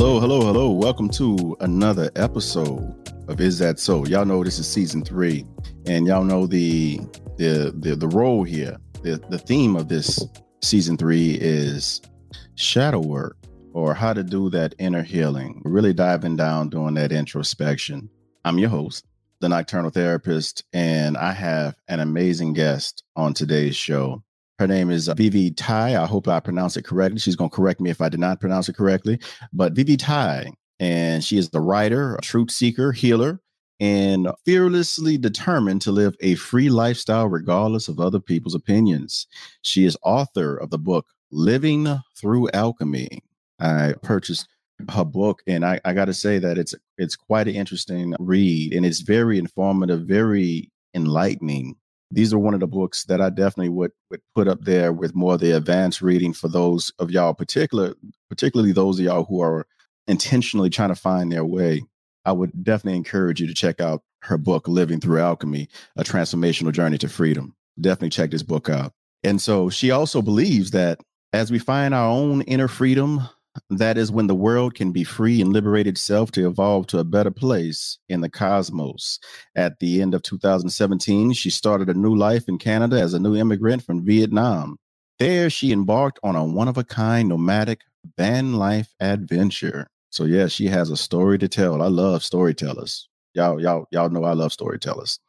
Hello, 0.00 0.18
hello, 0.18 0.40
hello. 0.40 0.70
Welcome 0.70 1.10
to 1.10 1.58
another 1.60 2.10
episode 2.16 3.12
of 3.28 3.38
Is 3.38 3.58
That 3.58 3.78
So? 3.78 4.06
Y'all 4.06 4.24
know 4.24 4.42
this 4.42 4.58
is 4.58 4.66
season 4.66 5.04
three, 5.04 5.44
and 5.84 6.06
y'all 6.06 6.24
know 6.24 6.46
the 6.46 7.00
the 7.36 7.74
the, 7.78 7.96
the 7.96 8.08
role 8.08 8.42
here. 8.42 8.78
The, 9.02 9.22
the 9.28 9.36
theme 9.36 9.76
of 9.76 9.88
this 9.88 10.26
season 10.62 10.96
three 10.96 11.32
is 11.32 12.00
shadow 12.54 13.00
work 13.00 13.36
or 13.74 13.92
how 13.92 14.14
to 14.14 14.22
do 14.22 14.48
that 14.48 14.74
inner 14.78 15.02
healing. 15.02 15.60
really 15.66 15.92
diving 15.92 16.34
down 16.34 16.70
doing 16.70 16.94
that 16.94 17.12
introspection. 17.12 18.08
I'm 18.46 18.56
your 18.56 18.70
host, 18.70 19.04
the 19.40 19.50
Nocturnal 19.50 19.90
Therapist, 19.90 20.64
and 20.72 21.18
I 21.18 21.32
have 21.32 21.76
an 21.88 22.00
amazing 22.00 22.54
guest 22.54 23.04
on 23.16 23.34
today's 23.34 23.76
show. 23.76 24.22
Her 24.60 24.66
name 24.66 24.90
is 24.90 25.08
uh, 25.08 25.14
Vivi 25.14 25.52
Tai. 25.52 26.02
I 26.02 26.04
hope 26.04 26.28
I 26.28 26.38
pronounced 26.38 26.76
it 26.76 26.84
correctly. 26.84 27.18
She's 27.18 27.34
going 27.34 27.48
to 27.48 27.56
correct 27.56 27.80
me 27.80 27.88
if 27.88 28.02
I 28.02 28.10
did 28.10 28.20
not 28.20 28.40
pronounce 28.40 28.68
it 28.68 28.76
correctly. 28.76 29.18
But 29.54 29.72
Vivi 29.72 29.96
Tai, 29.96 30.52
and 30.78 31.24
she 31.24 31.38
is 31.38 31.48
the 31.48 31.62
writer, 31.62 32.16
a 32.16 32.20
truth 32.20 32.50
seeker, 32.50 32.92
healer, 32.92 33.40
and 33.80 34.28
fearlessly 34.44 35.16
determined 35.16 35.80
to 35.80 35.92
live 35.92 36.14
a 36.20 36.34
free 36.34 36.68
lifestyle 36.68 37.26
regardless 37.26 37.88
of 37.88 38.00
other 38.00 38.20
people's 38.20 38.54
opinions. 38.54 39.26
She 39.62 39.86
is 39.86 39.96
author 40.02 40.58
of 40.58 40.68
the 40.68 40.78
book 40.78 41.06
Living 41.30 41.88
Through 42.14 42.50
Alchemy. 42.52 43.24
I 43.60 43.94
purchased 44.02 44.46
her 44.90 45.06
book 45.06 45.40
and 45.46 45.64
I, 45.64 45.80
I 45.86 45.94
got 45.94 46.06
to 46.06 46.14
say 46.14 46.38
that 46.38 46.58
it's 46.58 46.74
it's 46.98 47.16
quite 47.16 47.48
an 47.48 47.54
interesting 47.54 48.14
read 48.18 48.74
and 48.74 48.84
it's 48.84 49.00
very 49.00 49.38
informative, 49.38 50.02
very 50.02 50.70
enlightening 50.94 51.76
these 52.10 52.32
are 52.32 52.38
one 52.38 52.54
of 52.54 52.60
the 52.60 52.66
books 52.66 53.04
that 53.04 53.20
I 53.20 53.30
definitely 53.30 53.68
would, 53.70 53.92
would 54.10 54.20
put 54.34 54.48
up 54.48 54.62
there 54.62 54.92
with 54.92 55.14
more 55.14 55.34
of 55.34 55.40
the 55.40 55.52
advanced 55.52 56.02
reading 56.02 56.32
for 56.32 56.48
those 56.48 56.92
of 56.98 57.10
y'all, 57.10 57.34
particular, 57.34 57.94
particularly 58.28 58.72
those 58.72 58.98
of 58.98 59.04
y'all 59.04 59.24
who 59.24 59.40
are 59.40 59.66
intentionally 60.06 60.70
trying 60.70 60.88
to 60.88 60.96
find 60.96 61.30
their 61.30 61.44
way. 61.44 61.82
I 62.24 62.32
would 62.32 62.64
definitely 62.64 62.96
encourage 62.96 63.40
you 63.40 63.46
to 63.46 63.54
check 63.54 63.80
out 63.80 64.02
her 64.22 64.36
book, 64.36 64.68
Living 64.68 65.00
Through 65.00 65.20
Alchemy, 65.20 65.68
A 65.96 66.04
Transformational 66.04 66.72
Journey 66.72 66.98
to 66.98 67.08
Freedom. 67.08 67.54
Definitely 67.80 68.10
check 68.10 68.30
this 68.30 68.42
book 68.42 68.68
out. 68.68 68.92
And 69.22 69.40
so 69.40 69.70
she 69.70 69.90
also 69.90 70.20
believes 70.20 70.72
that 70.72 71.00
as 71.32 71.50
we 71.50 71.58
find 71.58 71.94
our 71.94 72.10
own 72.10 72.42
inner 72.42 72.68
freedom, 72.68 73.28
that 73.68 73.98
is 73.98 74.12
when 74.12 74.26
the 74.26 74.34
world 74.34 74.74
can 74.74 74.92
be 74.92 75.04
free 75.04 75.40
and 75.40 75.52
liberate 75.52 75.86
itself 75.86 76.30
to 76.32 76.46
evolve 76.46 76.86
to 76.88 76.98
a 76.98 77.04
better 77.04 77.30
place 77.30 77.98
in 78.08 78.20
the 78.20 78.28
cosmos. 78.28 79.18
At 79.54 79.78
the 79.80 80.00
end 80.00 80.14
of 80.14 80.22
2017, 80.22 81.32
she 81.32 81.50
started 81.50 81.88
a 81.88 81.94
new 81.94 82.14
life 82.14 82.48
in 82.48 82.58
Canada 82.58 83.00
as 83.00 83.14
a 83.14 83.20
new 83.20 83.36
immigrant 83.36 83.84
from 83.84 84.04
Vietnam. 84.04 84.78
There, 85.18 85.50
she 85.50 85.72
embarked 85.72 86.18
on 86.22 86.36
a 86.36 86.44
one 86.44 86.68
of 86.68 86.78
a 86.78 86.84
kind 86.84 87.28
nomadic 87.28 87.80
van 88.16 88.54
life 88.54 88.94
adventure. 89.00 89.88
So, 90.10 90.24
yeah, 90.24 90.48
she 90.48 90.66
has 90.66 90.90
a 90.90 90.96
story 90.96 91.38
to 91.38 91.48
tell. 91.48 91.82
I 91.82 91.88
love 91.88 92.24
storytellers. 92.24 93.08
Y'all, 93.34 93.60
y'all, 93.60 93.86
y'all 93.92 94.10
know 94.10 94.24
I 94.24 94.32
love 94.32 94.52
storytellers. 94.52 95.20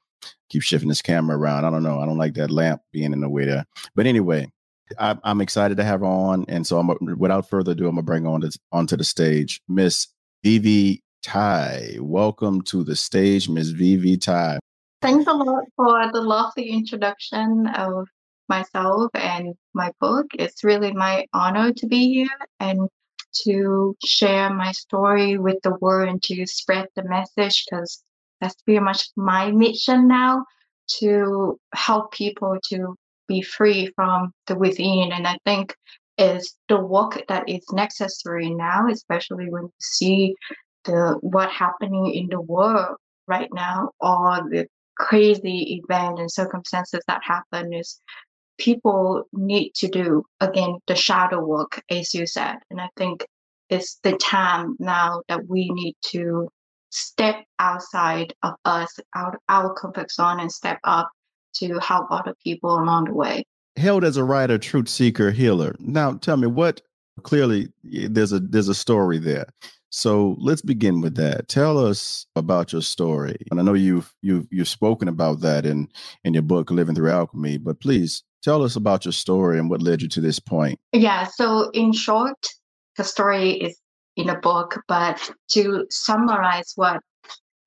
Keep 0.50 0.64
shifting 0.64 0.90
this 0.90 1.02
camera 1.02 1.38
around. 1.38 1.66
I 1.66 1.70
don't 1.70 1.84
know. 1.84 2.00
I 2.00 2.06
don't 2.06 2.18
like 2.18 2.34
that 2.36 2.52
lamp 2.52 2.82
being 2.92 3.14
in 3.14 3.22
the 3.22 3.30
way 3.30 3.46
there. 3.46 3.66
But 3.96 4.06
anyway, 4.06 4.52
I, 5.00 5.18
am 5.24 5.42
excited 5.42 5.78
to 5.78 5.84
have 5.84 6.02
her 6.02 6.06
on, 6.06 6.46
and 6.48 6.66
so 6.66 6.80
I'm 6.80 6.90
without 7.18 7.50
further 7.50 7.72
ado, 7.72 7.88
I'm 7.88 7.96
gonna 7.96 8.04
bring 8.04 8.28
on 8.28 8.42
to, 8.42 8.58
onto 8.72 8.96
the 8.96 9.04
stage 9.04 9.62
Miss 9.68 10.08
Vivi 10.44 11.02
Tai. 11.24 11.98
Welcome 12.00 12.62
to 12.64 12.84
the 12.84 12.96
stage, 12.96 13.50
Miss 13.50 13.70
Vivi 13.70 14.18
Tai. 14.18 14.60
Thanks 15.02 15.28
a 15.28 15.34
lot 15.34 15.64
for 15.76 16.12
the 16.12 16.22
lovely 16.22 16.70
introduction 16.70 17.68
of 17.68 18.08
myself 18.50 19.12
and 19.16 19.56
my 19.74 19.92
book. 20.00 20.28
It's 20.38 20.64
really 20.64 20.92
my 20.92 21.26
honor 21.34 21.74
to 21.74 21.88
be 21.88 22.14
here 22.14 22.38
and 22.60 22.88
to 23.46 23.96
share 24.06 24.54
my 24.54 24.72
story 24.72 25.38
with 25.38 25.58
the 25.64 25.76
world 25.80 26.10
and 26.10 26.22
to 26.24 26.46
spread 26.46 26.88
the 26.96 27.04
message 27.04 27.66
because 27.66 28.04
that's 28.40 28.62
pretty 28.64 28.80
much 28.80 29.10
my 29.16 29.52
mission 29.52 30.08
now 30.08 30.46
to 31.00 31.58
help 31.74 32.12
people 32.12 32.58
to 32.70 32.96
be 33.32 33.42
free 33.42 33.92
from 33.96 34.34
the 34.48 34.56
within. 34.56 35.12
And 35.12 35.28
I 35.28 35.38
think 35.46 35.76
is 36.18 36.56
the 36.68 36.80
work 36.80 37.24
that 37.28 37.48
is 37.48 37.66
necessary 37.72 38.50
now, 38.50 38.88
especially 38.90 39.50
when 39.50 39.64
you 39.64 39.74
see 39.80 40.36
the 40.84 41.18
what 41.22 41.50
happening 41.50 42.14
in 42.14 42.28
the 42.30 42.42
world 42.42 42.98
right 43.28 43.50
now, 43.54 43.92
all 44.00 44.42
the 44.50 44.68
crazy 44.98 45.82
events 45.82 46.20
and 46.20 46.32
circumstances 46.32 47.02
that 47.08 47.22
happen 47.24 47.74
is 47.74 48.00
people 48.58 49.24
need 49.34 49.72
to 49.74 49.88
do 49.88 50.24
again 50.40 50.78
the 50.88 50.96
shadow 50.96 51.44
work 51.44 51.82
as 51.90 52.14
you 52.14 52.28
said 52.28 52.58
and 52.70 52.80
i 52.80 52.88
think 52.98 53.26
it's 53.70 53.98
the 54.04 54.16
time 54.18 54.76
now 54.80 55.22
that 55.28 55.42
we 55.48 55.70
need 55.72 55.96
to 56.04 56.48
step 56.92 57.38
outside 57.58 58.34
of 58.44 58.54
us 58.66 59.00
out 59.16 59.36
our 59.50 59.74
comfort 59.74 60.12
zone 60.12 60.40
and 60.40 60.52
step 60.52 60.78
up 60.84 61.10
to 61.56 61.80
help 61.80 62.08
other 62.12 62.34
people 62.44 62.76
along 62.76 63.06
the 63.06 63.14
way. 63.14 63.44
Held 63.78 64.04
as 64.04 64.18
a 64.18 64.24
writer, 64.24 64.58
truth 64.58 64.90
seeker, 64.90 65.32
healer. 65.32 65.76
Now, 65.80 66.14
tell 66.14 66.38
me 66.38 66.48
what. 66.48 66.82
Clearly, 67.24 67.68
there's 67.84 68.32
a 68.32 68.40
there's 68.40 68.70
a 68.70 68.74
story 68.74 69.20
there. 69.20 69.48
So 69.90 70.38
let's 70.40 70.62
begin 70.62 71.02
with 71.02 71.16
that. 71.16 71.50
Tell 71.50 71.78
us 71.78 72.26
about 72.38 72.72
your 72.72 72.82
story. 72.82 73.36
And 73.52 73.60
I 73.60 73.64
know 73.64 73.74
you've 73.74 74.14
you've 74.22 74.48
you've 74.50 74.70
spoken 74.70 75.08
about 75.08 75.42
that 75.42 75.66
in 75.66 75.90
in 76.24 76.34
your 76.34 76.44
book 76.44 76.72
Living 76.72 76.96
Through 76.96 77.12
Alchemy, 77.12 77.58
but 77.58 77.82
please 77.82 78.24
tell 78.42 78.64
us 78.64 78.76
about 78.76 79.06
your 79.06 79.12
story 79.12 79.60
and 79.60 79.70
what 79.70 79.82
led 79.82 80.02
you 80.02 80.08
to 80.10 80.22
this 80.22 80.40
point. 80.40 80.80
Yeah, 80.94 81.26
so 81.26 81.70
in 81.72 81.92
short, 81.92 82.38
the 82.98 83.04
story 83.04 83.52
is 83.52 83.78
in 84.16 84.30
a 84.30 84.40
book, 84.40 84.82
but 84.88 85.32
to 85.52 85.86
summarize 85.90 86.72
what 86.76 87.02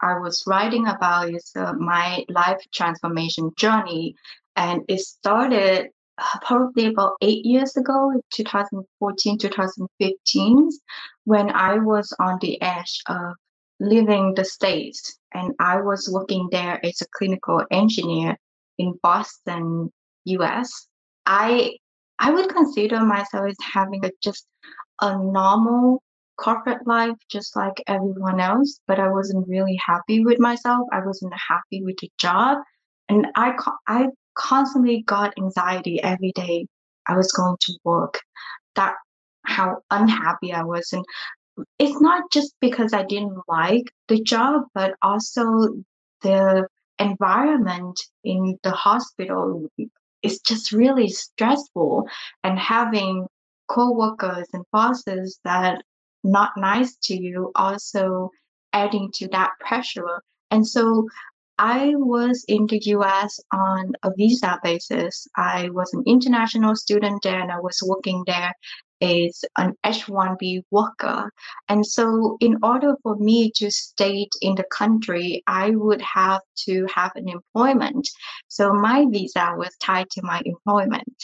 I 0.05 0.19
was 0.19 0.45
writing 0.47 0.87
about 0.87 1.31
is 1.31 1.51
uh, 1.57 1.73
my 1.73 2.25
life 2.29 2.61
transformation 2.73 3.51
journey. 3.57 4.15
And 4.55 4.83
it 4.89 5.01
started 5.01 5.89
uh, 6.19 6.39
probably 6.43 6.87
about 6.87 7.15
eight 7.23 7.45
years 7.45 7.77
ago, 7.77 8.13
2014, 8.35 9.39
2015, 9.39 10.71
when 11.25 11.51
I 11.51 11.79
was 11.79 12.15
on 12.21 12.39
the 12.41 12.61
edge 12.61 13.01
of 13.09 13.35
leaving 13.81 14.35
the 14.35 14.45
States. 14.45 15.19
And 15.33 15.55
I 15.59 15.81
was 15.81 16.09
working 16.13 16.49
there 16.53 16.85
as 16.85 17.01
a 17.01 17.07
clinical 17.17 17.63
engineer 17.71 18.37
in 18.79 18.95
Boston, 19.03 19.91
US. 20.27 20.87
I 21.27 21.77
I 22.19 22.31
would 22.31 22.49
consider 22.49 23.01
myself 23.01 23.49
as 23.49 23.57
having 23.61 24.05
a, 24.05 24.11
just 24.23 24.47
a 25.01 25.19
normal 25.19 26.03
corporate 26.37 26.87
life 26.87 27.17
just 27.31 27.57
like 27.57 27.83
everyone 27.87 28.41
else, 28.41 28.81
but 28.87 28.99
I 28.99 29.09
wasn't 29.09 29.49
really 29.49 29.79
happy 29.85 30.25
with 30.25 30.39
myself. 30.39 30.89
I 30.93 31.05
wasn't 31.05 31.35
happy 31.35 31.83
with 31.83 31.97
the 31.99 32.11
job. 32.19 32.59
And 33.09 33.27
I, 33.35 33.55
I 33.87 34.09
constantly 34.35 35.03
got 35.03 35.35
anxiety 35.39 36.03
every 36.03 36.33
day 36.33 36.67
I 37.07 37.17
was 37.17 37.31
going 37.33 37.57
to 37.61 37.79
work. 37.85 38.21
That 38.77 38.95
how 39.45 39.79
unhappy 39.91 40.53
I 40.53 40.63
was. 40.63 40.93
And 40.93 41.05
it's 41.79 42.01
not 42.01 42.25
just 42.33 42.55
because 42.61 42.93
I 42.93 43.05
didn't 43.05 43.39
like 43.47 43.93
the 44.09 44.21
job, 44.21 44.63
but 44.75 44.95
also 45.03 45.45
the 46.23 46.67
environment 46.99 48.01
in 48.25 48.59
the 48.63 48.71
hospital 48.71 49.69
is 50.23 50.41
just 50.41 50.73
really 50.73 51.09
stressful. 51.09 52.09
And 52.43 52.59
having 52.59 53.27
co-workers 53.69 54.49
and 54.53 54.65
bosses 54.73 55.39
that 55.45 55.83
not 56.25 56.53
nice 56.57 56.97
to 57.05 57.15
you 57.15 57.53
also 57.55 58.31
adding 58.73 59.11
to 59.15 59.29
that 59.29 59.53
pressure. 59.61 60.23
And 60.51 60.67
so 60.67 61.07
I 61.59 61.93
was 61.95 62.45
in 62.49 62.67
the 62.67 62.81
US 62.87 63.39
on 63.53 63.93
a 64.03 64.11
visa 64.17 64.59
basis. 64.63 65.29
I 65.37 65.69
was 65.71 65.93
an 65.95 66.03
international 66.07 66.75
student 66.75 67.23
there 67.23 67.41
and 67.41 67.53
I 67.53 67.61
was 67.61 67.81
working 67.87 68.25
there 68.27 68.53
as 69.01 69.45
an 69.59 69.75
H1B 69.85 70.63
worker. 70.71 71.31
And 71.69 71.87
so, 71.87 72.37
in 72.41 72.59
order 72.63 72.97
for 73.03 73.17
me 73.17 73.53
to 73.57 73.71
stay 73.71 74.29
in 74.41 74.55
the 74.55 74.65
country, 74.65 75.43
I 75.47 75.71
would 75.71 76.01
have 76.01 76.41
to 76.67 76.87
have 76.93 77.13
an 77.15 77.29
employment. 77.29 78.09
So, 78.49 78.73
my 78.73 79.05
visa 79.11 79.55
was 79.57 79.77
tied 79.83 80.11
to 80.11 80.23
my 80.23 80.41
employment 80.45 81.15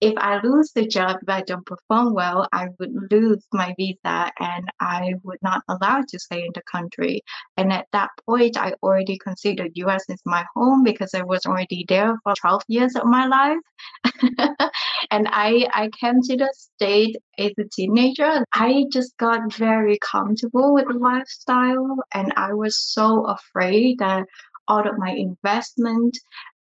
if 0.00 0.12
I 0.18 0.40
lose 0.42 0.72
the 0.74 0.86
job, 0.86 1.16
if 1.22 1.28
I 1.28 1.40
don't 1.42 1.64
perform 1.64 2.12
well, 2.12 2.46
I 2.52 2.68
would 2.78 2.92
lose 3.10 3.44
my 3.52 3.74
visa 3.78 4.30
and 4.38 4.70
I 4.78 5.14
would 5.22 5.38
not 5.42 5.62
allow 5.68 6.02
to 6.06 6.18
stay 6.18 6.40
in 6.40 6.50
the 6.54 6.62
country. 6.70 7.22
And 7.56 7.72
at 7.72 7.86
that 7.92 8.10
point, 8.26 8.58
I 8.58 8.74
already 8.82 9.16
considered 9.16 9.72
US 9.74 10.04
as 10.10 10.20
my 10.26 10.44
home 10.54 10.82
because 10.82 11.14
I 11.14 11.22
was 11.22 11.46
already 11.46 11.86
there 11.88 12.18
for 12.24 12.34
12 12.38 12.62
years 12.68 12.94
of 12.94 13.06
my 13.06 13.26
life. 13.26 13.58
and 15.10 15.28
I, 15.30 15.66
I 15.72 15.88
came 15.98 16.20
to 16.22 16.36
the 16.36 16.52
state 16.54 17.16
as 17.38 17.52
a 17.58 17.64
teenager. 17.72 18.44
I 18.52 18.84
just 18.92 19.16
got 19.16 19.52
very 19.54 19.98
comfortable 20.02 20.74
with 20.74 20.88
the 20.88 20.98
lifestyle 20.98 21.96
and 22.12 22.34
I 22.36 22.52
was 22.52 22.78
so 22.78 23.24
afraid 23.24 23.98
that 24.00 24.24
all 24.68 24.86
of 24.86 24.98
my 24.98 25.12
investment 25.12 26.18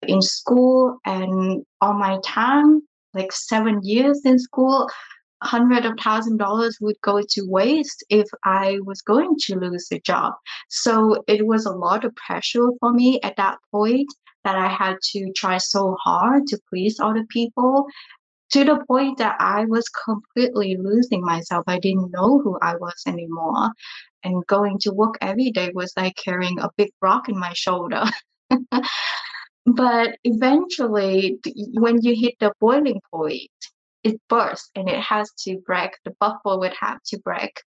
in 0.02 0.20
school 0.20 0.98
and 1.06 1.64
all 1.80 1.94
my 1.94 2.18
time 2.22 2.82
like 3.14 3.32
seven 3.32 3.80
years 3.82 4.20
in 4.24 4.38
school, 4.38 4.88
hundred 5.42 5.84
of 5.84 5.98
thousand 5.98 6.38
dollars 6.38 6.78
would 6.80 6.96
go 7.02 7.20
to 7.20 7.42
waste 7.46 8.04
if 8.08 8.26
I 8.44 8.78
was 8.84 9.02
going 9.02 9.36
to 9.40 9.58
lose 9.58 9.88
the 9.88 10.00
job. 10.00 10.34
So 10.68 11.22
it 11.28 11.46
was 11.46 11.66
a 11.66 11.72
lot 11.72 12.04
of 12.04 12.14
pressure 12.16 12.68
for 12.80 12.92
me 12.92 13.20
at 13.22 13.36
that 13.36 13.58
point 13.70 14.08
that 14.44 14.56
I 14.56 14.68
had 14.68 14.96
to 15.12 15.32
try 15.32 15.58
so 15.58 15.96
hard 16.02 16.46
to 16.48 16.60
please 16.68 17.00
other 17.00 17.24
people 17.28 17.86
to 18.50 18.64
the 18.64 18.84
point 18.86 19.18
that 19.18 19.36
I 19.40 19.64
was 19.64 19.88
completely 19.88 20.76
losing 20.76 21.22
myself. 21.22 21.64
I 21.66 21.78
didn't 21.78 22.12
know 22.12 22.40
who 22.40 22.58
I 22.62 22.76
was 22.76 23.02
anymore. 23.06 23.70
And 24.22 24.46
going 24.46 24.78
to 24.80 24.92
work 24.92 25.16
every 25.20 25.50
day 25.50 25.70
was 25.74 25.92
like 25.96 26.16
carrying 26.16 26.58
a 26.60 26.70
big 26.76 26.90
rock 27.02 27.28
in 27.28 27.38
my 27.38 27.52
shoulder. 27.54 28.04
but 29.66 30.18
eventually, 30.24 31.38
when 31.72 32.02
you 32.02 32.14
hit 32.14 32.34
the 32.38 32.52
boiling 32.60 33.00
point, 33.10 33.50
it 34.02 34.20
bursts 34.28 34.70
and 34.74 34.88
it 34.88 35.00
has 35.00 35.30
to 35.44 35.58
break. 35.66 35.92
The 36.04 36.14
bubble 36.20 36.60
would 36.60 36.74
have 36.78 37.02
to 37.06 37.18
break. 37.18 37.62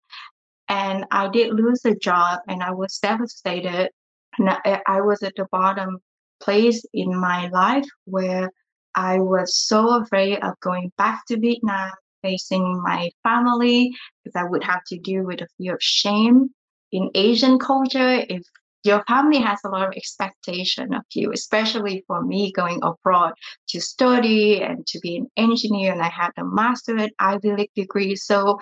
And 0.70 1.06
I 1.12 1.30
did 1.30 1.54
lose 1.54 1.84
a 1.86 1.96
job 1.96 2.42
and 2.48 2.62
I 2.62 2.72
was 2.72 3.00
devastated. 3.00 3.90
And 4.38 4.50
I, 4.86 5.02
was 5.02 5.24
at 5.24 5.34
the 5.36 5.48
bottom 5.52 5.98
place 6.40 6.86
in 6.94 7.16
my 7.20 7.48
life 7.50 7.88
where 8.06 8.52
I 8.94 9.20
was 9.20 9.58
so 9.58 10.02
afraid 10.02 10.40
of 10.44 10.60
going 10.60 10.92
back 10.98 11.26
to 11.28 11.40
Vietnam, 11.40 11.92
facing 12.22 12.82
my 12.84 13.10
family, 13.24 13.96
because 14.24 14.40
I 14.40 14.44
would 14.48 14.64
have 14.64 14.82
to 14.88 15.00
deal 15.00 15.24
with 15.24 15.42
a 15.42 15.48
fear 15.58 15.76
of 15.76 15.82
shame. 15.82 16.50
In 16.92 17.10
Asian 17.16 17.58
culture, 17.58 18.24
if 18.30 18.44
your 18.84 19.04
family 19.08 19.40
has 19.40 19.60
a 19.66 19.70
lot 19.70 19.88
of 19.88 19.94
expectation 19.96 20.94
of 20.94 21.04
you, 21.14 21.32
especially 21.34 22.04
for 22.08 22.24
me 22.24 22.52
going 22.52 22.80
abroad 22.84 23.34
to 23.70 23.82
study 23.82 24.62
and 24.62 24.86
to 24.88 25.00
be 25.00 25.18
an 25.18 25.28
engineer, 25.36 25.92
and 25.92 26.02
I 26.02 26.10
had 26.10 26.32
a 26.38 26.46
master 26.46 26.98
at 26.98 27.12
Ivy 27.20 27.54
League 27.54 27.74
degree. 27.76 28.16
So 28.16 28.60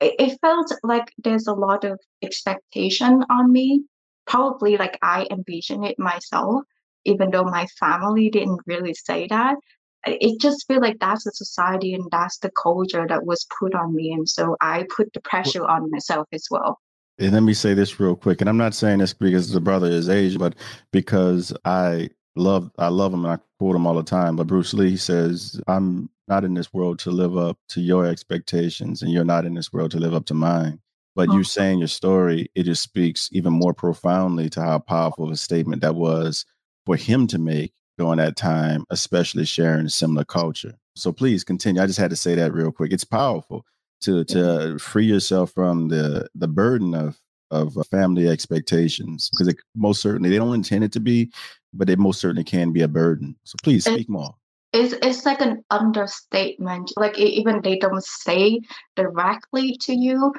it 0.00 0.38
felt 0.40 0.72
like 0.82 1.12
there's 1.18 1.46
a 1.46 1.54
lot 1.54 1.84
of 1.84 2.00
expectation 2.22 3.24
on 3.30 3.52
me, 3.52 3.84
probably 4.26 4.76
like 4.76 4.98
I 5.02 5.26
envision 5.30 5.84
it 5.84 5.98
myself 5.98 6.62
even 7.04 7.30
though 7.30 7.44
my 7.44 7.66
family 7.78 8.30
didn't 8.30 8.60
really 8.66 8.94
say 8.94 9.26
that. 9.28 9.56
It 10.04 10.40
just 10.40 10.66
feel 10.66 10.80
like 10.80 10.98
that's 10.98 11.24
the 11.24 11.30
society 11.32 11.94
and 11.94 12.08
that's 12.10 12.38
the 12.38 12.50
culture 12.50 13.06
that 13.08 13.24
was 13.24 13.46
put 13.58 13.74
on 13.74 13.94
me 13.94 14.12
and 14.12 14.28
so 14.28 14.56
i 14.60 14.84
put 14.96 15.12
the 15.12 15.20
pressure 15.20 15.64
on 15.64 15.92
myself 15.92 16.26
as 16.32 16.48
well 16.50 16.80
and 17.22 17.32
let 17.32 17.42
me 17.42 17.54
say 17.54 17.74
this 17.74 17.98
real 18.00 18.16
quick 18.16 18.40
and 18.40 18.48
i'm 18.48 18.56
not 18.56 18.74
saying 18.74 18.98
this 18.98 19.14
because 19.14 19.52
the 19.52 19.60
brother 19.60 19.86
is 19.86 20.08
asian 20.08 20.38
but 20.38 20.54
because 20.92 21.52
i 21.64 22.08
love 22.36 22.70
i 22.78 22.88
love 22.88 23.12
him 23.12 23.24
and 23.24 23.34
i 23.34 23.38
quote 23.58 23.76
him 23.76 23.86
all 23.86 23.94
the 23.94 24.02
time 24.02 24.36
but 24.36 24.46
bruce 24.46 24.74
lee 24.74 24.96
says 24.96 25.60
i'm 25.68 26.08
not 26.28 26.44
in 26.44 26.54
this 26.54 26.72
world 26.72 26.98
to 26.98 27.10
live 27.10 27.36
up 27.36 27.58
to 27.68 27.80
your 27.80 28.06
expectations 28.06 29.02
and 29.02 29.12
you're 29.12 29.24
not 29.24 29.44
in 29.44 29.54
this 29.54 29.72
world 29.72 29.90
to 29.90 29.98
live 29.98 30.14
up 30.14 30.24
to 30.24 30.34
mine 30.34 30.78
but 31.14 31.28
you 31.28 31.34
mm-hmm. 31.34 31.42
saying 31.42 31.78
your 31.78 31.88
story 31.88 32.50
it 32.54 32.64
just 32.64 32.82
speaks 32.82 33.28
even 33.32 33.52
more 33.52 33.74
profoundly 33.74 34.48
to 34.48 34.62
how 34.62 34.78
powerful 34.78 35.24
of 35.24 35.30
a 35.30 35.36
statement 35.36 35.82
that 35.82 35.94
was 35.94 36.46
for 36.86 36.96
him 36.96 37.26
to 37.26 37.38
make 37.38 37.72
during 37.98 38.18
that 38.18 38.36
time, 38.36 38.84
especially 38.90 39.44
sharing 39.44 39.86
a 39.86 39.90
similar 39.90 40.24
culture. 40.24 40.74
So 40.96 41.12
please 41.12 41.44
continue. 41.44 41.80
I 41.80 41.86
just 41.86 41.98
had 41.98 42.10
to 42.10 42.16
say 42.16 42.34
that 42.34 42.52
real 42.52 42.72
quick. 42.72 42.92
It's 42.92 43.04
powerful 43.04 43.64
to 44.02 44.24
to 44.24 44.78
free 44.78 45.06
yourself 45.06 45.52
from 45.52 45.88
the 45.88 46.28
the 46.34 46.48
burden 46.48 46.94
of 46.94 47.18
of 47.50 47.76
uh, 47.76 47.84
family 47.84 48.28
expectations 48.28 49.30
because 49.30 49.48
it 49.48 49.56
most 49.76 50.00
certainly 50.00 50.30
they 50.30 50.38
don't 50.38 50.54
intend 50.54 50.84
it 50.84 50.92
to 50.92 51.00
be, 51.00 51.30
but 51.72 51.90
it 51.90 51.98
most 51.98 52.20
certainly 52.20 52.44
can 52.44 52.72
be 52.72 52.82
a 52.82 52.88
burden. 52.88 53.36
So 53.44 53.56
please 53.62 53.84
speak 53.84 54.08
more. 54.08 54.34
It's 54.72 54.94
it's 55.02 55.26
like 55.26 55.42
an 55.42 55.62
understatement. 55.70 56.92
Like 56.96 57.18
even 57.18 57.60
they 57.60 57.78
don't 57.78 58.02
say 58.02 58.60
directly 58.96 59.76
to 59.82 59.94
you, 59.94 60.32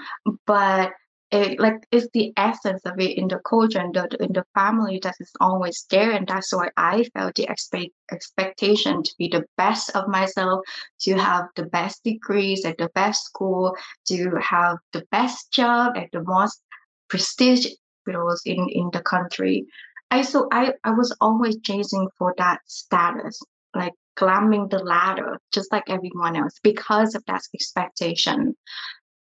but 0.48 0.92
it 1.34 1.60
like 1.60 1.88
it's 1.92 2.08
the 2.14 2.32
essence 2.38 2.82
of 2.86 3.00
it 3.00 3.18
in 3.18 3.28
the 3.28 3.40
culture 3.40 3.80
and 3.80 3.94
the, 3.96 4.08
in 4.20 4.34
the 4.34 4.46
family 4.54 5.00
that 5.02 5.16
is 5.20 5.32
always 5.42 5.86
there. 5.90 6.12
And 6.12 6.28
that's 6.28 6.54
why 6.54 6.70
i 6.78 7.04
felt 7.14 7.36
the 7.36 7.48
expect, 7.50 7.92
expectation 8.12 9.02
to 9.02 9.12
be 9.18 9.28
the 9.30 9.44
best 9.58 9.90
of 9.96 10.08
myself 10.08 10.62
to 11.02 11.16
have 11.16 11.46
the 11.56 11.66
best 11.66 12.04
degrees 12.04 12.66
at 12.66 12.78
the 12.78 12.90
best 12.94 13.26
school 13.26 13.76
to 14.08 14.32
have 14.42 14.78
the 14.92 15.04
best 15.12 15.52
job 15.52 15.98
at 15.98 16.10
the 16.12 16.24
most 16.24 16.62
prestigious 17.10 17.76
schools 18.02 18.42
in 18.46 18.70
in 18.70 18.90
the 18.94 19.02
country. 19.02 19.66
I 20.12 20.22
so 20.22 20.48
i 20.52 20.74
i 20.84 20.92
was 20.92 21.16
always 21.20 21.58
chasing 21.62 22.08
for 22.18 22.36
that 22.38 22.60
status 22.68 23.42
like 23.76 23.94
climbing 24.16 24.68
the 24.68 24.78
ladder 24.78 25.40
just 25.52 25.72
like 25.72 25.90
everyone 25.90 26.36
else 26.36 26.60
because 26.62 27.16
of 27.16 27.24
that 27.26 27.42
expectation. 27.56 28.56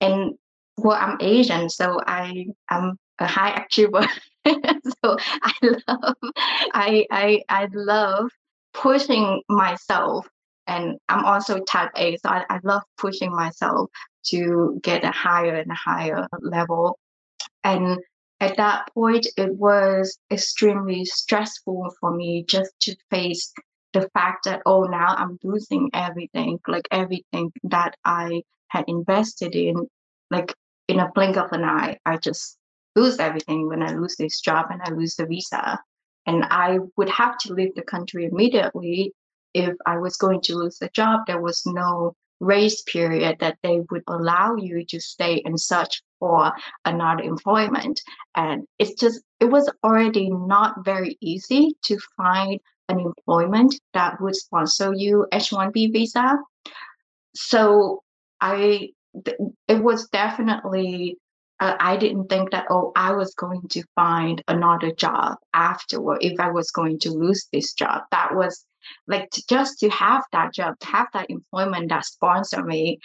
And 0.02 0.34
well, 0.78 0.98
I'm 1.00 1.18
Asian, 1.22 1.70
so 1.70 2.00
I 2.06 2.48
am 2.70 2.98
a 3.20 3.28
high 3.28 3.64
achiever. 3.64 4.06
so 4.46 5.18
I 5.42 5.54
love, 5.88 6.16
I, 6.74 7.06
I, 7.12 7.44
I 7.50 7.68
love 7.74 8.30
pushing 8.74 9.42
myself, 9.50 10.28
and 10.68 10.98
I'm 11.10 11.26
also 11.26 11.60
type 11.64 11.92
A, 11.96 12.18
so 12.18 12.30
I, 12.30 12.46
I 12.50 12.60
love 12.64 12.84
pushing 12.98 13.34
myself 13.34 13.90
to 14.28 14.80
get 14.84 15.04
a 15.04 15.12
higher 15.12 15.56
and 15.56 15.72
higher 15.72 16.28
level. 16.42 17.00
And 17.64 18.00
at 18.40 18.58
that 18.58 18.88
point, 18.94 19.28
it 19.38 19.54
was 19.56 20.18
extremely 20.32 21.06
stressful 21.06 21.94
for 22.00 22.12
me 22.12 22.44
just 22.44 22.72
to 22.82 22.96
face 23.10 23.54
the 23.94 24.10
fact 24.14 24.44
that 24.44 24.62
oh 24.66 24.84
now 24.84 25.16
I'm 25.18 25.40
losing 25.42 25.90
everything, 25.94 26.60
like 26.68 26.88
everything 26.92 27.52
that 27.64 27.96
I 28.04 28.42
had 28.68 28.84
invested 28.88 29.56
in, 29.56 29.88
like 30.30 30.54
in 30.88 31.00
a 31.00 31.12
blink 31.14 31.38
of 31.38 31.52
an 31.52 31.64
eye, 31.64 31.98
I 32.06 32.18
just 32.18 32.58
lose 32.96 33.20
everything 33.20 33.68
when 33.68 33.84
I 33.84 33.94
lose 33.94 34.16
this 34.16 34.40
job 34.40 34.68
and 34.70 34.82
I 34.84 34.92
lose 34.92 35.16
the 35.16 35.26
visa. 35.26 35.80
And 36.26 36.46
I 36.46 36.80
would 36.98 37.10
have 37.10 37.38
to 37.40 37.54
leave 37.54 37.76
the 37.76 37.82
country 37.82 38.26
immediately 38.26 39.14
if 39.54 39.76
I 39.86 39.98
was 39.98 40.18
going 40.18 40.42
to 40.42 40.56
lose 40.56 40.78
the 40.78 40.90
job. 40.90 41.22
There 41.28 41.42
was 41.42 41.64
no 41.66 42.16
grace 42.42 42.82
period 42.82 43.38
that 43.40 43.58
they 43.64 43.82
would 43.92 44.04
allow 44.08 44.56
you 44.56 44.86
to 44.86 45.00
stay 45.00 45.42
and 45.46 45.60
search 45.60 46.02
for 46.20 46.52
another 46.84 47.24
employment. 47.24 48.02
And 48.36 48.66
it's 48.80 49.00
just, 49.00 49.22
it 49.40 49.46
was 49.46 49.72
already 49.84 50.30
not 50.30 50.84
very 50.84 51.18
easy 51.22 51.76
to 51.86 51.98
find 52.18 52.60
an 52.90 53.00
employment 53.00 53.76
that 53.94 54.20
would 54.22 54.36
sponsor 54.36 54.94
you 54.94 55.28
H1B 55.32 55.94
visa. 55.94 56.38
So 57.36 58.04
I 58.42 58.90
it 59.68 59.84
was 59.84 60.08
definitely 60.10 61.18
uh, 61.60 61.76
I 61.80 61.98
didn't 61.98 62.28
think 62.28 62.52
that 62.52 62.66
oh 62.70 62.92
I 62.96 63.14
was 63.14 63.34
going 63.36 63.68
to 63.70 63.84
find 63.96 64.44
another 64.48 64.92
job 64.92 65.38
afterward 65.54 66.20
if 66.22 66.40
I 66.40 66.52
was 66.52 66.72
going 66.72 67.00
to 67.00 67.12
lose 67.12 67.48
this 67.52 67.74
job. 67.74 68.04
That 68.12 68.36
was 68.36 68.66
like 69.08 69.30
to, 69.32 69.44
just 69.48 69.80
to 69.80 69.90
have 69.90 70.24
that 70.32 70.54
job, 70.54 70.76
to 70.80 70.88
have 70.88 71.08
that 71.14 71.30
employment 71.30 71.90
that 71.90 72.06
sponsor 72.06 72.64
me. 72.64 73.00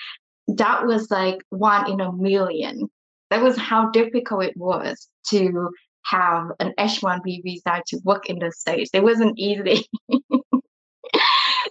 That 0.48 0.84
was 0.84 1.10
like 1.10 1.38
one 1.50 1.90
in 1.90 2.00
a 2.00 2.12
million. 2.12 2.88
That 3.30 3.42
was 3.42 3.56
how 3.56 3.90
difficult 3.90 4.44
it 4.44 4.56
was 4.56 5.08
to 5.28 5.70
have 6.06 6.48
an 6.58 6.72
H1B 6.78 7.42
visa 7.44 7.82
to 7.86 8.00
work 8.04 8.28
in 8.28 8.40
the 8.40 8.50
States. 8.50 8.90
It 8.92 9.04
wasn't 9.04 9.38
easy. 9.38 9.86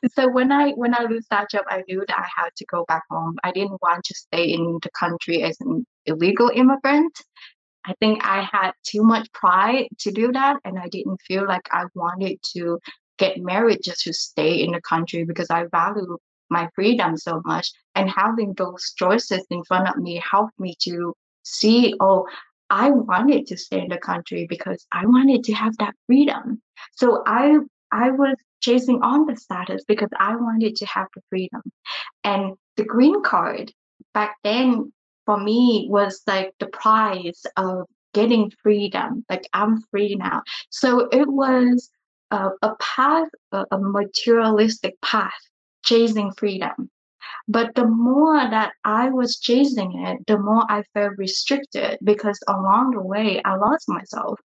so 0.08 0.30
when 0.30 0.52
I 0.52 0.72
when 0.72 0.94
I 0.94 1.04
lose 1.04 1.26
that 1.30 1.50
job, 1.50 1.64
I 1.68 1.84
knew 1.88 2.04
that 2.08 2.20
I 2.20 2.28
had 2.36 2.50
to 2.58 2.66
go 2.66 2.86
back 2.88 3.04
home. 3.10 3.38
I 3.44 3.52
didn't 3.52 3.82
want 3.82 4.04
to 4.06 4.16
stay 4.16 4.46
in 4.46 4.80
the 4.82 4.90
country 4.98 5.44
as 5.44 5.58
an 5.62 5.86
illegal 6.06 6.50
immigrant. 6.54 7.18
I 7.86 7.94
think 8.00 8.26
I 8.26 8.42
had 8.42 8.72
too 8.84 9.04
much 9.04 9.32
pride 9.34 9.88
to 10.00 10.12
do 10.12 10.32
that, 10.32 10.58
and 10.66 10.78
I 10.78 10.88
didn't 10.90 11.22
feel 11.22 11.46
like 11.46 11.68
I 11.72 11.86
wanted 11.96 12.40
to 12.56 12.80
get 13.18 13.38
married 13.38 13.80
just 13.84 14.04
to 14.04 14.14
stay 14.14 14.64
in 14.64 14.72
the 14.72 14.82
country 14.82 15.26
because 15.26 15.50
I 15.50 15.66
value 15.72 16.18
my 16.50 16.70
freedom 16.76 17.18
so 17.18 17.42
much. 17.46 17.72
And 17.96 18.10
having 18.10 18.54
those 18.54 18.94
choices 18.98 19.46
in 19.50 19.64
front 19.64 19.90
of 19.90 19.98
me 19.98 20.22
helped 20.30 20.60
me 20.60 20.76
to 20.82 21.14
see, 21.44 21.94
oh, 22.00 22.28
I 22.70 22.92
wanted 22.92 23.48
to 23.48 23.58
stay 23.58 23.82
in 23.82 23.90
the 23.90 23.98
country 23.98 24.46
because 24.48 24.86
I 24.94 25.06
wanted 25.06 25.44
to 25.46 25.54
have 25.54 25.76
that 25.78 25.96
freedom. 26.08 26.62
So 26.96 27.24
I 27.26 27.58
I 27.92 28.12
was 28.12 28.36
chasing 28.62 29.02
on 29.02 29.26
the 29.26 29.36
status 29.36 29.84
because 29.88 30.10
I 30.20 30.36
wanted 30.36 30.76
to 30.78 30.86
have 30.86 31.08
the 31.16 31.22
freedom. 31.30 31.62
And 32.24 32.56
the 32.78 32.84
green 32.84 33.22
card 33.24 33.72
back 34.14 34.38
then 34.44 34.92
for 35.26 35.38
me 35.40 35.88
was 35.90 36.22
like 36.28 36.54
the 36.60 36.68
prize 36.68 37.44
of 37.58 37.86
getting 38.14 38.52
freedom. 38.64 39.26
Like 39.30 39.48
I'm 39.54 39.82
free 39.92 40.16
now. 40.16 40.44
So 40.70 41.08
it 41.10 41.28
was 41.28 41.90
a, 42.32 42.50
a 42.62 42.76
path, 42.76 43.30
a, 43.52 43.66
a 43.72 43.78
materialistic 43.80 45.00
path, 45.02 45.32
chasing 45.84 46.32
freedom. 46.38 46.90
But 47.50 47.76
the 47.76 47.86
more 47.88 48.38
that 48.38 48.72
I 48.86 49.10
was 49.10 49.40
chasing 49.40 50.06
it, 50.08 50.26
the 50.28 50.38
more 50.38 50.64
I 50.70 50.84
felt 50.94 51.18
restricted 51.18 51.98
because 52.04 52.40
along 52.48 52.92
the 52.92 53.02
way 53.02 53.42
I 53.44 53.56
lost 53.58 53.90
myself. 53.90 54.40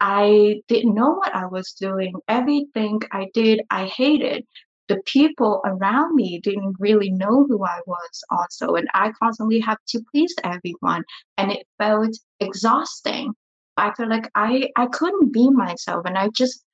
I 0.00 0.62
didn't 0.68 0.94
know 0.94 1.12
what 1.12 1.34
I 1.34 1.46
was 1.46 1.72
doing. 1.72 2.14
Everything 2.28 3.00
I 3.12 3.28
did, 3.34 3.62
I 3.70 3.86
hated. 3.86 4.44
the 4.88 5.00
people 5.04 5.60
around 5.64 6.14
me 6.14 6.40
didn't 6.40 6.76
really 6.78 7.10
know 7.10 7.44
who 7.46 7.64
I 7.64 7.80
was 7.86 8.24
also. 8.30 8.74
And 8.74 8.88
I 8.94 9.12
constantly 9.12 9.60
have 9.60 9.78
to 9.88 10.00
please 10.10 10.34
everyone. 10.44 11.04
And 11.36 11.52
it 11.52 11.66
felt 11.78 12.16
exhausting. 12.40 13.34
I 13.76 13.92
felt 13.94 14.08
like 14.10 14.30
I, 14.34 14.70
I 14.76 14.86
couldn't 14.86 15.32
be 15.32 15.50
myself 15.50 16.04
and 16.06 16.18
I 16.18 16.28
just 16.34 16.64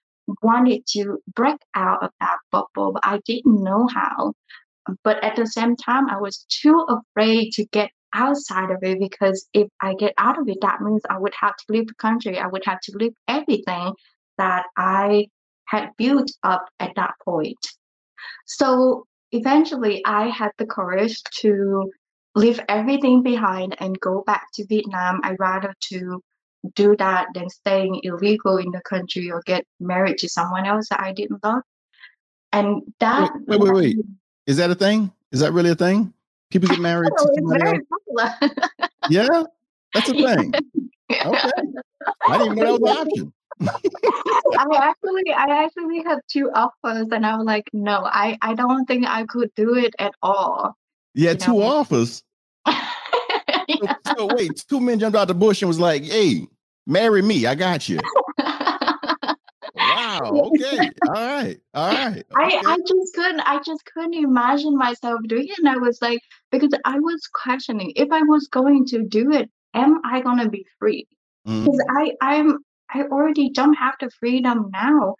wanted 0.42 0.86
to 0.88 1.18
break 1.34 1.58
out 1.74 2.02
of 2.02 2.10
that 2.20 2.38
bubble, 2.50 2.92
but 2.92 3.02
I 3.04 3.20
didn't 3.26 3.62
know 3.62 3.88
how. 3.92 4.32
But 5.02 5.22
at 5.24 5.36
the 5.36 5.46
same 5.46 5.76
time, 5.76 6.08
I 6.08 6.20
was 6.20 6.44
too 6.48 6.86
afraid 6.88 7.52
to 7.52 7.64
get 7.66 7.90
outside 8.14 8.70
of 8.70 8.78
it 8.82 8.98
because 9.00 9.48
if 9.52 9.68
I 9.80 9.94
get 9.94 10.14
out 10.18 10.38
of 10.38 10.48
it, 10.48 10.58
that 10.62 10.80
means 10.80 11.02
I 11.08 11.18
would 11.18 11.34
have 11.40 11.56
to 11.56 11.64
leave 11.68 11.88
the 11.88 11.94
country. 11.94 12.38
I 12.38 12.46
would 12.46 12.64
have 12.64 12.80
to 12.80 12.92
leave 12.96 13.14
everything 13.28 13.92
that 14.38 14.66
I 14.76 15.26
had 15.66 15.90
built 15.96 16.30
up 16.42 16.66
at 16.80 16.92
that 16.96 17.14
point. 17.24 17.58
So 18.46 19.06
eventually, 19.32 20.02
I 20.04 20.28
had 20.28 20.50
the 20.58 20.66
courage 20.66 21.22
to 21.40 21.90
leave 22.34 22.60
everything 22.68 23.22
behind 23.22 23.76
and 23.80 23.98
go 24.00 24.22
back 24.26 24.46
to 24.54 24.66
Vietnam. 24.66 25.20
I 25.22 25.36
rather 25.38 25.74
to 25.88 26.22
do 26.74 26.96
that 26.96 27.28
than 27.34 27.48
staying 27.50 28.00
illegal 28.02 28.56
in 28.56 28.70
the 28.70 28.80
country 28.82 29.30
or 29.30 29.42
get 29.44 29.64
married 29.80 30.18
to 30.18 30.28
someone 30.28 30.66
else 30.66 30.88
that 30.88 31.00
I 31.00 31.12
didn't 31.12 31.44
love. 31.44 31.62
And 32.52 32.82
that 33.00 33.32
wait, 33.46 33.60
wait, 33.60 33.72
wait, 33.72 33.96
wait. 33.96 34.06
Is 34.46 34.56
that 34.58 34.70
a 34.70 34.74
thing? 34.74 35.10
Is 35.32 35.40
that 35.40 35.52
really 35.52 35.70
a 35.70 35.74
thing? 35.74 36.12
People 36.50 36.68
get 36.68 36.78
married 36.78 37.10
oh, 37.18 37.28
else? 37.56 38.32
yeah, 39.10 39.42
that's 39.92 40.08
a 40.08 40.12
thing. 40.12 40.52
Okay. 41.10 41.50
I 42.28 42.38
didn't 42.38 42.52
even 42.52 42.64
know 42.64 42.78
that 42.78 43.06
was 43.06 43.06
an 43.60 43.68
option. 43.68 43.90
I 44.58 44.88
actually 44.88 45.32
I 45.32 45.64
actually 45.64 46.02
have 46.04 46.20
two 46.28 46.50
offers 46.54 47.08
and 47.10 47.24
I 47.24 47.36
was 47.36 47.46
like, 47.46 47.68
no, 47.72 48.02
I, 48.04 48.36
I 48.42 48.54
don't 48.54 48.84
think 48.86 49.06
I 49.06 49.24
could 49.24 49.50
do 49.54 49.74
it 49.76 49.94
at 49.98 50.12
all. 50.22 50.76
Yeah, 51.14 51.34
two 51.34 51.54
know? 51.54 51.62
offers. 51.62 52.22
yeah. 52.66 53.94
so, 54.06 54.14
so, 54.16 54.28
wait, 54.34 54.64
two 54.68 54.80
men 54.80 54.98
jumped 54.98 55.16
out 55.16 55.28
the 55.28 55.34
bush 55.34 55.62
and 55.62 55.68
was 55.68 55.80
like, 55.80 56.04
hey, 56.04 56.46
marry 56.86 57.22
me. 57.22 57.46
I 57.46 57.54
got 57.54 57.88
you. 57.88 58.00
Wow. 60.20 60.50
Okay. 60.54 60.90
All 61.06 61.12
right. 61.12 61.60
All 61.74 61.88
right. 61.88 62.18
Okay. 62.18 62.24
I, 62.36 62.60
I 62.64 62.78
just 62.86 63.14
couldn't 63.14 63.40
I 63.40 63.60
just 63.64 63.84
couldn't 63.86 64.14
imagine 64.14 64.76
myself 64.76 65.20
doing 65.26 65.48
it. 65.48 65.58
And 65.58 65.68
I 65.68 65.76
was 65.76 66.00
like, 66.00 66.20
because 66.50 66.72
I 66.84 66.98
was 66.98 67.28
questioning 67.32 67.92
if 67.96 68.10
I 68.10 68.22
was 68.22 68.48
going 68.48 68.86
to 68.86 69.04
do 69.04 69.32
it, 69.32 69.50
am 69.74 70.00
I 70.04 70.20
gonna 70.20 70.48
be 70.48 70.66
free? 70.78 71.06
Because 71.44 71.82
mm. 71.88 71.96
I 71.98 72.12
I'm 72.20 72.58
I 72.92 73.02
already 73.02 73.50
don't 73.50 73.74
have 73.74 73.94
the 74.00 74.10
freedom 74.20 74.70
now. 74.72 75.14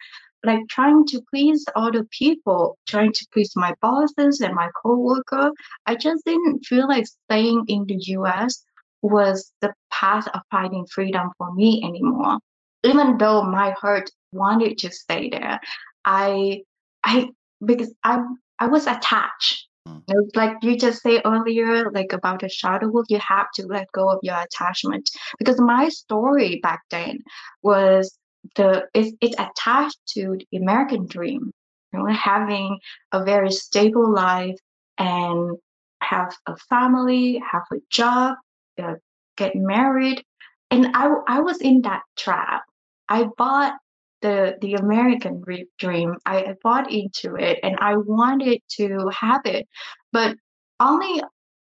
Like 0.44 0.60
trying 0.68 1.06
to 1.06 1.22
please 1.30 1.64
other 1.74 2.04
people, 2.04 2.76
trying 2.86 3.12
to 3.12 3.26
please 3.32 3.52
my 3.56 3.72
bosses 3.80 4.40
and 4.40 4.54
my 4.54 4.68
coworker. 4.82 5.50
I 5.86 5.94
just 5.94 6.22
didn't 6.26 6.66
feel 6.66 6.86
like 6.86 7.06
staying 7.06 7.64
in 7.68 7.86
the 7.86 7.96
US 8.18 8.62
was 9.00 9.52
the 9.60 9.72
path 9.90 10.28
of 10.34 10.40
finding 10.50 10.86
freedom 10.86 11.30
for 11.38 11.52
me 11.54 11.82
anymore. 11.82 12.38
Even 12.84 13.18
though 13.18 13.42
my 13.42 13.70
heart 13.72 14.10
wanted 14.32 14.78
to 14.78 14.90
stay 14.90 15.30
there, 15.30 15.60
I 16.04 16.62
I 17.02 17.30
because 17.64 17.92
I 18.04 18.20
I 18.58 18.66
was 18.68 18.86
attached 18.86 19.68
it's 20.08 20.34
like 20.34 20.56
you 20.62 20.76
just 20.78 21.02
say 21.02 21.20
earlier, 21.24 21.90
like 21.90 22.12
about 22.12 22.42
a 22.42 22.48
shadow 22.48 22.88
work, 22.88 23.06
you 23.08 23.18
have 23.18 23.46
to 23.54 23.66
let 23.66 23.92
go 23.92 24.08
of 24.10 24.18
your 24.22 24.40
attachment. 24.40 25.10
Because 25.38 25.60
my 25.60 25.88
story 25.88 26.60
back 26.62 26.82
then 26.90 27.18
was 27.62 28.16
the 28.56 28.86
it's, 28.94 29.14
it's 29.20 29.36
attached 29.38 29.98
to 30.14 30.38
the 30.50 30.56
American 30.58 31.06
dream, 31.06 31.50
you 31.92 31.98
know, 31.98 32.06
having 32.06 32.78
a 33.12 33.24
very 33.24 33.50
stable 33.50 34.10
life 34.10 34.56
and 34.98 35.56
have 36.02 36.34
a 36.46 36.56
family, 36.68 37.42
have 37.50 37.64
a 37.72 37.76
job, 37.90 38.36
uh, 38.82 38.94
get 39.36 39.54
married, 39.54 40.22
and 40.70 40.88
I 40.94 41.10
I 41.28 41.40
was 41.40 41.60
in 41.60 41.82
that 41.82 42.02
trap. 42.16 42.62
I 43.08 43.28
bought 43.37 43.75
the 44.23 44.56
the 44.61 44.75
American 44.75 45.42
dream. 45.78 46.14
I 46.25 46.54
bought 46.62 46.90
into 46.90 47.37
it 47.37 47.58
and 47.62 47.76
I 47.80 47.96
wanted 47.96 48.61
to 48.78 49.08
have 49.08 49.42
it, 49.44 49.68
but 50.12 50.37
only 50.80 51.23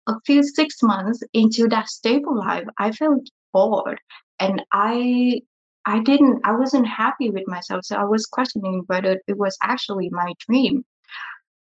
a 0.08 0.14
few 0.26 0.42
six 0.42 0.82
months 0.82 1.22
into 1.32 1.68
that 1.68 1.88
stable 1.88 2.36
life, 2.36 2.66
I 2.78 2.92
felt 2.92 3.28
bored 3.52 4.00
and 4.40 4.62
I 4.72 5.42
I 5.86 6.00
didn't 6.00 6.40
I 6.44 6.52
wasn't 6.52 6.86
happy 6.88 7.30
with 7.30 7.46
myself. 7.46 7.84
So 7.84 7.96
I 7.96 8.04
was 8.04 8.26
questioning 8.26 8.82
whether 8.86 9.20
it 9.26 9.38
was 9.38 9.56
actually 9.62 10.08
my 10.10 10.32
dream. 10.46 10.84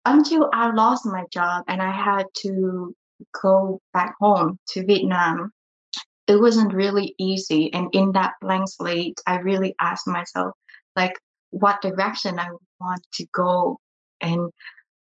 Until 0.06 0.50
I 0.52 0.72
lost 0.72 1.06
my 1.06 1.26
job 1.32 1.64
and 1.68 1.82
I 1.82 1.92
had 1.92 2.26
to 2.40 2.96
go 3.42 3.80
back 3.94 4.16
home 4.20 4.58
to 4.70 4.86
Vietnam. 4.86 5.52
It 6.28 6.40
wasn't 6.40 6.74
really 6.74 7.16
easy. 7.18 7.74
And 7.74 7.90
in 7.94 8.12
that 8.14 8.34
blank 8.42 8.70
slate, 8.70 9.20
I 9.28 9.40
really 9.40 9.76
asked 9.82 10.08
myself, 10.08 10.56
like 10.96 11.14
what 11.50 11.82
direction 11.82 12.40
I 12.40 12.50
want 12.80 13.06
to 13.14 13.26
go 13.34 13.80
and 14.22 14.50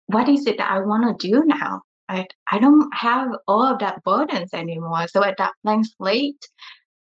what 0.06 0.28
is 0.28 0.46
it 0.46 0.58
that 0.58 0.70
I 0.70 0.80
want 0.80 1.20
to 1.20 1.30
do 1.30 1.44
now. 1.44 1.82
I, 2.08 2.26
I 2.50 2.58
don't 2.58 2.88
have 2.94 3.28
all 3.46 3.62
of 3.62 3.80
that 3.80 4.02
burdens 4.02 4.54
anymore. 4.54 5.06
So 5.08 5.22
at 5.22 5.36
that 5.36 5.52
blank 5.62 5.86
slate, 5.98 6.42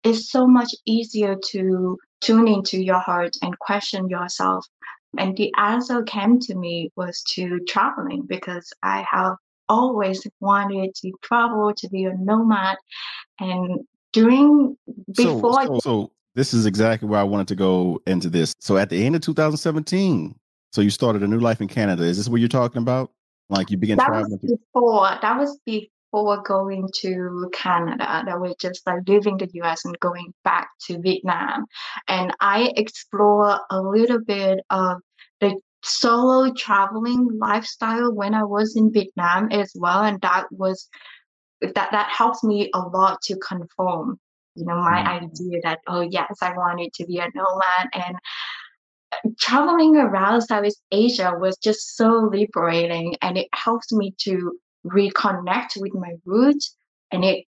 it's 0.02 0.30
so 0.30 0.46
much 0.46 0.72
easier 0.86 1.36
to 1.50 1.98
tune 2.22 2.48
into 2.48 2.82
your 2.82 3.00
heart 3.00 3.36
and 3.42 3.58
question 3.58 4.08
yourself. 4.08 4.64
And 5.18 5.36
the 5.36 5.52
answer 5.58 6.02
came 6.02 6.40
to 6.40 6.54
me 6.54 6.90
was 6.96 7.22
to 7.34 7.60
traveling 7.68 8.22
because 8.26 8.72
I 8.82 9.04
have 9.10 9.34
always 9.68 10.26
wanted 10.40 10.94
to 10.94 11.12
travel, 11.22 11.72
to 11.76 11.88
be 11.88 12.04
a 12.04 12.14
nomad. 12.16 12.76
And 13.38 13.80
during 14.16 14.76
before 15.14 15.52
so, 15.52 15.66
so, 15.66 15.78
so 15.80 16.12
this 16.34 16.54
is 16.54 16.64
exactly 16.64 17.06
where 17.06 17.20
I 17.20 17.22
wanted 17.22 17.48
to 17.48 17.54
go 17.54 18.00
into 18.06 18.30
this. 18.30 18.54
So 18.60 18.78
at 18.78 18.88
the 18.88 19.04
end 19.04 19.14
of 19.14 19.20
2017, 19.20 20.34
so 20.72 20.80
you 20.80 20.90
started 20.90 21.22
a 21.22 21.26
new 21.26 21.38
life 21.38 21.60
in 21.60 21.68
Canada. 21.68 22.02
Is 22.02 22.16
this 22.16 22.28
what 22.28 22.40
you're 22.40 22.48
talking 22.48 22.80
about? 22.80 23.10
Like 23.50 23.70
you 23.70 23.76
began 23.76 23.98
that 23.98 24.06
traveling? 24.06 24.38
Was 24.42 24.58
before 24.72 25.18
that 25.20 25.38
was 25.38 25.58
before 25.66 26.42
going 26.42 26.88
to 27.00 27.50
Canada. 27.52 28.22
That 28.26 28.40
was 28.40 28.54
just 28.58 28.86
like 28.86 29.06
leaving 29.06 29.36
the 29.36 29.48
US 29.62 29.84
and 29.84 29.98
going 30.00 30.32
back 30.44 30.68
to 30.86 30.98
Vietnam. 30.98 31.66
And 32.08 32.34
I 32.40 32.72
explore 32.76 33.60
a 33.70 33.80
little 33.82 34.20
bit 34.20 34.60
of 34.70 34.98
the 35.40 35.60
solo 35.84 36.52
traveling 36.54 37.28
lifestyle 37.38 38.12
when 38.14 38.34
I 38.34 38.44
was 38.44 38.76
in 38.76 38.92
Vietnam 38.92 39.48
as 39.52 39.72
well. 39.76 40.02
And 40.02 40.20
that 40.22 40.46
was 40.50 40.88
that 41.60 41.90
that 41.90 42.08
helps 42.10 42.44
me 42.44 42.70
a 42.74 42.80
lot 42.80 43.20
to 43.22 43.36
conform 43.36 44.18
you 44.54 44.64
know 44.64 44.76
my 44.76 45.02
mm. 45.02 45.22
idea 45.22 45.60
that 45.62 45.80
oh 45.86 46.00
yes 46.00 46.34
i 46.42 46.52
wanted 46.56 46.92
to 46.92 47.04
be 47.06 47.18
a 47.18 47.28
nomad 47.34 47.88
and 47.92 48.16
uh, 49.12 49.30
traveling 49.38 49.96
around 49.96 50.42
southeast 50.42 50.82
asia 50.90 51.32
was 51.38 51.56
just 51.58 51.96
so 51.96 52.28
liberating 52.32 53.14
and 53.22 53.38
it 53.38 53.48
helps 53.54 53.92
me 53.92 54.14
to 54.18 54.52
reconnect 54.84 55.80
with 55.80 55.94
my 55.94 56.12
roots 56.24 56.76
and 57.12 57.24
it 57.24 57.44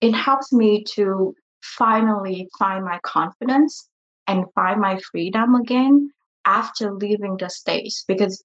it 0.00 0.12
helps 0.12 0.52
me 0.52 0.84
to 0.84 1.34
finally 1.62 2.48
find 2.58 2.84
my 2.84 2.98
confidence 3.02 3.88
and 4.26 4.44
find 4.54 4.80
my 4.80 4.98
freedom 5.10 5.54
again 5.54 6.10
after 6.44 6.92
leaving 6.92 7.36
the 7.38 7.48
states 7.48 8.04
because 8.06 8.44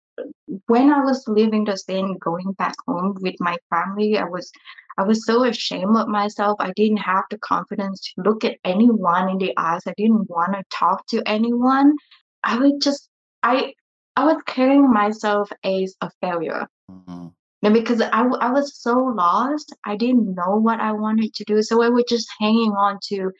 when 0.68 0.92
i 0.92 1.00
was 1.00 1.24
leaving 1.28 1.64
the 1.64 1.78
state 1.78 2.00
and 2.00 2.20
going 2.20 2.52
back 2.54 2.76
home 2.88 3.16
with 3.22 3.36
my 3.40 3.56
family 3.70 4.18
i 4.18 4.24
was 4.24 4.52
I 4.98 5.04
was 5.04 5.26
so 5.26 5.44
ashamed 5.44 5.96
of 5.96 6.08
myself. 6.08 6.58
I 6.60 6.72
didn't 6.76 6.98
have 6.98 7.24
the 7.30 7.38
confidence 7.40 8.02
to 8.02 8.22
look 8.24 8.44
at 8.44 8.58
anyone 8.64 9.30
in 9.30 9.38
the 9.38 9.54
eyes. 9.58 9.82
I 9.88 9.94
didn't 9.98 10.30
want 10.30 10.54
to 10.54 10.64
talk 10.70 11.08
to 11.08 11.24
anyone. 11.26 11.96
I 12.44 12.58
would 12.60 12.82
just, 12.82 13.10
I, 13.42 13.74
I 14.16 14.26
was 14.26 14.42
carrying 14.46 14.92
myself 14.92 15.50
as 15.64 15.96
a 16.02 16.12
failure. 16.22 16.68
Mm-hmm. 16.90 17.28
And 17.64 17.74
because 17.74 18.02
I, 18.02 18.22
I 18.22 18.52
was 18.52 18.80
so 18.82 18.98
lost, 18.98 19.76
I 19.86 19.96
didn't 19.96 20.36
know 20.36 20.58
what 20.58 20.80
I 20.80 20.92
wanted 20.92 21.34
to 21.36 21.44
do. 21.46 21.62
So 21.62 21.82
I 21.82 21.90
was 21.90 22.06
just 22.10 22.28
hanging 22.40 22.72
on 22.72 23.00
to 23.10 23.32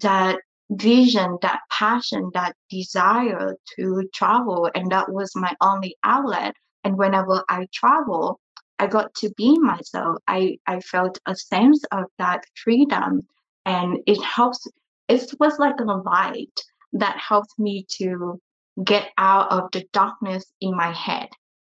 that 0.00 0.38
vision, 0.70 1.38
that 1.42 1.60
passion, 1.70 2.30
that 2.34 2.54
desire 2.70 3.54
to 3.76 4.08
travel. 4.14 4.70
And 4.74 4.90
that 4.90 5.10
was 5.10 5.32
my 5.34 5.54
only 5.60 5.96
outlet. 6.04 6.54
And 6.84 6.96
whenever 6.96 7.44
I 7.48 7.66
travel, 7.72 8.40
I 8.78 8.86
got 8.86 9.14
to 9.16 9.30
be 9.36 9.58
myself. 9.58 10.18
I, 10.28 10.58
I 10.66 10.80
felt 10.80 11.18
a 11.26 11.34
sense 11.34 11.82
of 11.90 12.04
that 12.18 12.44
freedom 12.54 13.22
and 13.66 13.98
it 14.06 14.22
helps 14.22 14.66
it 15.08 15.32
was 15.40 15.58
like 15.58 15.80
a 15.80 15.84
light 15.84 16.60
that 16.92 17.16
helped 17.18 17.58
me 17.58 17.86
to 17.98 18.40
get 18.84 19.08
out 19.18 19.50
of 19.50 19.70
the 19.72 19.84
darkness 19.92 20.44
in 20.60 20.76
my 20.76 20.92
head 20.92 21.28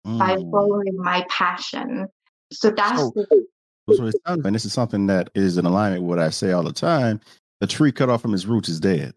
mm. 0.05 0.17
by 0.17 0.35
following 0.51 0.97
my 0.97 1.25
passion. 1.29 2.07
So 2.51 2.71
that's 2.71 2.99
so, 2.99 3.11
the, 3.15 3.45
so 3.93 4.11
and 4.25 4.55
this 4.55 4.65
is 4.65 4.73
something 4.73 5.07
that 5.07 5.29
is 5.35 5.57
in 5.57 5.65
alignment 5.65 6.03
with 6.03 6.17
what 6.17 6.19
I 6.19 6.29
say 6.29 6.51
all 6.51 6.63
the 6.63 6.73
time. 6.73 7.19
The 7.61 7.67
tree 7.67 7.91
cut 7.91 8.09
off 8.09 8.21
from 8.21 8.33
its 8.33 8.45
roots 8.45 8.69
is 8.69 8.79
dead. 8.79 9.13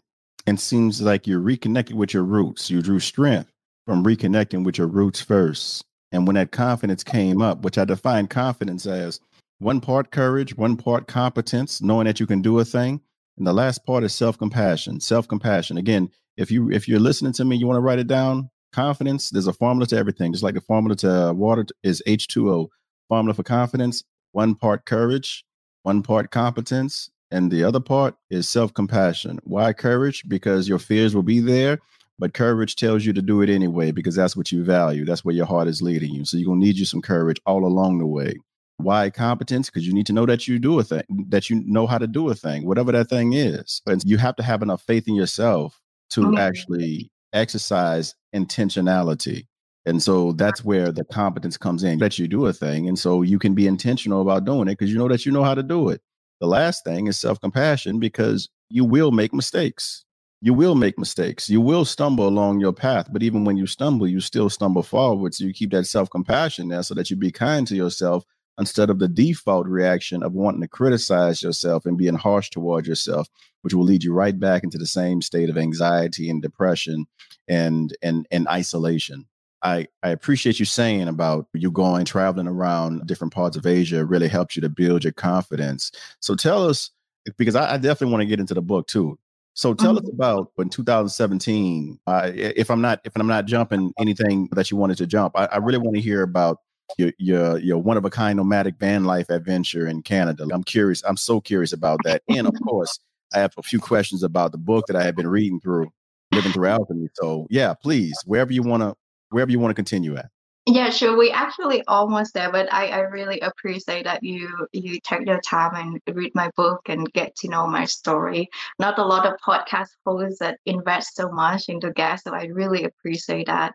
And 0.46 0.58
seems 0.58 1.02
like 1.02 1.26
you're 1.26 1.40
reconnected 1.40 1.96
with 1.96 2.14
your 2.14 2.22
roots. 2.22 2.70
You 2.70 2.80
drew 2.80 3.00
strength 3.00 3.50
from 3.86 4.04
reconnecting 4.04 4.64
with 4.64 4.78
your 4.78 4.86
roots 4.86 5.20
first. 5.20 5.84
And 6.12 6.26
when 6.26 6.36
that 6.36 6.52
confidence 6.52 7.04
came 7.04 7.42
up, 7.42 7.62
which 7.62 7.76
I 7.76 7.84
define 7.84 8.28
confidence 8.28 8.86
as 8.86 9.20
one 9.58 9.80
part 9.80 10.10
courage, 10.10 10.56
one 10.56 10.76
part 10.76 11.06
competence, 11.06 11.82
knowing 11.82 12.06
that 12.06 12.20
you 12.20 12.26
can 12.26 12.40
do 12.40 12.58
a 12.60 12.64
thing, 12.64 13.00
and 13.36 13.46
the 13.46 13.52
last 13.52 13.84
part 13.84 14.04
is 14.04 14.14
self-compassion. 14.14 15.00
Self-compassion. 15.00 15.76
Again, 15.76 16.10
if 16.36 16.50
you 16.50 16.70
if 16.70 16.88
you're 16.88 17.00
listening 17.00 17.32
to 17.34 17.44
me, 17.44 17.56
you 17.56 17.66
want 17.66 17.76
to 17.76 17.82
write 17.82 17.98
it 17.98 18.06
down. 18.06 18.48
Confidence. 18.72 19.30
There's 19.30 19.48
a 19.48 19.52
formula 19.52 19.86
to 19.88 19.96
everything. 19.96 20.32
Just 20.32 20.44
like 20.44 20.54
the 20.54 20.60
formula 20.60 20.96
to 20.96 21.32
water 21.34 21.66
is 21.82 22.02
H2O. 22.06 22.68
Formula 23.08 23.34
for 23.34 23.42
confidence: 23.42 24.04
one 24.32 24.54
part 24.54 24.86
courage, 24.86 25.44
one 25.82 26.02
part 26.02 26.30
competence, 26.30 27.10
and 27.30 27.50
the 27.50 27.64
other 27.64 27.80
part 27.80 28.14
is 28.30 28.48
self-compassion. 28.48 29.40
Why 29.44 29.72
courage? 29.72 30.24
Because 30.28 30.68
your 30.68 30.78
fears 30.78 31.14
will 31.14 31.22
be 31.22 31.40
there 31.40 31.78
but 32.18 32.34
courage 32.34 32.76
tells 32.76 33.04
you 33.04 33.12
to 33.12 33.22
do 33.22 33.42
it 33.42 33.50
anyway 33.50 33.92
because 33.92 34.16
that's 34.16 34.36
what 34.36 34.50
you 34.50 34.64
value. 34.64 35.04
That's 35.04 35.24
where 35.24 35.34
your 35.34 35.46
heart 35.46 35.68
is 35.68 35.80
leading 35.80 36.12
you. 36.12 36.24
So 36.24 36.36
you're 36.36 36.46
gonna 36.46 36.58
need 36.58 36.76
you 36.76 36.84
some 36.84 37.02
courage 37.02 37.40
all 37.46 37.64
along 37.64 37.98
the 37.98 38.06
way. 38.06 38.34
Why 38.78 39.10
competence? 39.10 39.70
Because 39.70 39.86
you 39.86 39.92
need 39.92 40.06
to 40.06 40.12
know 40.12 40.26
that 40.26 40.46
you 40.46 40.58
do 40.58 40.78
a 40.78 40.84
thing, 40.84 41.02
that 41.28 41.48
you 41.50 41.62
know 41.66 41.86
how 41.86 41.98
to 41.98 42.06
do 42.06 42.28
a 42.30 42.34
thing, 42.34 42.66
whatever 42.66 42.92
that 42.92 43.08
thing 43.08 43.32
is. 43.32 43.82
And 43.86 44.02
you 44.04 44.18
have 44.18 44.36
to 44.36 44.42
have 44.42 44.62
enough 44.62 44.82
faith 44.82 45.08
in 45.08 45.14
yourself 45.14 45.80
to 46.10 46.22
mm-hmm. 46.22 46.38
actually 46.38 47.10
exercise 47.32 48.14
intentionality. 48.34 49.46
And 49.84 50.02
so 50.02 50.32
that's 50.32 50.64
where 50.64 50.92
the 50.92 51.04
competence 51.04 51.56
comes 51.56 51.82
in 51.82 51.98
that 51.98 52.18
you 52.18 52.28
do 52.28 52.46
a 52.46 52.52
thing. 52.52 52.88
And 52.88 52.98
so 52.98 53.22
you 53.22 53.38
can 53.38 53.54
be 53.54 53.66
intentional 53.66 54.22
about 54.22 54.44
doing 54.44 54.68
it 54.68 54.78
because 54.78 54.92
you 54.92 54.98
know 54.98 55.08
that 55.08 55.24
you 55.24 55.32
know 55.32 55.44
how 55.44 55.54
to 55.54 55.62
do 55.62 55.88
it. 55.88 56.00
The 56.40 56.46
last 56.46 56.84
thing 56.84 57.06
is 57.06 57.18
self 57.18 57.40
compassion 57.40 57.98
because 57.98 58.48
you 58.70 58.84
will 58.84 59.10
make 59.10 59.32
mistakes 59.32 60.04
you 60.40 60.54
will 60.54 60.74
make 60.74 60.98
mistakes. 60.98 61.50
You 61.50 61.60
will 61.60 61.84
stumble 61.84 62.28
along 62.28 62.60
your 62.60 62.72
path, 62.72 63.08
but 63.12 63.22
even 63.22 63.44
when 63.44 63.56
you 63.56 63.66
stumble, 63.66 64.06
you 64.06 64.20
still 64.20 64.48
stumble 64.48 64.82
forward. 64.84 65.34
So 65.34 65.44
you 65.44 65.52
keep 65.52 65.70
that 65.72 65.86
self 65.86 66.10
compassion 66.10 66.68
there 66.68 66.82
so 66.82 66.94
that 66.94 67.10
you 67.10 67.16
be 67.16 67.32
kind 67.32 67.66
to 67.66 67.74
yourself 67.76 68.24
instead 68.58 68.90
of 68.90 68.98
the 68.98 69.08
default 69.08 69.66
reaction 69.66 70.22
of 70.22 70.32
wanting 70.32 70.60
to 70.60 70.68
criticize 70.68 71.42
yourself 71.42 71.86
and 71.86 71.96
being 71.98 72.14
harsh 72.14 72.50
towards 72.50 72.86
yourself, 72.86 73.28
which 73.62 73.74
will 73.74 73.84
lead 73.84 74.04
you 74.04 74.12
right 74.12 74.38
back 74.38 74.62
into 74.64 74.78
the 74.78 74.86
same 74.86 75.22
state 75.22 75.50
of 75.50 75.58
anxiety 75.58 76.30
and 76.30 76.40
depression 76.40 77.06
and 77.48 77.96
and 78.00 78.26
and 78.30 78.46
isolation. 78.48 79.26
I, 79.62 79.86
I 80.02 80.10
appreciate 80.10 80.58
you 80.58 80.64
saying 80.64 81.08
about 81.08 81.46
you 81.52 81.70
going 81.70 82.04
traveling 82.04 82.46
around 82.46 83.06
different 83.06 83.32
parts 83.32 83.56
of 83.56 83.66
Asia 83.66 84.04
really 84.04 84.28
helps 84.28 84.56
you 84.56 84.62
to 84.62 84.68
build 84.68 85.04
your 85.04 85.12
confidence. 85.12 85.90
So 86.20 86.34
tell 86.34 86.68
us, 86.68 86.90
because 87.36 87.56
I, 87.56 87.74
I 87.74 87.76
definitely 87.76 88.12
want 88.12 88.22
to 88.22 88.26
get 88.26 88.40
into 88.40 88.54
the 88.54 88.62
book 88.62 88.86
too. 88.86 89.18
So 89.54 89.74
tell 89.74 89.96
mm-hmm. 89.96 90.06
us 90.06 90.12
about 90.12 90.52
in 90.58 90.68
2017. 90.68 91.98
Uh, 92.06 92.30
if 92.32 92.70
I'm 92.70 92.80
not 92.80 93.00
if 93.04 93.12
I'm 93.16 93.26
not 93.26 93.46
jumping 93.46 93.92
anything 93.98 94.48
that 94.52 94.70
you 94.70 94.76
wanted 94.76 94.98
to 94.98 95.06
jump, 95.06 95.36
I, 95.36 95.46
I 95.46 95.56
really 95.56 95.78
want 95.78 95.96
to 95.96 96.00
hear 96.00 96.22
about 96.22 96.58
your 96.96 97.12
your 97.18 97.58
your 97.58 97.78
one 97.78 97.96
of 97.96 98.04
a 98.04 98.10
kind 98.10 98.36
nomadic 98.36 98.76
van 98.78 99.04
life 99.04 99.28
adventure 99.30 99.88
in 99.88 100.02
Canada. 100.02 100.46
I'm 100.52 100.62
curious. 100.62 101.02
I'm 101.02 101.16
so 101.16 101.40
curious 101.40 101.72
about 101.72 101.98
that. 102.04 102.22
And 102.28 102.46
of 102.46 102.54
course, 102.62 103.00
I 103.34 103.40
have 103.40 103.52
a 103.58 103.62
few 103.62 103.80
questions 103.80 104.22
about 104.22 104.52
the 104.52 104.58
book 104.58 104.86
that 104.86 104.96
I 104.96 105.02
have 105.02 105.16
been 105.16 105.26
reading 105.26 105.58
through, 105.60 105.90
living 106.32 106.52
through 106.52 106.68
alchemy. 106.68 107.08
So 107.14 107.48
yeah, 107.50 107.74
please, 107.74 108.16
wherever 108.26 108.52
you 108.52 108.62
want 108.62 108.84
to 108.84 108.94
wherever 109.30 109.50
you 109.50 109.58
want 109.58 109.70
to 109.70 109.74
continue 109.74 110.16
at. 110.16 110.30
Yeah, 110.70 110.90
sure. 110.90 111.16
We 111.16 111.30
actually 111.30 111.82
almost 111.86 112.34
there, 112.34 112.52
but 112.52 112.70
I, 112.70 112.88
I 112.88 112.98
really 112.98 113.40
appreciate 113.40 114.04
that 114.04 114.22
you 114.22 114.50
you 114.72 115.00
take 115.00 115.26
your 115.26 115.40
time 115.40 115.74
and 115.74 116.14
read 116.14 116.32
my 116.34 116.50
book 116.56 116.82
and 116.90 117.10
get 117.14 117.34
to 117.36 117.48
know 117.48 117.66
my 117.66 117.86
story. 117.86 118.50
Not 118.78 118.98
a 118.98 119.04
lot 119.04 119.24
of 119.24 119.40
podcast 119.40 119.88
hosts 120.04 120.40
that 120.40 120.58
invest 120.66 121.16
so 121.16 121.30
much 121.30 121.70
into 121.70 121.90
guests, 121.90 122.24
so 122.24 122.34
I 122.34 122.46
really 122.52 122.84
appreciate 122.84 123.46
that. 123.46 123.72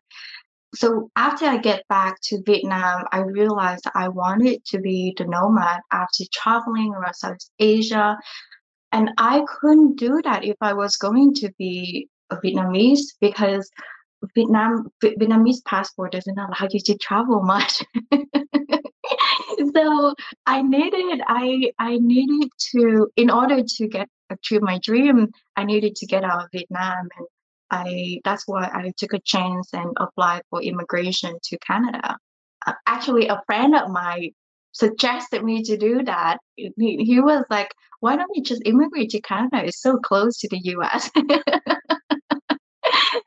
So 0.75 1.09
after 1.15 1.45
I 1.45 1.57
get 1.57 1.87
back 1.87 2.17
to 2.25 2.43
Vietnam, 2.45 3.05
I 3.11 3.19
realized 3.19 3.85
I 3.95 4.09
wanted 4.09 4.63
to 4.65 4.79
be 4.79 5.15
the 5.17 5.25
nomad 5.25 5.81
after 5.91 6.25
traveling 6.31 6.93
around 6.93 7.15
South 7.15 7.37
Asia. 7.57 8.17
And 8.91 9.09
I 9.17 9.43
couldn't 9.47 9.97
do 9.97 10.21
that 10.23 10.43
if 10.43 10.57
I 10.61 10.73
was 10.73 10.95
going 10.97 11.33
to 11.35 11.51
be 11.57 12.07
a 12.29 12.37
Vietnamese 12.37 13.01
because 13.19 13.69
Vietnam 14.35 14.91
Vietnamese 15.03 15.63
passport 15.65 16.11
doesn't 16.11 16.37
allow 16.37 16.67
you 16.69 16.79
to 16.79 16.97
travel 16.97 17.41
much. 17.41 17.83
so 19.75 20.15
I 20.45 20.61
needed 20.61 21.21
I 21.27 21.71
I 21.79 21.97
needed 21.97 22.49
to 22.71 23.09
in 23.15 23.29
order 23.29 23.63
to 23.63 23.87
get 23.87 24.07
achieve 24.29 24.61
my 24.61 24.79
dream, 24.81 25.29
I 25.55 25.63
needed 25.63 25.95
to 25.97 26.05
get 26.05 26.23
out 26.23 26.43
of 26.43 26.49
Vietnam 26.51 27.09
and 27.17 27.27
I 27.71 28.21
that's 28.23 28.47
why 28.47 28.69
I 28.73 28.91
took 28.97 29.13
a 29.13 29.19
chance 29.19 29.73
and 29.73 29.95
applied 29.99 30.43
for 30.49 30.61
immigration 30.61 31.37
to 31.43 31.57
Canada. 31.59 32.17
Uh, 32.65 32.73
actually, 32.85 33.27
a 33.27 33.41
friend 33.45 33.75
of 33.75 33.89
mine 33.89 34.31
suggested 34.71 35.43
me 35.43 35.63
to 35.63 35.77
do 35.77 36.03
that. 36.03 36.37
He, 36.55 36.71
he 36.77 37.19
was 37.19 37.43
like, 37.49 37.73
"Why 37.99 38.15
don't 38.15 38.29
you 38.35 38.43
just 38.43 38.61
immigrate 38.65 39.09
to 39.11 39.21
Canada? 39.21 39.65
It's 39.65 39.81
so 39.81 39.97
close 39.97 40.37
to 40.39 40.49
the 40.49 40.59
U.S." 40.59 41.09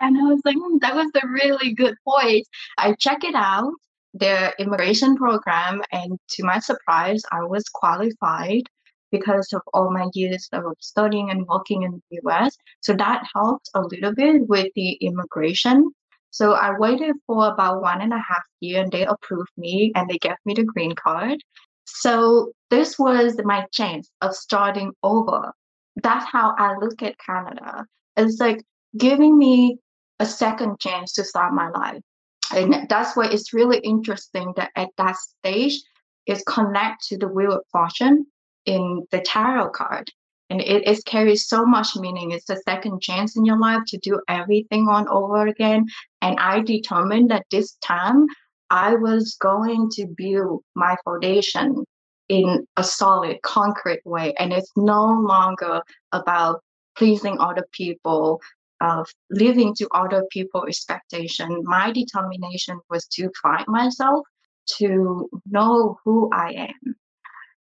and 0.00 0.18
I 0.18 0.22
was 0.22 0.42
like, 0.44 0.56
mm, 0.56 0.80
that 0.80 0.94
was 0.94 1.10
a 1.14 1.26
really 1.28 1.74
good 1.74 1.94
point. 2.06 2.46
I 2.78 2.94
check 2.94 3.24
it 3.24 3.34
out, 3.34 3.72
the 4.14 4.52
immigration 4.58 5.16
program, 5.16 5.82
and 5.92 6.18
to 6.30 6.44
my 6.44 6.58
surprise, 6.58 7.22
I 7.32 7.42
was 7.44 7.64
qualified 7.68 8.64
because 9.10 9.52
of 9.52 9.62
all 9.72 9.90
my 9.90 10.08
years 10.14 10.48
of 10.52 10.64
studying 10.80 11.30
and 11.30 11.46
working 11.46 11.82
in 11.82 12.02
the 12.10 12.20
US. 12.24 12.56
So 12.80 12.92
that 12.94 13.24
helped 13.34 13.70
a 13.74 13.80
little 13.80 14.14
bit 14.14 14.48
with 14.48 14.68
the 14.74 14.92
immigration. 14.94 15.90
So 16.30 16.52
I 16.52 16.76
waited 16.78 17.16
for 17.26 17.48
about 17.48 17.82
one 17.82 18.02
and 18.02 18.12
a 18.12 18.18
half 18.18 18.44
year 18.60 18.82
and 18.82 18.92
they 18.92 19.06
approved 19.06 19.52
me 19.56 19.92
and 19.94 20.08
they 20.08 20.18
gave 20.18 20.36
me 20.44 20.54
the 20.54 20.64
green 20.64 20.94
card. 20.94 21.38
So 21.84 22.52
this 22.68 22.98
was 22.98 23.40
my 23.44 23.64
chance 23.72 24.10
of 24.20 24.34
starting 24.34 24.92
over. 25.02 25.52
That's 26.02 26.26
how 26.26 26.54
I 26.58 26.76
look 26.76 27.02
at 27.02 27.16
Canada. 27.18 27.86
It's 28.16 28.38
like 28.38 28.62
giving 28.96 29.38
me 29.38 29.78
a 30.18 30.26
second 30.26 30.78
chance 30.80 31.12
to 31.14 31.24
start 31.24 31.52
my 31.52 31.68
life. 31.70 32.00
And 32.54 32.88
that's 32.88 33.16
why 33.16 33.26
it's 33.26 33.52
really 33.52 33.78
interesting 33.78 34.52
that 34.56 34.70
at 34.76 34.90
that 34.98 35.16
stage, 35.16 35.80
it's 36.26 36.42
connect 36.44 37.06
to 37.08 37.18
the 37.18 37.28
wheel 37.28 37.52
of 37.52 37.62
fortune 37.70 38.26
in 38.64 39.06
the 39.10 39.20
tarot 39.20 39.70
card. 39.70 40.10
And 40.48 40.60
it, 40.60 40.86
it 40.86 41.04
carries 41.04 41.48
so 41.48 41.64
much 41.64 41.96
meaning. 41.96 42.30
It's 42.30 42.48
a 42.50 42.56
second 42.68 43.02
chance 43.02 43.36
in 43.36 43.44
your 43.44 43.58
life 43.58 43.82
to 43.88 43.98
do 43.98 44.20
everything 44.28 44.88
on 44.88 45.08
over 45.08 45.46
again. 45.46 45.86
And 46.22 46.38
I 46.38 46.60
determined 46.60 47.30
that 47.30 47.46
this 47.50 47.76
time 47.84 48.26
I 48.70 48.94
was 48.94 49.36
going 49.40 49.90
to 49.94 50.06
build 50.06 50.62
my 50.74 50.96
foundation 51.04 51.84
in 52.28 52.66
a 52.76 52.84
solid, 52.84 53.42
concrete 53.42 54.00
way. 54.04 54.34
And 54.38 54.52
it's 54.52 54.72
no 54.76 55.04
longer 55.04 55.82
about 56.12 56.60
pleasing 56.96 57.38
other 57.38 57.64
people, 57.72 58.40
of 58.80 59.08
living 59.30 59.74
to 59.76 59.88
other 59.92 60.24
people's 60.30 60.68
expectation, 60.68 61.62
my 61.64 61.92
determination 61.92 62.80
was 62.90 63.06
to 63.06 63.30
find 63.42 63.64
myself, 63.68 64.26
to 64.78 65.28
know 65.46 65.98
who 66.04 66.30
I 66.32 66.52
am. 66.52 66.94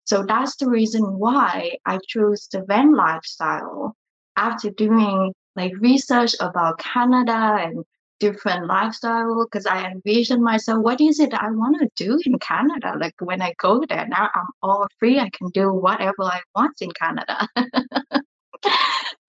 So 0.06 0.24
that's 0.24 0.56
the 0.58 0.70
reason 0.70 1.04
why 1.18 1.78
I 1.86 2.00
chose 2.08 2.48
the 2.52 2.64
van 2.68 2.96
lifestyle 2.96 3.96
after 4.36 4.70
doing 4.70 5.34
like 5.56 5.74
research 5.80 6.36
about 6.40 6.80
Canada 6.80 7.58
and 7.60 7.84
different 8.20 8.68
lifestyle 8.68 9.46
because 9.46 9.66
I 9.66 9.86
envisioned 9.90 10.44
myself, 10.44 10.84
what 10.84 11.02
is 11.02 11.20
it 11.20 11.34
I 11.34 11.50
want 11.52 11.78
to 11.80 11.90
do 11.96 12.20
in 12.26 12.40
Canada? 12.40 12.94
Like 13.00 13.16
when 13.20 13.42
I 13.42 13.54
go 13.60 13.84
there, 13.88 14.08
now 14.08 14.30
I'm 14.34 14.48
all 14.62 14.88
free. 15.00 15.20
I 15.20 15.30
can 15.30 15.50
do 15.50 15.74
whatever 15.74 16.24
I 16.24 16.42
want 16.56 16.82
in 16.82 16.92
Canada. 16.92 17.48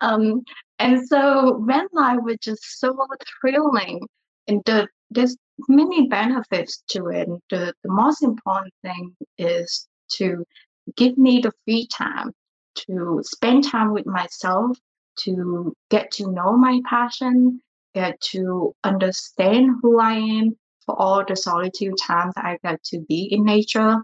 um, 0.00 0.42
and 0.78 1.06
so 1.06 1.62
van 1.66 1.86
life 1.92 2.18
was 2.22 2.36
just 2.40 2.78
so 2.78 2.96
thrilling. 3.40 4.00
And 4.48 4.62
the, 4.64 4.88
there's 5.10 5.36
many 5.68 6.08
benefits 6.08 6.82
to 6.90 7.08
it. 7.08 7.28
The, 7.50 7.72
the 7.82 7.90
most 7.90 8.22
important 8.22 8.74
thing 8.82 9.16
is 9.38 9.88
to 10.16 10.44
give 10.96 11.16
me 11.18 11.40
the 11.40 11.52
free 11.64 11.88
time 11.88 12.32
to 12.86 13.20
spend 13.24 13.64
time 13.64 13.92
with 13.92 14.06
myself, 14.06 14.76
to 15.20 15.74
get 15.90 16.10
to 16.12 16.30
know 16.30 16.56
my 16.56 16.80
passion, 16.88 17.60
get 17.94 18.20
to 18.20 18.74
understand 18.84 19.70
who 19.82 19.98
I 19.98 20.12
am 20.12 20.56
for 20.84 21.00
all 21.00 21.24
the 21.26 21.36
solitude 21.36 21.94
times 22.00 22.34
I 22.36 22.58
got 22.62 22.82
to 22.84 23.00
be 23.00 23.24
in 23.32 23.44
nature. 23.44 23.96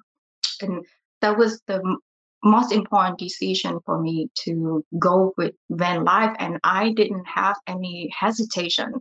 And 0.62 0.84
that 1.20 1.36
was 1.36 1.60
the 1.66 1.98
most 2.44 2.72
important 2.72 3.18
decision 3.18 3.78
for 3.86 4.00
me 4.00 4.28
to 4.34 4.84
go 4.98 5.32
with 5.36 5.54
van 5.70 6.04
life 6.04 6.34
and 6.38 6.58
i 6.64 6.92
didn't 6.92 7.24
have 7.26 7.56
any 7.66 8.10
hesitation 8.18 8.92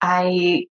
i 0.00 0.64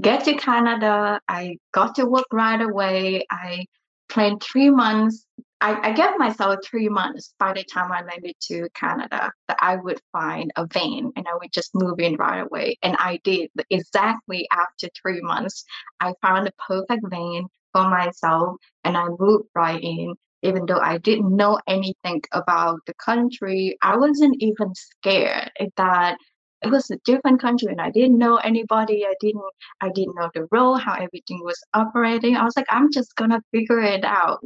get 0.00 0.24
to 0.24 0.34
canada 0.34 1.20
i 1.28 1.56
got 1.72 1.94
to 1.94 2.06
work 2.06 2.26
right 2.32 2.60
away 2.60 3.24
i 3.30 3.64
planned 4.08 4.42
three 4.42 4.70
months 4.70 5.26
I, 5.62 5.90
I 5.90 5.92
gave 5.92 6.18
myself 6.18 6.60
three 6.64 6.88
months 6.88 7.34
by 7.38 7.52
the 7.52 7.64
time 7.64 7.92
I 7.92 8.02
landed 8.02 8.34
to 8.48 8.68
Canada 8.74 9.30
that 9.46 9.58
I 9.60 9.76
would 9.76 10.00
find 10.10 10.50
a 10.56 10.66
van 10.66 11.12
and 11.16 11.26
I 11.28 11.34
would 11.34 11.52
just 11.52 11.74
move 11.74 12.00
in 12.00 12.16
right 12.16 12.40
away. 12.40 12.78
And 12.82 12.96
I 12.98 13.20
did 13.24 13.50
exactly 13.68 14.48
after 14.50 14.88
three 15.00 15.20
months. 15.20 15.64
I 16.00 16.14
found 16.22 16.48
a 16.48 16.52
perfect 16.66 17.04
van 17.10 17.44
for 17.74 17.90
myself 17.90 18.56
and 18.84 18.96
I 18.96 19.08
moved 19.18 19.48
right 19.54 19.82
in. 19.82 20.14
Even 20.42 20.66
though 20.66 20.78
I 20.78 20.98
didn't 20.98 21.34
know 21.36 21.58
anything 21.66 22.22
about 22.32 22.80
the 22.86 22.94
country, 22.94 23.76
I 23.82 23.96
wasn't 23.96 24.36
even 24.40 24.74
scared 24.74 25.50
that 25.76 26.16
it 26.62 26.70
was 26.70 26.90
a 26.90 26.98
different 27.04 27.40
country 27.40 27.68
and 27.70 27.80
I 27.80 27.90
didn't 27.90 28.18
know 28.18 28.36
anybody. 28.36 29.04
I 29.06 29.14
didn't 29.20 29.42
I 29.80 29.90
didn't 29.90 30.14
know 30.16 30.30
the 30.34 30.46
role, 30.50 30.76
how 30.76 30.94
everything 30.94 31.40
was 31.42 31.58
operating. 31.74 32.36
I 32.36 32.44
was 32.44 32.56
like, 32.56 32.66
I'm 32.68 32.92
just 32.92 33.14
gonna 33.16 33.40
figure 33.52 33.80
it 33.80 34.04
out 34.04 34.40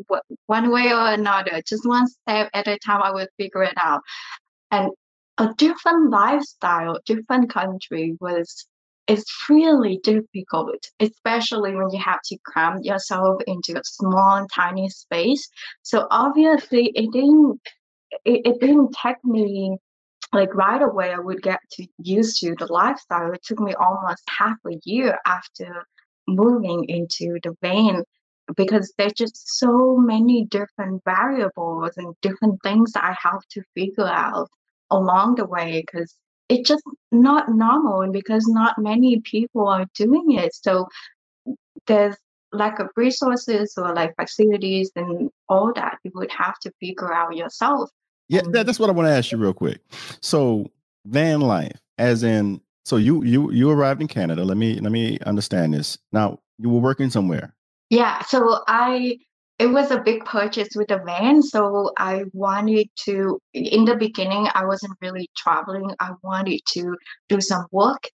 one 0.46 0.70
way 0.70 0.92
or 0.92 1.12
another. 1.12 1.60
Just 1.66 1.86
one 1.86 2.06
step 2.06 2.50
at 2.54 2.68
a 2.68 2.78
time 2.78 3.02
I 3.02 3.10
will 3.10 3.26
figure 3.36 3.64
it 3.64 3.74
out. 3.76 4.02
And 4.70 4.90
a 5.38 5.52
different 5.58 6.10
lifestyle, 6.10 6.98
different 7.06 7.50
country 7.50 8.16
was 8.20 8.66
is 9.06 9.24
really 9.50 10.00
difficult, 10.02 10.82
especially 11.00 11.74
when 11.74 11.90
you 11.90 12.00
have 12.00 12.20
to 12.24 12.38
cram 12.44 12.80
yourself 12.82 13.42
into 13.46 13.78
a 13.78 13.84
small, 13.84 14.46
tiny 14.54 14.88
space. 14.88 15.48
So 15.82 16.06
obviously 16.10 16.90
it 16.94 17.12
didn't 17.12 17.60
it, 18.24 18.42
it 18.46 18.60
didn't 18.60 18.96
take 19.02 19.22
me 19.24 19.76
like 20.32 20.54
right 20.54 20.82
away 20.82 21.12
I 21.12 21.18
would 21.18 21.42
get 21.42 21.60
to 21.72 21.86
used 21.98 22.40
to 22.40 22.54
the 22.58 22.72
lifestyle. 22.72 23.32
It 23.32 23.42
took 23.44 23.60
me 23.60 23.74
almost 23.74 24.22
half 24.28 24.56
a 24.66 24.78
year 24.84 25.18
after 25.26 25.86
moving 26.26 26.84
into 26.88 27.38
the 27.42 27.54
van 27.60 28.04
because 28.56 28.92
there's 28.98 29.12
just 29.12 29.58
so 29.58 29.96
many 29.96 30.46
different 30.46 31.02
variables 31.04 31.92
and 31.96 32.14
different 32.20 32.60
things 32.62 32.92
I 32.94 33.14
have 33.22 33.40
to 33.50 33.62
figure 33.74 34.06
out 34.06 34.48
along 34.90 35.36
the 35.36 35.46
way 35.46 35.82
because 35.86 36.14
it's 36.48 36.68
just 36.68 36.82
not 37.10 37.48
normal 37.48 38.02
and 38.02 38.12
because 38.12 38.46
not 38.46 38.78
many 38.78 39.20
people 39.20 39.66
are 39.68 39.86
doing 39.94 40.32
it. 40.32 40.54
So 40.54 40.88
there's 41.86 42.16
lack 42.52 42.78
of 42.78 42.88
resources 42.96 43.74
or 43.76 43.94
like 43.94 44.14
facilities 44.16 44.90
and 44.96 45.30
all 45.48 45.72
that 45.74 45.98
you 46.04 46.12
would 46.14 46.30
have 46.30 46.58
to 46.60 46.72
figure 46.80 47.12
out 47.12 47.36
yourself. 47.36 47.90
Yeah, 48.28 48.40
um, 48.40 48.52
that, 48.52 48.66
that's 48.66 48.78
what 48.78 48.88
I 48.88 48.92
want 48.92 49.06
to 49.06 49.12
ask 49.12 49.32
you 49.32 49.38
real 49.38 49.52
quick. 49.52 49.80
So 50.20 50.70
van 51.06 51.40
life, 51.40 51.78
as 51.98 52.22
in, 52.22 52.60
so 52.84 52.96
you 52.96 53.22
you 53.24 53.50
you 53.50 53.70
arrived 53.70 54.00
in 54.00 54.08
Canada. 54.08 54.44
Let 54.44 54.56
me 54.56 54.78
let 54.80 54.92
me 54.92 55.18
understand 55.26 55.74
this. 55.74 55.98
Now 56.12 56.40
you 56.58 56.68
were 56.68 56.80
working 56.80 57.10
somewhere. 57.10 57.54
Yeah, 57.90 58.22
so 58.22 58.60
I 58.66 59.18
it 59.58 59.66
was 59.66 59.90
a 59.90 60.00
big 60.00 60.24
purchase 60.24 60.70
with 60.74 60.90
a 60.90 60.98
van, 61.04 61.42
so 61.42 61.92
I 61.96 62.24
wanted 62.32 62.88
to. 63.04 63.38
In 63.52 63.84
the 63.84 63.96
beginning, 63.96 64.48
I 64.54 64.64
wasn't 64.64 64.98
really 65.00 65.30
traveling. 65.36 65.90
I 66.00 66.12
wanted 66.22 66.60
to 66.72 66.96
do 67.28 67.40
some 67.40 67.66
work 67.70 68.08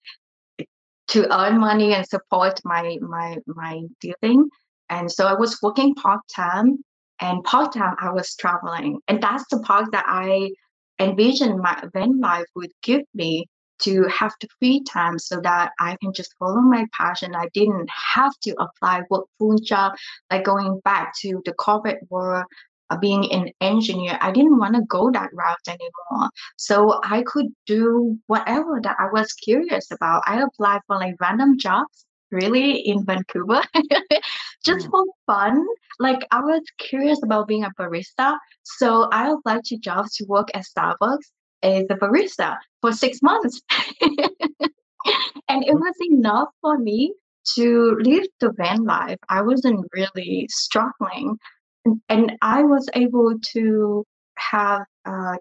to 1.08 1.38
earn 1.38 1.58
money 1.58 1.94
and 1.94 2.06
support 2.06 2.60
my 2.64 2.96
my 3.00 3.36
my 3.46 3.82
living. 4.02 4.48
And 4.88 5.10
so 5.10 5.26
I 5.26 5.34
was 5.34 5.58
working 5.62 5.94
part 5.94 6.20
time 6.34 6.78
and 7.20 7.42
part 7.44 7.72
time, 7.72 7.96
I 8.00 8.10
was 8.12 8.34
traveling. 8.36 9.00
And 9.08 9.22
that's 9.22 9.44
the 9.50 9.60
part 9.60 9.90
that 9.92 10.04
I 10.06 10.50
envisioned 10.98 11.60
my 11.60 11.82
van 11.92 12.20
life 12.20 12.46
would 12.54 12.72
give 12.82 13.02
me 13.14 13.46
to 13.82 14.04
have 14.04 14.32
the 14.40 14.48
free 14.58 14.82
time 14.84 15.18
so 15.18 15.40
that 15.40 15.72
I 15.80 15.96
can 16.02 16.12
just 16.12 16.34
follow 16.38 16.60
my 16.60 16.86
passion. 16.92 17.34
I 17.34 17.48
didn't 17.54 17.88
have 18.14 18.32
to 18.42 18.54
apply 18.60 19.02
work 19.10 19.26
full 19.38 19.58
job, 19.58 19.94
like 20.30 20.44
going 20.44 20.80
back 20.84 21.14
to 21.22 21.42
the 21.44 21.52
corporate 21.52 22.00
world, 22.10 22.44
uh, 22.90 22.96
being 22.96 23.30
an 23.32 23.50
engineer. 23.60 24.18
I 24.20 24.30
didn't 24.30 24.58
want 24.58 24.74
to 24.76 24.82
go 24.82 25.10
that 25.10 25.30
route 25.32 25.56
anymore. 25.68 26.30
So 26.56 27.00
I 27.02 27.22
could 27.26 27.46
do 27.66 28.18
whatever 28.26 28.80
that 28.82 28.96
I 28.98 29.08
was 29.12 29.32
curious 29.32 29.90
about. 29.90 30.22
I 30.26 30.42
applied 30.42 30.80
for 30.86 30.96
like 30.96 31.16
random 31.20 31.58
jobs 31.58 32.06
really 32.30 32.80
in 32.80 33.04
Vancouver 33.04 33.62
just 34.64 34.86
mm. 34.86 34.90
for 34.90 35.04
fun. 35.26 35.64
Like 35.98 36.26
I 36.30 36.40
was 36.40 36.62
curious 36.78 37.20
about 37.22 37.48
being 37.48 37.64
a 37.64 37.70
barista. 37.78 38.36
So 38.62 39.08
I 39.12 39.30
applied 39.30 39.64
to 39.64 39.78
jobs 39.78 40.16
to 40.16 40.26
work 40.26 40.48
at 40.54 40.64
Starbucks 40.64 41.30
as 41.62 41.84
a 41.90 41.94
barista 41.94 42.56
for 42.80 42.92
six 42.92 43.22
months. 43.22 43.60
and 44.00 45.64
it 45.64 45.74
was 45.74 45.94
enough 46.10 46.48
for 46.60 46.78
me 46.78 47.12
to 47.54 47.96
live 48.00 48.26
the 48.40 48.52
van 48.56 48.84
life. 48.84 49.18
I 49.28 49.42
wasn't 49.42 49.86
really 49.92 50.46
struggling. 50.50 51.38
And, 51.84 52.00
and 52.08 52.32
I 52.42 52.62
was 52.62 52.88
able 52.94 53.34
to 53.52 54.04
have 54.38 54.82
a 55.04 55.36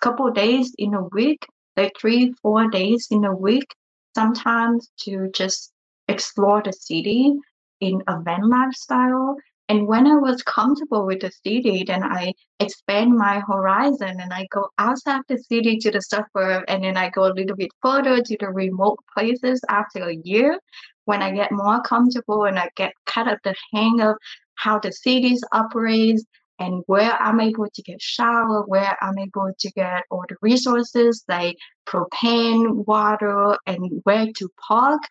couple 0.00 0.30
days 0.30 0.74
in 0.78 0.94
a 0.94 1.04
week, 1.12 1.46
like 1.76 1.92
three, 2.00 2.32
four 2.42 2.68
days 2.68 3.08
in 3.10 3.24
a 3.24 3.34
week, 3.34 3.66
sometimes 4.14 4.90
to 5.02 5.30
just 5.34 5.72
explore 6.08 6.62
the 6.64 6.72
city 6.72 7.34
in 7.80 8.02
a 8.08 8.20
van 8.20 8.48
lifestyle. 8.48 9.36
And 9.70 9.86
when 9.86 10.04
I 10.08 10.16
was 10.16 10.42
comfortable 10.42 11.06
with 11.06 11.20
the 11.20 11.30
city, 11.30 11.84
then 11.86 12.02
I 12.02 12.34
expand 12.58 13.16
my 13.16 13.38
horizon 13.38 14.18
and 14.20 14.32
I 14.32 14.48
go 14.50 14.68
outside 14.78 15.20
the 15.28 15.38
city 15.38 15.78
to 15.78 15.92
the 15.92 16.02
suburb 16.02 16.64
and 16.66 16.82
then 16.82 16.96
I 16.96 17.08
go 17.08 17.26
a 17.26 17.32
little 17.32 17.54
bit 17.54 17.70
further 17.80 18.20
to 18.20 18.36
the 18.40 18.48
remote 18.48 18.98
places 19.16 19.60
after 19.68 20.08
a 20.08 20.16
year 20.24 20.58
when 21.04 21.22
I 21.22 21.30
get 21.30 21.52
more 21.52 21.80
comfortable 21.82 22.46
and 22.46 22.58
I 22.58 22.68
get 22.74 22.94
kind 23.06 23.30
of 23.30 23.38
the 23.44 23.54
hang 23.72 24.00
of 24.00 24.16
how 24.56 24.80
the 24.80 24.90
cities 24.90 25.44
operates 25.52 26.24
and 26.58 26.82
where 26.86 27.12
I'm 27.22 27.40
able 27.40 27.68
to 27.72 27.82
get 27.82 28.02
shower, 28.02 28.64
where 28.66 28.96
I'm 29.00 29.20
able 29.20 29.52
to 29.56 29.70
get 29.70 30.02
all 30.10 30.24
the 30.28 30.36
resources 30.42 31.24
like 31.28 31.56
propane, 31.86 32.84
water, 32.86 33.56
and 33.68 34.00
where 34.02 34.26
to 34.36 34.48
park. 34.68 35.02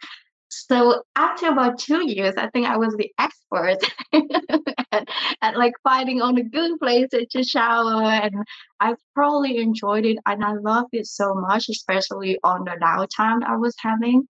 So 0.50 1.04
after 1.16 1.48
about 1.48 1.78
two 1.78 2.10
years, 2.10 2.36
I 2.36 2.50
think 2.50 2.68
I 2.68 2.78
was 2.78 2.96
the 2.96 3.12
expert 3.20 3.78
at, 4.92 5.08
at, 5.42 5.58
like 5.58 5.74
finding 5.84 6.18
the 6.18 6.44
good 6.44 6.80
places 6.80 7.28
to 7.32 7.44
shower, 7.44 8.04
and 8.04 8.36
I 8.80 8.96
probably 9.14 9.58
enjoyed 9.58 10.06
it, 10.06 10.18
and 10.26 10.44
I 10.44 10.54
loved 10.54 10.90
it 10.94 11.06
so 11.06 11.36
much, 11.36 11.70
especially 11.70 12.40
on 12.44 12.64
the 12.64 12.72
downtime 12.82 13.44
I 13.44 13.58
was 13.58 13.76
having. 13.80 14.28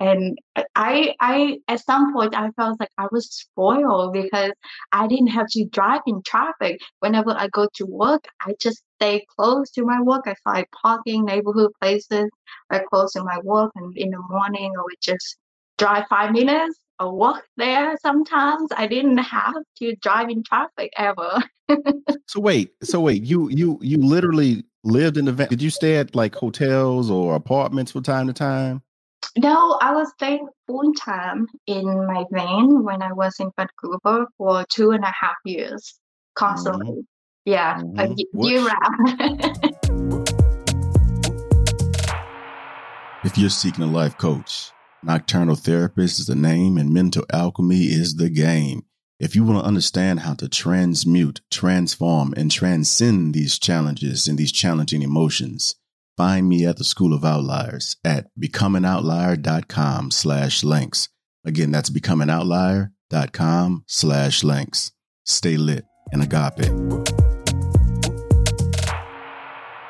And 0.00 0.36
I, 0.74 1.14
I 1.20 1.58
at 1.68 1.80
some 1.80 2.12
point 2.12 2.34
I 2.34 2.50
felt 2.50 2.78
like 2.80 2.90
I 2.98 3.06
was 3.10 3.32
spoiled 3.32 4.12
because 4.12 4.52
I 4.92 5.06
didn't 5.06 5.28
have 5.28 5.46
to 5.50 5.64
drive 5.66 6.02
in 6.06 6.20
traffic. 6.22 6.80
Whenever 6.98 7.30
I 7.30 7.48
go 7.48 7.68
to 7.76 7.86
work, 7.86 8.24
I 8.40 8.54
just 8.60 8.82
stay 8.96 9.24
close 9.36 9.70
to 9.72 9.84
my 9.84 10.02
work. 10.02 10.24
I 10.26 10.34
find 10.44 10.66
parking 10.82 11.24
neighborhood 11.24 11.70
places 11.80 12.28
are 12.70 12.84
close 12.90 13.12
to 13.12 13.24
my 13.24 13.38
work, 13.44 13.72
and 13.76 13.96
in 13.96 14.10
the 14.10 14.22
morning 14.28 14.72
I 14.76 14.82
would 14.82 15.00
just 15.00 15.38
drive 15.78 16.04
five 16.08 16.32
minutes 16.32 16.78
or 17.00 17.12
walk 17.12 17.44
there 17.56 17.96
sometimes. 18.00 18.70
I 18.76 18.86
didn't 18.86 19.18
have 19.18 19.54
to 19.78 19.96
drive 19.96 20.28
in 20.30 20.42
traffic 20.42 20.92
ever. 20.96 21.42
so 22.28 22.40
wait, 22.40 22.72
so 22.82 23.00
wait, 23.00 23.22
you 23.22 23.48
you 23.50 23.78
you 23.80 23.98
literally 23.98 24.64
lived 24.84 25.16
in 25.16 25.24
the 25.24 25.32
van. 25.32 25.48
Did 25.48 25.62
you 25.62 25.70
stay 25.70 25.96
at 25.96 26.14
like 26.14 26.34
hotels 26.34 27.10
or 27.10 27.34
apartments 27.34 27.92
from 27.92 28.02
time 28.02 28.26
to 28.26 28.32
time? 28.32 28.82
No, 29.36 29.78
I 29.80 29.92
was 29.92 30.10
staying 30.12 30.46
full 30.66 30.92
time 30.94 31.46
in 31.66 32.06
my 32.06 32.24
van 32.30 32.84
when 32.84 33.02
I 33.02 33.12
was 33.12 33.34
in 33.40 33.50
Vancouver 33.56 34.26
for 34.38 34.64
two 34.70 34.90
and 34.90 35.02
a 35.02 35.12
half 35.18 35.36
years, 35.44 35.98
constantly. 36.34 36.90
Mm-hmm. 36.90 37.00
Yeah, 37.46 37.80
mm-hmm. 37.80 38.42
year 38.42 38.64
round. 38.64 38.80
if 43.24 43.36
you're 43.36 43.50
seeking 43.50 43.84
a 43.84 43.86
life 43.86 44.16
coach, 44.18 44.70
Nocturnal 45.04 45.56
Therapist 45.56 46.18
is 46.18 46.26
the 46.26 46.34
name 46.34 46.78
and 46.78 46.92
Mental 46.92 47.24
Alchemy 47.32 47.84
is 47.84 48.16
the 48.16 48.30
game. 48.30 48.84
If 49.20 49.36
you 49.36 49.44
want 49.44 49.60
to 49.60 49.66
understand 49.66 50.20
how 50.20 50.34
to 50.34 50.48
transmute, 50.48 51.40
transform, 51.50 52.34
and 52.36 52.50
transcend 52.50 53.34
these 53.34 53.58
challenges 53.58 54.26
and 54.26 54.38
these 54.38 54.52
challenging 54.52 55.02
emotions, 55.02 55.76
find 56.16 56.48
me 56.48 56.66
at 56.66 56.78
the 56.78 56.84
School 56.84 57.12
of 57.12 57.24
Outliers 57.24 57.96
at 58.04 58.28
becomeanoutlier.com 58.40 60.10
slash 60.10 60.64
links. 60.64 61.08
Again, 61.44 61.70
that's 61.70 61.90
becomeanoutlier.com 61.90 63.84
slash 63.86 64.42
links. 64.42 64.92
Stay 65.24 65.56
lit 65.56 65.84
and 66.12 66.22
agape 66.22 67.43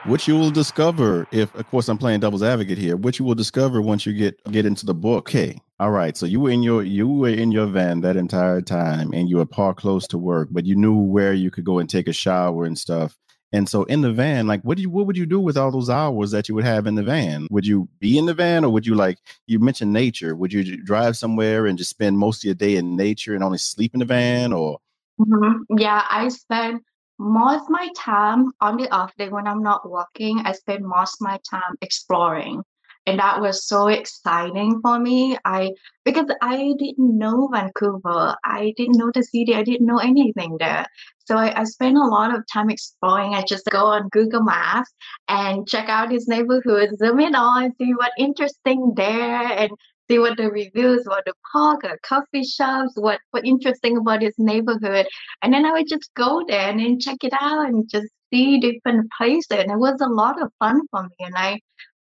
what 0.07 0.29
you 0.29 0.37
will 0.37 0.51
discover 0.51 1.27
if 1.33 1.55
of 1.55 1.67
course 1.71 1.89
i'm 1.89 1.97
playing 1.97 2.21
devil's 2.21 2.43
advocate 2.43 2.77
here 2.77 2.97
what 2.97 3.19
you 3.19 3.25
will 3.25 3.35
discover 3.35 3.81
once 3.81 4.05
you 4.05 4.13
get 4.13 4.39
get 4.53 4.67
into 4.67 4.85
the 4.85 4.95
book. 4.95 5.29
Okay 5.29 5.59
all 5.81 5.91
right 5.91 6.17
so 6.17 6.27
you 6.27 6.41
were 6.41 6.51
in 6.51 6.63
your 6.63 6.83
you 6.83 7.09
were 7.09 7.29
in 7.29 7.51
your 7.51 7.67
van 7.67 8.01
that 8.01 8.17
entire 8.17 8.61
time 8.61 9.13
and 9.15 9.29
you 9.29 9.39
were 9.39 9.47
parked 9.47 9.81
close 9.81 10.07
to 10.07 10.19
work 10.19 10.49
but 10.51 10.67
you 10.67 10.77
knew 10.77 10.95
where 10.95 11.33
you 11.33 11.51
could 11.51 11.65
go 11.65 11.79
and 11.79 11.89
take 11.89 12.07
a 12.07 12.13
shower 12.13 12.65
and 12.65 12.79
stuff. 12.79 13.17
And 13.53 13.69
so 13.69 13.85
in 13.85 14.01
the 14.01 14.13
van 14.13 14.47
like 14.47 14.63
what 14.63 14.77
do 14.77 14.83
you 14.83 14.91
what 14.91 15.07
would 15.07 15.17
you 15.17 15.27
do 15.27 15.41
with 15.41 15.57
all 15.57 15.71
those 15.71 15.89
hours 15.89 16.33
that 16.33 16.49
you 16.49 16.55
would 16.55 16.65
have 16.65 16.87
in 16.87 16.97
the 16.97 17.03
van? 17.03 17.47
Would 17.51 17.67
you 17.67 17.89
be 17.99 18.19
in 18.19 18.27
the 18.27 18.35
van 18.35 18.65
or 18.65 18.71
would 18.71 18.87
you 18.87 18.95
like 18.95 19.19
you 19.47 19.59
mentioned 19.59 19.93
nature. 19.93 20.35
Would 20.35 20.53
you 20.53 20.83
drive 20.83 21.17
somewhere 21.17 21.67
and 21.67 21.79
just 21.79 21.91
spend 21.91 22.19
most 22.19 22.41
of 22.41 22.45
your 22.45 22.55
day 22.55 22.77
in 22.77 22.97
nature 22.97 23.35
and 23.35 23.43
only 23.43 23.59
sleep 23.59 23.95
in 23.95 24.01
the 24.01 24.07
van 24.07 24.53
or? 24.53 24.81
Mm-hmm. 25.21 25.79
yeah 25.79 26.03
i 26.11 26.27
spent 26.27 26.83
most 27.25 27.71
my 27.71 27.89
time 27.97 28.53
on 28.61 28.77
the 28.77 28.89
off 28.91 29.17
day 29.17 29.31
when 29.31 29.47
I'm 29.47 29.63
not 29.63 29.89
working, 29.89 30.43
I 30.45 30.53
spend 30.53 30.85
most 30.85 31.17
my 31.21 31.41
time 31.51 31.75
exploring. 31.81 32.63
And 33.07 33.19
that 33.19 33.41
was 33.41 33.67
so 33.67 33.89
exciting 33.89 34.81
for 34.81 34.99
me. 34.99 35.37
I 35.45 35.73
because 36.05 36.27
I 36.41 36.73
didn't 36.79 37.19
know 37.19 37.49
Vancouver. 37.53 38.35
I 38.45 38.73
didn't 38.77 38.97
know 38.97 39.11
the 39.13 39.23
city. 39.23 39.55
I 39.55 39.63
didn't 39.63 39.87
know 39.87 39.99
anything 39.99 40.57
there. 40.59 40.87
So 41.27 41.37
I, 41.37 41.61
I 41.61 41.65
spent 41.65 41.97
a 41.97 42.05
lot 42.05 42.35
of 42.35 42.45
time 42.51 42.71
exploring. 42.71 43.35
I 43.35 43.43
just 43.43 43.65
go 43.71 43.87
on 43.87 44.09
Google 44.09 44.43
Maps 44.43 44.91
and 45.29 45.67
check 45.69 45.89
out 45.89 46.11
this 46.11 46.29
neighborhood, 46.29 46.91
zoom 46.99 47.21
in 47.21 47.35
on, 47.35 47.73
see 47.77 47.93
what 47.93 48.13
interesting 48.19 48.93
there 48.97 49.53
and 49.59 49.71
see 50.09 50.19
what 50.19 50.37
the 50.37 50.51
reviews, 50.51 51.05
what 51.07 51.25
the 51.25 51.35
park 51.53 51.85
or 51.85 51.99
coffee 52.03 52.45
shops, 52.45 52.93
what 52.97 53.21
what 53.31 53.45
interesting 53.47 53.97
about 53.97 54.21
this 54.21 54.35
neighborhood. 54.39 55.07
And 55.43 55.53
then 55.53 55.65
I 55.65 55.73
would 55.73 55.89
just 55.89 56.13
go 56.15 56.45
there 56.47 56.69
and 56.71 56.81
then 56.81 57.01
check 57.01 57.19
it 57.23 57.33
out 57.41 57.67
and 57.69 57.89
just 57.89 58.09
see 58.33 58.59
different 58.59 59.11
places. 59.17 59.47
And 59.51 59.71
it 59.71 59.79
was 59.79 60.01
a 60.01 60.09
lot 60.09 60.41
of 60.43 60.51
fun 60.59 60.81
for 60.91 61.05
me. 61.05 61.17
And 61.21 61.35
I 61.37 61.61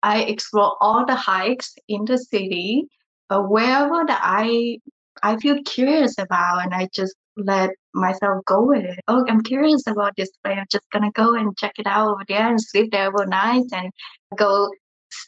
I 0.03 0.23
explore 0.23 0.77
all 0.81 1.05
the 1.05 1.15
hikes 1.15 1.73
in 1.88 2.05
the 2.05 2.17
city, 2.17 2.88
uh, 3.29 3.41
wherever 3.41 4.03
that 4.08 4.21
I 4.23 4.79
I 5.23 5.38
feel 5.38 5.62
curious 5.63 6.17
about, 6.17 6.63
and 6.63 6.73
I 6.73 6.89
just 6.93 7.15
let 7.38 7.71
myself 7.93 8.43
go 8.45 8.63
with 8.63 8.86
it. 8.86 8.99
Oh, 9.08 9.25
I'm 9.27 9.41
curious 9.41 9.88
about 9.88 10.13
this 10.17 10.29
place. 10.43 10.58
I'm 10.60 10.65
just 10.71 10.89
gonna 10.91 11.12
go 11.12 11.34
and 11.36 11.58
check 11.58 11.73
it 11.77 11.88
out 11.88 12.10
over 12.10 12.23
there 12.27 12.47
and 12.47 12.62
sleep 12.62 12.91
there 12.91 13.08
overnight 13.08 13.65
and 13.73 13.91
go 14.38 14.69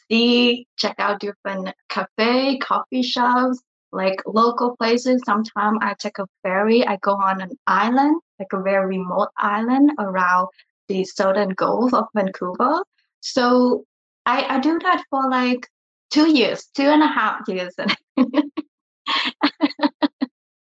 see, 0.08 0.66
check 0.76 0.96
out 0.98 1.20
different 1.20 1.74
cafe, 1.88 2.58
coffee 2.58 3.02
shops, 3.02 3.60
like 3.92 4.22
local 4.26 4.76
places. 4.76 5.22
Sometimes 5.24 5.78
I 5.80 5.94
take 5.98 6.18
a 6.18 6.26
ferry. 6.42 6.86
I 6.86 6.96
go 6.96 7.12
on 7.12 7.40
an 7.40 7.50
island, 7.66 8.20
like 8.38 8.52
a 8.52 8.62
very 8.62 8.86
remote 8.98 9.28
island 9.38 9.92
around 9.98 10.48
the 10.88 11.04
southern 11.04 11.50
Gulf 11.50 11.94
of 11.94 12.06
Vancouver. 12.14 12.82
So 13.20 13.84
I, 14.26 14.56
I 14.56 14.60
do 14.60 14.78
that 14.80 15.04
for 15.10 15.28
like 15.30 15.68
two 16.10 16.30
years, 16.30 16.68
two 16.74 16.84
and 16.84 17.02
a 17.02 17.06
half 17.06 17.40
years. 17.48 17.74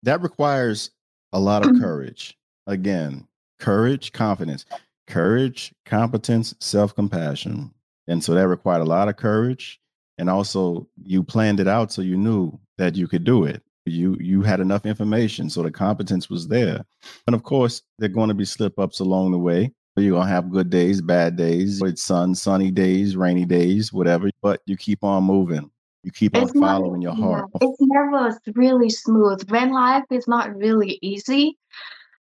that 0.04 0.22
requires 0.22 0.92
a 1.32 1.40
lot 1.40 1.66
of 1.66 1.72
mm-hmm. 1.72 1.82
courage. 1.84 2.38
Again, 2.68 3.28
courage, 3.60 4.12
confidence, 4.14 4.66
courage, 5.08 5.74
competence, 5.86 6.56
self 6.60 6.96
compassion. 6.96 7.72
And 8.08 8.24
so 8.24 8.34
that 8.34 8.48
required 8.48 8.82
a 8.82 8.86
lot 8.86 9.10
of 9.10 9.18
courage. 9.18 9.80
And 10.18 10.30
also, 10.30 10.88
you 11.04 11.24
planned 11.24 11.60
it 11.60 11.68
out 11.68 11.92
so 11.92 12.02
you 12.02 12.18
knew 12.18 12.60
that 12.78 12.96
you 12.96 13.08
could 13.08 13.24
do 13.24 13.46
it. 13.46 13.64
You 13.86 14.16
you 14.22 14.42
had 14.42 14.62
enough 14.62 14.86
information, 14.86 15.50
so 15.50 15.62
the 15.62 15.72
competence 15.72 16.30
was 16.30 16.48
there. 16.48 16.86
And 17.28 17.36
of 17.36 17.44
course, 17.44 17.82
there 18.00 18.10
are 18.10 18.14
going 18.14 18.30
to 18.30 18.36
be 18.36 18.46
slip 18.46 18.80
ups 18.80 19.00
along 19.00 19.32
the 19.32 19.40
way. 19.40 19.74
You're 19.96 20.18
gonna 20.18 20.30
have 20.30 20.52
good 20.52 20.70
days, 20.70 21.02
bad 21.02 21.36
days, 21.36 21.82
it's 21.82 22.02
sun, 22.02 22.34
sunny 22.34 22.72
days, 22.72 23.16
rainy 23.16 23.46
days, 23.46 23.94
whatever. 23.94 24.30
But 24.42 24.62
you 24.66 24.76
keep 24.76 25.04
on 25.04 25.24
moving. 25.24 25.70
You 26.04 26.12
keep 26.12 26.36
on 26.36 26.44
it's 26.44 26.60
following 26.60 27.02
not, 27.02 27.18
your 27.18 27.28
heart. 27.28 27.50
Yeah, 27.62 27.68
it's 27.68 27.78
never 27.80 28.40
really 28.56 28.90
smooth. 28.90 29.48
Van 29.48 29.72
life 29.72 30.06
is 30.10 30.28
not 30.28 30.56
really 30.56 30.98
easy. 31.02 31.58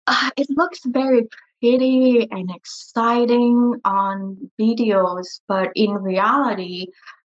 Uh, 0.07 0.31
it 0.37 0.47
looks 0.49 0.79
very 0.85 1.27
pretty 1.61 2.27
and 2.31 2.49
exciting 2.53 3.75
on 3.85 4.51
videos, 4.59 5.41
but 5.47 5.69
in 5.75 5.91
reality, 5.91 6.87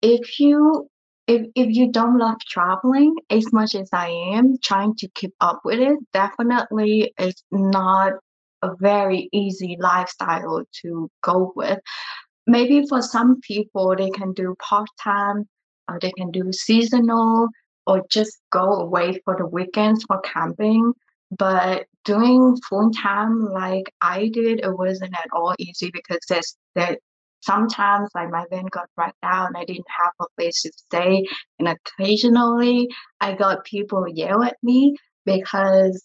if 0.01 0.39
you 0.39 0.87
if 1.27 1.47
if 1.55 1.75
you 1.75 1.91
don't 1.91 2.17
love 2.17 2.39
traveling 2.47 3.15
as 3.29 3.51
much 3.53 3.75
as 3.75 3.89
I 3.93 4.09
am, 4.09 4.57
trying 4.63 4.95
to 4.95 5.07
keep 5.15 5.33
up 5.41 5.61
with 5.65 5.79
it, 5.79 5.97
definitely 6.13 7.13
it's 7.17 7.43
not 7.51 8.13
a 8.61 8.75
very 8.79 9.29
easy 9.31 9.77
lifestyle 9.79 10.63
to 10.81 11.09
go 11.23 11.51
with. 11.55 11.79
Maybe 12.47 12.85
for 12.87 13.01
some 13.01 13.39
people, 13.41 13.95
they 13.95 14.09
can 14.09 14.33
do 14.33 14.55
part 14.59 14.89
time, 15.01 15.47
or 15.89 15.99
they 15.99 16.11
can 16.11 16.31
do 16.31 16.51
seasonal, 16.51 17.49
or 17.87 18.03
just 18.09 18.39
go 18.51 18.65
away 18.73 19.19
for 19.25 19.35
the 19.37 19.45
weekends 19.45 20.03
for 20.03 20.19
camping. 20.21 20.93
But 21.31 21.85
doing 22.05 22.57
full 22.69 22.91
time 22.91 23.39
like 23.45 23.93
I 24.01 24.29
did, 24.29 24.61
it 24.61 24.77
wasn't 24.77 25.13
at 25.13 25.27
all 25.33 25.55
easy 25.59 25.91
because 25.91 26.19
there's 26.29 26.55
that 26.75 26.99
sometimes 27.41 28.09
like 28.13 28.29
my 28.29 28.45
van 28.49 28.65
got 28.67 28.87
right 28.97 29.13
down 29.21 29.55
I 29.55 29.65
didn't 29.65 29.87
have 29.89 30.13
a 30.21 30.25
place 30.37 30.61
to 30.61 30.71
stay. 30.75 31.25
And 31.59 31.67
occasionally 31.67 32.87
I 33.19 33.33
got 33.33 33.65
people 33.65 34.07
yell 34.07 34.43
at 34.43 34.57
me 34.63 34.95
because 35.25 36.03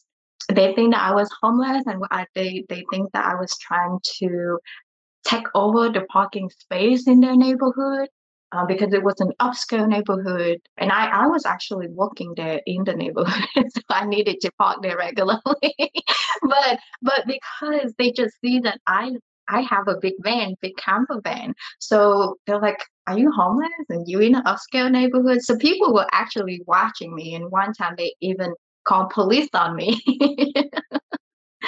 they 0.53 0.75
think 0.75 0.95
that 0.95 1.03
I 1.03 1.15
was 1.15 1.31
homeless 1.43 1.83
and 1.87 2.03
I, 2.11 2.27
they, 2.35 2.65
they 2.69 2.85
think 2.91 3.11
that 3.13 3.27
I 3.27 3.35
was 3.35 3.57
trying 3.59 3.99
to 4.21 4.59
take 5.27 5.47
over 5.55 5.89
the 5.89 6.03
parking 6.03 6.51
space 6.51 7.07
in 7.07 7.21
their 7.21 7.37
neighborhood 7.37 8.09
uh, 8.57 8.65
because 8.67 8.93
it 8.93 9.03
was 9.03 9.21
an 9.21 9.33
upscale 9.41 9.89
neighborhood, 9.89 10.59
and 10.79 10.91
I, 10.91 11.07
I 11.07 11.27
was 11.27 11.45
actually 11.45 11.89
working 11.89 12.33
there 12.37 12.61
in 12.67 12.85
the 12.85 12.95
neighborhood, 12.95 13.45
so 13.57 13.81
I 13.91 14.07
needed 14.07 14.41
to 14.43 14.51
park 14.59 14.79
there 14.83 14.97
regularly. 14.97 15.43
but 16.43 16.79
but 17.03 17.27
because 17.27 17.93
they 17.99 18.13
just 18.13 18.35
see 18.41 18.61
that 18.61 18.81
I 18.87 19.13
I 19.49 19.61
have 19.63 19.89
a 19.89 19.99
big 20.01 20.15
van, 20.21 20.55
big 20.61 20.77
camper 20.77 21.21
van, 21.23 21.55
so 21.79 22.37
they're 22.47 22.61
like, 22.61 22.83
"Are 23.07 23.19
you 23.19 23.31
homeless? 23.31 23.71
And 23.89 24.09
you 24.09 24.21
in 24.21 24.35
an 24.35 24.45
upscale 24.45 24.91
neighborhood?" 24.91 25.43
So 25.43 25.57
people 25.57 25.93
were 25.95 26.07
actually 26.13 26.63
watching 26.67 27.15
me, 27.15 27.35
and 27.35 27.51
one 27.51 27.73
time 27.75 27.95
they 27.99 28.15
even 28.21 28.55
called 28.87 29.11
police 29.11 29.49
on 29.55 29.77
me. 29.77 30.01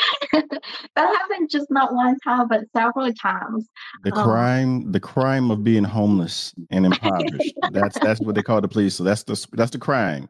that 0.32 0.62
happened 0.96 1.50
just 1.50 1.70
not 1.70 1.94
one 1.94 2.18
time, 2.20 2.48
but 2.48 2.64
several 2.76 3.12
times. 3.14 3.68
The 4.04 4.14
um, 4.14 4.24
crime, 4.24 4.92
the 4.92 5.00
crime 5.00 5.50
of 5.50 5.64
being 5.64 5.84
homeless 5.84 6.54
and 6.70 6.86
impoverished. 6.86 7.54
that's 7.72 7.98
that's 8.00 8.20
what 8.20 8.34
they 8.34 8.42
call 8.42 8.60
the 8.60 8.68
police. 8.68 8.94
So 8.94 9.04
that's 9.04 9.22
the 9.24 9.46
that's 9.52 9.70
the 9.70 9.78
crime. 9.78 10.28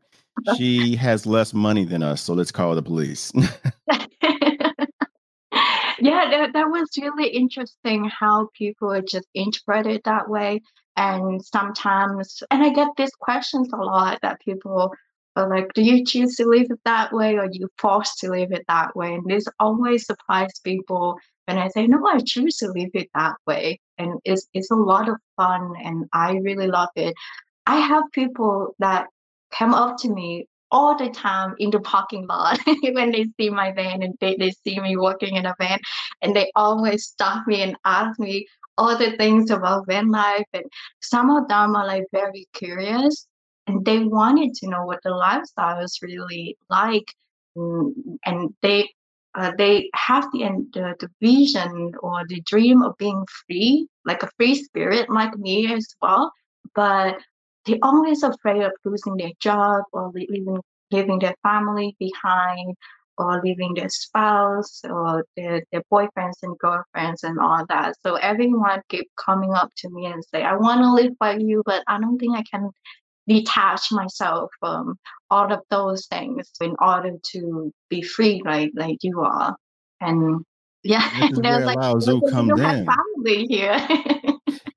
She 0.57 0.95
has 0.97 1.27
less 1.27 1.53
money 1.53 1.85
than 1.85 2.03
us, 2.03 2.23
so 2.23 2.35
let's 2.35 2.53
call 2.53 2.75
the 2.75 2.83
police. 2.83 3.33
yeah, 6.01 6.31
that, 6.31 6.53
that 6.53 6.69
was 6.69 6.89
really 6.97 7.29
interesting 7.29 8.09
how 8.09 8.49
people 8.57 9.01
just 9.03 9.27
interpreted 9.35 9.97
it 9.97 10.05
that 10.05 10.29
way. 10.29 10.61
And 10.97 11.45
sometimes, 11.45 12.43
and 12.51 12.63
I 12.63 12.71
get 12.71 12.89
these 12.97 13.15
questions 13.19 13.69
a 13.73 13.77
lot 13.77 14.21
that 14.23 14.41
people 14.41 14.93
like, 15.47 15.73
do 15.75 15.83
you 15.83 16.05
choose 16.05 16.37
to 16.37 16.47
live 16.47 16.67
it 16.71 16.81
that 16.85 17.13
way 17.13 17.37
or 17.37 17.49
you 17.51 17.69
forced 17.79 18.19
to 18.21 18.31
live 18.31 18.53
it 18.53 18.65
that 18.69 18.97
way? 18.97 19.15
And 19.15 19.25
this 19.27 19.47
always 19.61 20.07
surprises 20.07 20.61
people 20.65 21.19
when 21.47 21.59
I 21.59 21.69
say, 21.69 21.87
no, 21.87 22.07
I 22.07 22.21
choose 22.25 22.57
to 22.59 22.69
live 22.73 22.91
it 22.95 23.09
that 23.15 23.37
way. 23.47 23.81
And 23.99 24.19
it's, 24.25 24.47
it's 24.55 24.71
a 24.71 24.77
lot 24.77 25.09
of 25.09 25.17
fun 25.37 25.75
and 25.83 26.07
I 26.13 26.33
really 26.37 26.67
love 26.67 26.91
it. 26.97 27.15
I 27.67 27.77
have 27.77 28.05
people 28.13 28.75
that 28.79 29.07
come 29.53 29.75
up 29.75 29.99
to 29.99 30.09
me 30.09 30.47
all 30.71 30.97
the 30.97 31.09
time 31.11 31.55
in 31.59 31.71
the 31.71 31.81
parking 31.81 32.27
lot 32.27 32.59
when 32.93 33.13
they 33.13 33.27
see 33.39 33.51
my 33.51 33.73
van 33.73 34.03
and 34.03 34.15
they, 34.21 34.37
they 34.37 34.51
see 34.51 34.79
me 34.81 34.97
working 34.97 35.37
in 35.37 35.47
a 35.47 35.55
van 35.59 35.79
and 36.23 36.35
they 36.35 36.51
always 36.55 37.07
stop 37.07 37.47
me 37.47 37.63
and 37.63 37.77
ask 37.85 38.19
me 38.19 38.47
all 38.77 38.97
the 38.97 39.17
things 39.17 39.51
about 39.51 39.87
van 39.87 40.11
life 40.11 40.47
and 40.53 40.65
some 41.01 41.31
of 41.31 41.49
them 41.49 41.75
are 41.75 41.87
like 41.87 42.05
very 42.13 42.47
curious 42.53 43.27
and 43.69 43.85
they 43.85 43.99
wanted 44.01 44.55
to 44.55 44.69
know 44.69 44.85
what 44.85 45.01
the 45.05 45.11
lifestyle 45.11 45.83
is 45.83 45.99
really 46.03 46.57
like 46.71 47.15
mm, 47.57 47.93
and 48.25 48.55
they 48.63 48.89
uh, 49.35 49.53
they 49.59 49.91
have 49.95 50.25
the, 50.33 50.67
the 50.73 50.95
the 51.01 51.11
vision 51.21 51.93
or 52.03 52.27
the 52.29 52.41
dream 52.41 52.83
of 52.83 52.97
being 52.99 53.25
free 53.47 53.87
like 54.05 54.23
a 54.23 54.31
free 54.37 54.55
spirit 54.55 55.09
like 55.11 55.37
me 55.37 55.73
as 55.73 55.87
well 56.03 56.33
but 56.75 57.19
they're 57.67 57.79
always 57.83 58.23
afraid 58.23 58.63
of 58.63 58.73
losing 58.85 59.17
their 59.17 59.33
job 59.41 59.83
or 59.93 60.11
leaving 60.15 60.61
leaving 60.91 61.19
their 61.19 61.35
family 61.43 61.95
behind 61.99 62.75
or 63.19 63.43
leaving 63.43 63.75
their 63.75 63.89
spouse 63.89 64.81
or 64.85 65.25
their, 65.37 65.63
their 65.73 65.83
boyfriends 65.93 66.39
and 66.43 66.57
girlfriends 66.59 67.25
and 67.25 67.39
all 67.41 67.67
that. 67.69 67.95
So 68.03 68.15
everyone 68.15 68.81
keep 68.89 69.11
coming 69.17 69.53
up 69.53 69.71
to 69.79 69.91
me 69.91 70.07
and 70.07 70.25
say, 70.25 70.43
I 70.45 70.55
want 70.55 70.81
to 70.83 70.93
live 70.93 71.19
by 71.19 71.37
you, 71.37 71.63
but 71.67 71.83
I 71.89 72.01
don't 72.01 72.17
think 72.19 72.37
I 72.37 72.45
can 72.49 72.71
detach 73.29 73.93
myself 73.93 74.51
from 74.59 74.99
all 75.31 75.53
of 75.53 75.61
those 75.71 76.07
things 76.07 76.51
in 76.61 76.75
order 76.81 77.13
to 77.33 77.73
be 77.91 78.03
free 78.03 78.43
like 78.45 78.71
like 78.75 78.99
you 79.03 79.21
are. 79.21 79.55
And 80.01 80.45
yeah 80.85 81.29
there's 81.33 81.65
like 81.65 81.77
Lao 81.77 81.95
Tzu 81.99 82.21
comes 82.31 82.61
in. 82.61 82.87
family 82.87 83.47
here. 83.49 83.89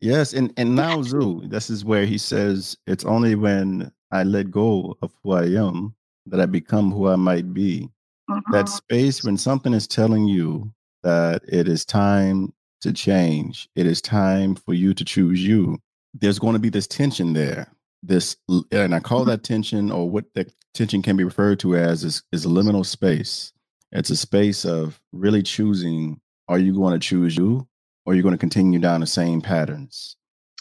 Yes 0.03 0.33
and 0.33 0.51
and 0.57 0.75
Lao 0.75 1.03
Tzu 1.03 1.47
this 1.47 1.69
is 1.69 1.85
where 1.85 2.05
he 2.05 2.17
says 2.17 2.75
it's 2.87 3.05
only 3.05 3.35
when 3.35 3.91
I 4.11 4.23
let 4.23 4.49
go 4.49 4.97
of 5.03 5.13
who 5.23 5.33
I 5.33 5.43
am 5.43 5.93
that 6.25 6.39
I 6.39 6.47
become 6.47 6.91
who 6.91 7.07
I 7.07 7.15
might 7.17 7.53
be. 7.53 7.87
Mm-hmm. 8.29 8.51
that 8.53 8.69
space 8.69 9.23
when 9.23 9.37
something 9.37 9.73
is 9.73 9.87
telling 9.87 10.25
you 10.25 10.71
that 11.03 11.41
it 11.47 11.67
is 11.67 11.83
time 11.83 12.53
to 12.81 12.93
change 12.93 13.67
it 13.75 13.85
is 13.85 14.01
time 14.01 14.55
for 14.55 14.73
you 14.73 14.93
to 14.93 15.03
choose 15.03 15.45
you 15.45 15.77
there's 16.13 16.39
going 16.39 16.53
to 16.53 16.59
be 16.59 16.69
this 16.69 16.87
tension 16.87 17.33
there 17.33 17.67
this 18.03 18.35
and 18.71 18.95
i 18.95 18.99
call 18.99 19.25
that 19.25 19.43
tension 19.43 19.91
or 19.91 20.09
what 20.09 20.25
that 20.33 20.51
tension 20.73 21.01
can 21.01 21.17
be 21.17 21.23
referred 21.23 21.59
to 21.59 21.75
as 21.75 22.03
is, 22.03 22.23
is 22.31 22.45
a 22.45 22.49
liminal 22.49 22.85
space 22.85 23.53
it's 23.91 24.09
a 24.09 24.15
space 24.15 24.65
of 24.65 24.99
really 25.11 25.43
choosing 25.43 26.19
are 26.47 26.59
you 26.59 26.73
going 26.73 26.93
to 26.93 26.99
choose 26.99 27.35
you 27.35 27.67
or 28.05 28.13
are 28.13 28.15
you 28.15 28.23
going 28.23 28.33
to 28.33 28.37
continue 28.37 28.79
down 28.79 29.01
the 29.01 29.07
same 29.07 29.41
patterns, 29.41 30.15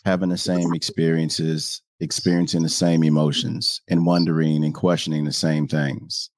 having 0.05 0.29
the 0.29 0.38
same 0.38 0.74
experiences, 0.74 1.83
experiencing 2.00 2.62
the 2.62 2.68
same 2.68 3.03
emotions, 3.03 3.81
and 3.88 4.07
wondering 4.07 4.64
and 4.64 4.74
questioning 4.74 5.24
the 5.24 5.33
same 5.33 5.66
things? 5.66 6.31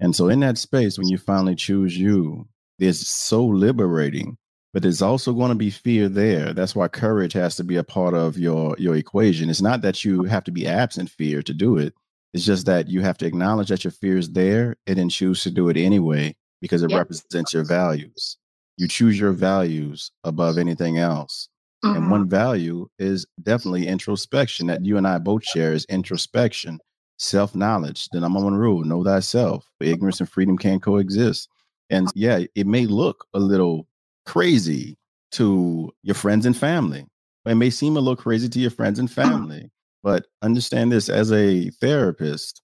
And 0.00 0.14
so, 0.14 0.28
in 0.28 0.40
that 0.40 0.58
space, 0.58 0.96
when 0.96 1.08
you 1.08 1.18
finally 1.18 1.54
choose 1.54 1.98
you, 1.98 2.48
it's 2.78 3.08
so 3.08 3.44
liberating 3.44 4.38
but 4.76 4.82
there's 4.82 5.00
also 5.00 5.32
going 5.32 5.48
to 5.48 5.54
be 5.54 5.70
fear 5.70 6.06
there. 6.06 6.52
That's 6.52 6.76
why 6.76 6.88
courage 6.88 7.32
has 7.32 7.56
to 7.56 7.64
be 7.64 7.76
a 7.76 7.82
part 7.82 8.12
of 8.12 8.36
your 8.36 8.76
your 8.78 8.94
equation. 8.94 9.48
It's 9.48 9.62
not 9.62 9.80
that 9.80 10.04
you 10.04 10.24
have 10.24 10.44
to 10.44 10.50
be 10.50 10.66
absent 10.66 11.08
fear 11.08 11.40
to 11.44 11.54
do 11.54 11.78
it. 11.78 11.94
It's 12.34 12.44
just 12.44 12.66
that 12.66 12.86
you 12.86 13.00
have 13.00 13.16
to 13.16 13.26
acknowledge 13.26 13.70
that 13.70 13.84
your 13.84 13.90
fear 13.90 14.18
is 14.18 14.32
there 14.32 14.76
and 14.86 14.98
then 14.98 15.08
choose 15.08 15.42
to 15.44 15.50
do 15.50 15.70
it 15.70 15.78
anyway 15.78 16.36
because 16.60 16.82
it 16.82 16.90
yep. 16.90 16.98
represents 16.98 17.54
your 17.54 17.64
values. 17.64 18.36
You 18.76 18.86
choose 18.86 19.18
your 19.18 19.32
values 19.32 20.10
above 20.24 20.58
anything 20.58 20.98
else. 20.98 21.48
Mm-hmm. 21.82 21.96
and 21.96 22.10
one 22.10 22.28
value 22.28 22.86
is 22.98 23.24
definitely 23.42 23.86
introspection 23.86 24.66
that 24.66 24.84
you 24.84 24.96
and 24.96 25.06
i 25.06 25.18
both 25.18 25.44
share 25.44 25.74
is 25.74 25.84
introspection 25.90 26.78
self-knowledge 27.18 28.08
the 28.12 28.20
number 28.20 28.40
one 28.40 28.54
rule 28.54 28.82
know 28.82 29.04
thyself 29.04 29.70
ignorance 29.80 30.20
and 30.20 30.28
freedom 30.28 30.56
can't 30.58 30.82
coexist. 30.82 31.48
And 31.90 32.08
yeah 32.14 32.40
it 32.54 32.66
may 32.66 32.84
look 32.84 33.26
a 33.32 33.38
little 33.38 33.86
crazy 34.26 34.98
to 35.32 35.92
your 36.02 36.14
friends 36.14 36.46
and 36.46 36.56
family. 36.56 37.06
It 37.46 37.54
may 37.54 37.70
seem 37.70 37.96
a 37.96 38.00
little 38.00 38.16
crazy 38.16 38.48
to 38.48 38.58
your 38.58 38.70
friends 38.70 38.98
and 38.98 39.08
mm-hmm. 39.08 39.30
family, 39.30 39.70
but 40.02 40.26
understand 40.42 40.92
this 40.92 41.08
as 41.08 41.32
a 41.32 41.70
therapist. 41.80 42.62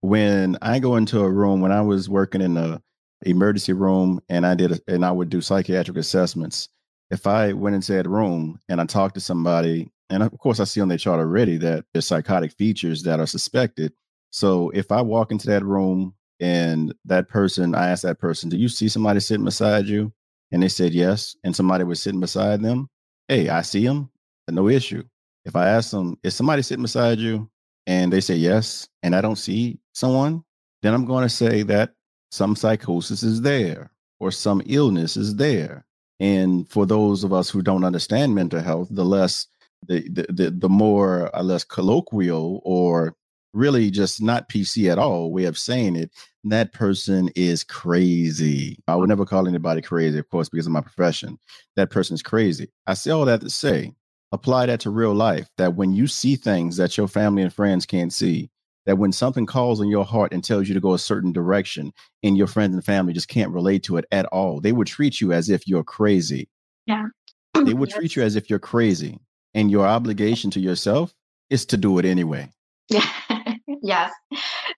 When 0.00 0.56
I 0.62 0.78
go 0.80 0.96
into 0.96 1.20
a 1.20 1.30
room, 1.30 1.60
when 1.60 1.70
I 1.70 1.82
was 1.82 2.08
working 2.08 2.40
in 2.40 2.56
a 2.56 2.82
emergency 3.24 3.72
room 3.72 4.20
and 4.28 4.44
I 4.44 4.54
did, 4.54 4.72
a, 4.72 4.80
and 4.88 5.04
I 5.04 5.12
would 5.12 5.30
do 5.30 5.40
psychiatric 5.40 5.96
assessments. 5.96 6.68
If 7.10 7.26
I 7.26 7.52
went 7.52 7.76
into 7.76 7.92
that 7.92 8.08
room 8.08 8.58
and 8.68 8.80
I 8.80 8.84
talked 8.86 9.14
to 9.14 9.20
somebody, 9.20 9.90
and 10.10 10.22
of 10.22 10.36
course 10.38 10.60
I 10.60 10.64
see 10.64 10.80
on 10.80 10.88
their 10.88 10.98
chart 10.98 11.20
already 11.20 11.56
that 11.58 11.84
there's 11.92 12.06
psychotic 12.06 12.52
features 12.52 13.02
that 13.04 13.20
are 13.20 13.26
suspected. 13.26 13.92
So 14.30 14.70
if 14.70 14.90
I 14.90 15.02
walk 15.02 15.30
into 15.30 15.46
that 15.48 15.64
room 15.64 16.14
and 16.40 16.94
that 17.04 17.28
person, 17.28 17.74
I 17.74 17.88
ask 17.90 18.02
that 18.02 18.18
person, 18.18 18.48
"Do 18.48 18.56
you 18.56 18.68
see 18.68 18.88
somebody 18.88 19.20
sitting 19.20 19.44
beside 19.44 19.86
you?" 19.86 20.12
And 20.52 20.62
they 20.62 20.68
said 20.68 20.92
yes, 20.92 21.36
and 21.44 21.56
somebody 21.56 21.84
was 21.84 22.00
sitting 22.00 22.20
beside 22.20 22.62
them, 22.62 22.88
hey, 23.28 23.48
I 23.48 23.62
see 23.62 23.86
them, 23.86 24.10
no 24.48 24.68
issue. 24.68 25.02
If 25.44 25.56
I 25.56 25.68
ask 25.68 25.90
them, 25.90 26.18
is 26.22 26.34
somebody 26.34 26.62
sitting 26.62 26.82
beside 26.82 27.18
you? 27.18 27.50
And 27.86 28.12
they 28.12 28.20
say 28.20 28.36
yes, 28.36 28.88
and 29.02 29.16
I 29.16 29.20
don't 29.20 29.36
see 29.36 29.78
someone, 29.92 30.44
then 30.82 30.94
I'm 30.94 31.04
going 31.04 31.24
to 31.24 31.28
say 31.28 31.62
that 31.64 31.94
some 32.30 32.54
psychosis 32.54 33.22
is 33.22 33.42
there 33.42 33.90
or 34.20 34.30
some 34.30 34.62
illness 34.66 35.16
is 35.16 35.34
there. 35.36 35.84
And 36.20 36.68
for 36.68 36.86
those 36.86 37.24
of 37.24 37.32
us 37.32 37.50
who 37.50 37.62
don't 37.62 37.84
understand 37.84 38.34
mental 38.34 38.60
health, 38.60 38.88
the 38.90 39.04
less 39.04 39.48
the 39.88 40.08
the 40.08 40.26
the, 40.28 40.50
the 40.50 40.68
more 40.68 41.22
or 41.22 41.36
uh, 41.36 41.42
less 41.42 41.64
colloquial 41.64 42.62
or 42.64 43.16
really 43.52 43.90
just 43.90 44.22
not 44.22 44.48
PC 44.48 44.90
at 44.90 44.98
all 44.98 45.32
way 45.32 45.44
of 45.44 45.58
saying 45.58 45.96
it, 45.96 46.10
that 46.44 46.72
person 46.72 47.30
is 47.36 47.64
crazy. 47.64 48.78
I 48.88 48.96
would 48.96 49.08
never 49.08 49.24
call 49.24 49.46
anybody 49.46 49.82
crazy, 49.82 50.18
of 50.18 50.28
course, 50.28 50.48
because 50.48 50.66
of 50.66 50.72
my 50.72 50.80
profession. 50.80 51.38
That 51.76 51.90
person 51.90 52.14
is 52.14 52.22
crazy. 52.22 52.68
I 52.86 52.94
say 52.94 53.10
all 53.10 53.24
that 53.26 53.40
to 53.42 53.50
say, 53.50 53.92
apply 54.32 54.66
that 54.66 54.80
to 54.80 54.90
real 54.90 55.14
life. 55.14 55.48
That 55.58 55.76
when 55.76 55.92
you 55.92 56.06
see 56.06 56.36
things 56.36 56.76
that 56.78 56.96
your 56.96 57.08
family 57.08 57.42
and 57.42 57.52
friends 57.52 57.86
can't 57.86 58.12
see, 58.12 58.50
that 58.86 58.98
when 58.98 59.12
something 59.12 59.46
calls 59.46 59.80
on 59.80 59.88
your 59.88 60.04
heart 60.04 60.32
and 60.32 60.42
tells 60.42 60.66
you 60.66 60.74
to 60.74 60.80
go 60.80 60.94
a 60.94 60.98
certain 60.98 61.32
direction, 61.32 61.92
and 62.22 62.36
your 62.36 62.48
friends 62.48 62.74
and 62.74 62.84
family 62.84 63.12
just 63.12 63.28
can't 63.28 63.52
relate 63.52 63.84
to 63.84 63.96
it 63.96 64.06
at 64.10 64.26
all, 64.26 64.60
they 64.60 64.72
would 64.72 64.88
treat 64.88 65.20
you 65.20 65.32
as 65.32 65.48
if 65.48 65.68
you're 65.68 65.84
crazy. 65.84 66.48
Yeah. 66.86 67.06
they 67.54 67.74
would 67.74 67.90
treat 67.90 68.16
you 68.16 68.22
as 68.22 68.34
if 68.34 68.50
you're 68.50 68.58
crazy. 68.58 69.18
And 69.54 69.70
your 69.70 69.86
obligation 69.86 70.50
to 70.52 70.60
yourself 70.60 71.14
is 71.50 71.66
to 71.66 71.76
do 71.76 71.98
it 71.98 72.06
anyway. 72.06 72.50
Yeah. 72.88 73.06
yes. 73.82 74.12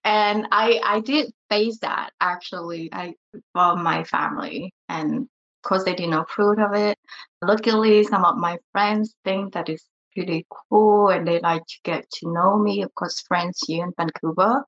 And 0.04 0.46
i 0.50 0.80
i 0.84 1.00
did 1.00 1.32
face 1.50 1.78
that 1.80 2.10
actually. 2.20 2.88
I 2.92 3.14
from 3.52 3.82
my 3.82 4.04
family 4.04 4.72
and 4.88 5.22
of 5.22 5.68
course 5.68 5.84
they 5.84 5.94
didn't 5.94 6.14
approve 6.14 6.58
of 6.58 6.74
it. 6.74 6.98
Luckily 7.42 8.04
some 8.04 8.24
of 8.24 8.36
my 8.36 8.58
friends 8.72 9.14
think 9.24 9.54
that 9.54 9.68
is 9.68 9.84
pretty 10.14 10.46
cool 10.70 11.08
and 11.08 11.26
they 11.26 11.40
like 11.40 11.62
to 11.66 11.76
get 11.84 12.08
to 12.10 12.32
know 12.32 12.58
me 12.58 12.82
of 12.82 12.94
course 12.94 13.20
friends 13.28 13.60
here 13.66 13.84
in 13.84 13.92
vancouver. 13.96 14.64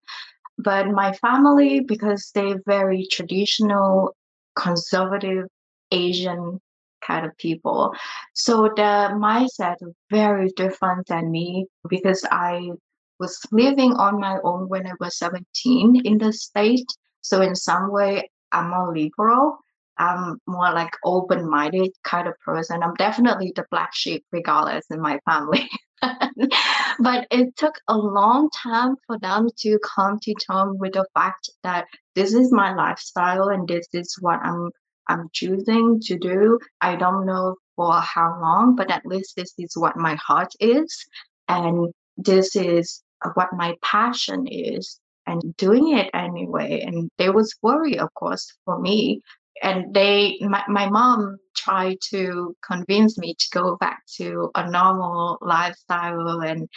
But 0.58 0.88
my 0.88 1.12
family 1.14 1.80
because 1.80 2.30
they're 2.34 2.60
very 2.66 3.06
traditional 3.10 4.16
conservative 4.56 5.46
asian 5.92 6.60
kind 7.06 7.24
of 7.26 7.36
people. 7.38 7.92
So 8.34 8.62
the 8.74 9.10
mindset 9.14 9.76
is 9.82 9.94
very 10.10 10.50
different 10.56 11.06
than 11.06 11.30
me 11.30 11.66
because 11.88 12.24
i 12.30 12.70
was 13.18 13.38
living 13.50 13.92
on 13.94 14.20
my 14.20 14.38
own 14.44 14.68
when 14.68 14.86
I 14.86 14.92
was 15.00 15.18
17 15.18 16.02
in 16.04 16.18
the 16.18 16.32
state. 16.32 16.86
So 17.20 17.40
in 17.40 17.54
some 17.54 17.90
way, 17.90 18.30
I'm 18.52 18.70
more 18.70 18.96
liberal. 18.96 19.58
I'm 19.98 20.38
more 20.46 20.72
like 20.72 20.92
open-minded 21.04 21.90
kind 22.04 22.28
of 22.28 22.34
person. 22.44 22.82
I'm 22.82 22.94
definitely 22.94 23.52
the 23.56 23.64
black 23.70 23.94
sheep, 23.94 24.24
regardless 24.30 24.84
in 24.90 25.00
my 25.00 25.18
family. 25.24 25.68
but 27.00 27.26
it 27.30 27.56
took 27.56 27.74
a 27.88 27.96
long 27.96 28.50
time 28.50 28.96
for 29.06 29.18
them 29.18 29.48
to 29.60 29.78
come 29.78 30.18
to 30.22 30.34
terms 30.34 30.78
with 30.78 30.92
the 30.92 31.06
fact 31.14 31.48
that 31.62 31.86
this 32.14 32.34
is 32.34 32.52
my 32.52 32.74
lifestyle 32.74 33.48
and 33.48 33.66
this 33.66 33.86
is 33.92 34.16
what 34.20 34.40
I'm 34.42 34.70
I'm 35.08 35.28
choosing 35.32 36.00
to 36.00 36.18
do. 36.18 36.58
I 36.80 36.96
don't 36.96 37.26
know 37.26 37.56
for 37.76 37.92
how 38.00 38.38
long, 38.40 38.74
but 38.74 38.90
at 38.90 39.06
least 39.06 39.36
this 39.36 39.54
is 39.56 39.76
what 39.76 39.96
my 39.96 40.16
heart 40.16 40.52
is. 40.58 41.06
And 41.48 41.92
this 42.16 42.56
is 42.56 43.02
what 43.34 43.52
my 43.52 43.74
passion 43.82 44.46
is 44.46 45.00
and 45.26 45.56
doing 45.56 45.96
it 45.96 46.10
anyway. 46.14 46.80
And 46.80 47.10
there 47.18 47.32
was 47.32 47.54
worry, 47.62 47.98
of 47.98 48.12
course, 48.14 48.52
for 48.64 48.78
me. 48.78 49.20
And 49.62 49.94
they, 49.94 50.36
my, 50.40 50.62
my 50.68 50.88
mom 50.88 51.38
tried 51.56 51.98
to 52.10 52.54
convince 52.64 53.18
me 53.18 53.34
to 53.38 53.46
go 53.52 53.76
back 53.76 54.02
to 54.16 54.50
a 54.54 54.70
normal 54.70 55.38
lifestyle. 55.40 56.40
And 56.40 56.68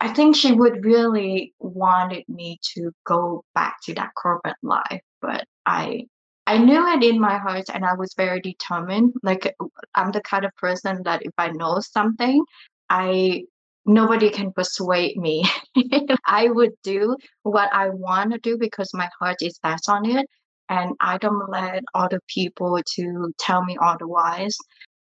I 0.00 0.12
think 0.12 0.34
she 0.34 0.52
would 0.52 0.84
really 0.84 1.54
wanted 1.58 2.24
me 2.28 2.58
to 2.74 2.90
go 3.06 3.44
back 3.54 3.76
to 3.84 3.94
that 3.94 4.10
corporate 4.20 4.56
life. 4.62 5.02
But 5.22 5.44
I, 5.64 6.06
I 6.46 6.58
knew 6.58 6.86
it 6.88 7.04
in 7.04 7.20
my 7.20 7.38
heart 7.38 7.66
and 7.72 7.84
I 7.84 7.94
was 7.94 8.14
very 8.16 8.40
determined. 8.40 9.12
Like 9.22 9.54
I'm 9.94 10.10
the 10.10 10.22
kind 10.22 10.44
of 10.44 10.56
person 10.56 11.02
that 11.04 11.22
if 11.24 11.32
I 11.38 11.50
know 11.50 11.78
something, 11.80 12.44
I 12.88 13.44
nobody 13.86 14.30
can 14.30 14.52
persuade 14.52 15.16
me. 15.16 15.44
I 16.26 16.48
would 16.48 16.72
do 16.82 17.16
what 17.42 17.72
I 17.72 17.90
want 17.90 18.32
to 18.32 18.38
do 18.38 18.56
because 18.58 18.90
my 18.94 19.08
heart 19.18 19.36
is 19.42 19.58
set 19.64 19.80
on 19.88 20.08
it. 20.08 20.26
And 20.68 20.94
I 21.00 21.18
don't 21.18 21.50
let 21.50 21.82
other 21.94 22.20
people 22.28 22.80
to 22.94 23.32
tell 23.38 23.64
me 23.64 23.76
otherwise. 23.82 24.56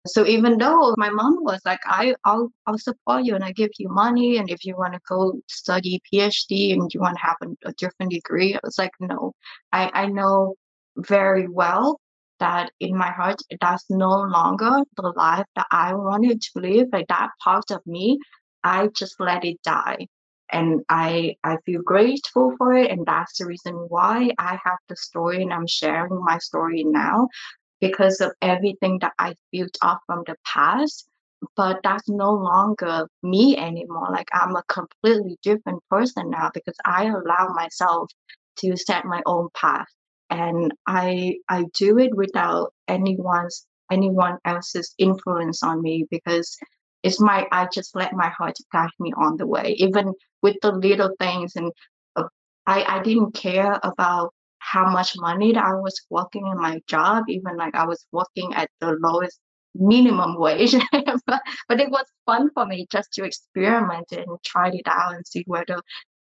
So 0.06 0.24
even 0.26 0.56
though 0.56 0.94
my 0.96 1.10
mom 1.10 1.44
was 1.44 1.60
like, 1.66 1.80
I, 1.84 2.14
I'll, 2.24 2.50
I'll 2.66 2.78
support 2.78 3.24
you 3.24 3.34
and 3.34 3.44
I 3.44 3.52
give 3.52 3.70
you 3.78 3.88
money. 3.90 4.38
And 4.38 4.48
if 4.48 4.64
you 4.64 4.76
want 4.76 4.94
to 4.94 5.00
go 5.06 5.34
study 5.48 6.00
PhD 6.10 6.72
and 6.72 6.90
you 6.94 7.00
want 7.00 7.16
to 7.18 7.22
have 7.22 7.36
a, 7.42 7.68
a 7.68 7.72
different 7.74 8.12
degree, 8.12 8.54
I 8.54 8.60
was 8.62 8.78
like, 8.78 8.92
no, 9.00 9.32
I, 9.72 9.90
I 9.92 10.06
know 10.06 10.54
very 10.96 11.48
well 11.48 12.00
that 12.40 12.70
in 12.80 12.96
my 12.96 13.10
heart, 13.10 13.40
that's 13.60 13.84
no 13.90 14.10
longer 14.10 14.70
the 14.96 15.12
life 15.16 15.46
that 15.56 15.66
I 15.70 15.94
wanted 15.94 16.40
to 16.40 16.60
live. 16.60 16.86
Like 16.92 17.08
that 17.08 17.30
part 17.42 17.70
of 17.70 17.80
me 17.86 18.18
I 18.68 18.88
just 18.88 19.18
let 19.18 19.44
it 19.44 19.58
die. 19.62 20.06
And 20.52 20.82
I 20.88 21.36
I 21.44 21.56
feel 21.66 21.82
grateful 21.82 22.54
for 22.58 22.74
it. 22.74 22.90
And 22.90 23.06
that's 23.06 23.38
the 23.38 23.46
reason 23.46 23.74
why 23.94 24.30
I 24.38 24.58
have 24.64 24.80
the 24.88 24.96
story 24.96 25.42
and 25.42 25.52
I'm 25.52 25.66
sharing 25.66 26.22
my 26.24 26.38
story 26.38 26.84
now 26.84 27.28
because 27.80 28.20
of 28.20 28.32
everything 28.42 28.98
that 29.00 29.14
I 29.18 29.34
built 29.52 29.76
up 29.82 30.00
from 30.06 30.22
the 30.26 30.36
past. 30.54 31.08
But 31.56 31.80
that's 31.82 32.08
no 32.08 32.32
longer 32.32 33.08
me 33.22 33.56
anymore. 33.56 34.08
Like 34.10 34.28
I'm 34.32 34.56
a 34.56 34.64
completely 34.68 35.36
different 35.42 35.82
person 35.90 36.30
now 36.30 36.50
because 36.52 36.76
I 36.84 37.06
allow 37.06 37.44
myself 37.54 38.10
to 38.60 38.76
set 38.76 39.04
my 39.04 39.22
own 39.26 39.48
path. 39.54 39.88
And 40.30 40.74
I 40.86 41.36
I 41.48 41.64
do 41.74 41.98
it 41.98 42.14
without 42.14 42.74
anyone's 42.88 43.66
anyone 43.90 44.36
else's 44.44 44.94
influence 44.98 45.62
on 45.62 45.80
me 45.80 46.06
because 46.10 46.58
it's 47.02 47.20
my 47.20 47.46
I 47.52 47.68
just 47.72 47.94
let 47.94 48.12
my 48.12 48.28
heart 48.28 48.56
guide 48.72 48.90
me 48.98 49.12
on 49.16 49.36
the 49.36 49.46
way, 49.46 49.74
even 49.78 50.12
with 50.42 50.56
the 50.62 50.72
little 50.72 51.14
things. 51.18 51.56
And 51.56 51.72
uh, 52.16 52.24
I 52.66 52.98
I 52.98 53.02
didn't 53.02 53.34
care 53.34 53.78
about 53.82 54.32
how 54.58 54.90
much 54.90 55.14
money 55.16 55.52
that 55.52 55.64
I 55.64 55.74
was 55.74 56.00
working 56.10 56.46
in 56.46 56.58
my 56.58 56.80
job, 56.88 57.24
even 57.28 57.56
like 57.56 57.74
I 57.74 57.86
was 57.86 58.04
working 58.12 58.52
at 58.54 58.70
the 58.80 58.96
lowest 59.00 59.38
minimum 59.74 60.38
wage. 60.38 60.74
but, 61.26 61.42
but 61.68 61.80
it 61.80 61.90
was 61.90 62.04
fun 62.26 62.50
for 62.54 62.66
me 62.66 62.86
just 62.90 63.12
to 63.14 63.24
experiment 63.24 64.06
and 64.12 64.26
try 64.44 64.68
it 64.68 64.86
out 64.86 65.14
and 65.14 65.26
see 65.26 65.44
whether 65.46 65.80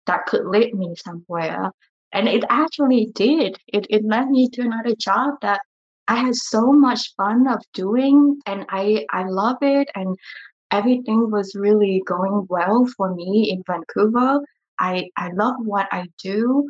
that 0.08 0.26
could 0.26 0.46
lead 0.46 0.74
me 0.74 0.94
somewhere. 0.96 1.72
And 2.12 2.28
it 2.28 2.44
actually 2.50 3.12
did. 3.14 3.58
It 3.68 3.88
it 3.90 4.04
led 4.04 4.30
me 4.30 4.50
to 4.50 4.62
another 4.62 4.96
job 4.96 5.36
that 5.42 5.62
I 6.08 6.16
had 6.16 6.36
so 6.36 6.74
much 6.74 7.14
fun 7.16 7.48
of 7.48 7.62
doing 7.74 8.40
and 8.48 8.66
I 8.70 9.06
I 9.12 9.24
love 9.28 9.58
it 9.62 9.90
and 9.94 10.18
everything 10.72 11.32
was 11.32 11.56
really 11.56 12.02
going 12.06 12.46
well 12.50 12.86
for 12.98 13.14
me 13.14 13.50
in 13.52 13.64
Vancouver. 13.68 14.42
I 14.80 15.10
I 15.18 15.32
love 15.32 15.56
what 15.60 15.88
I 15.92 16.08
do, 16.24 16.70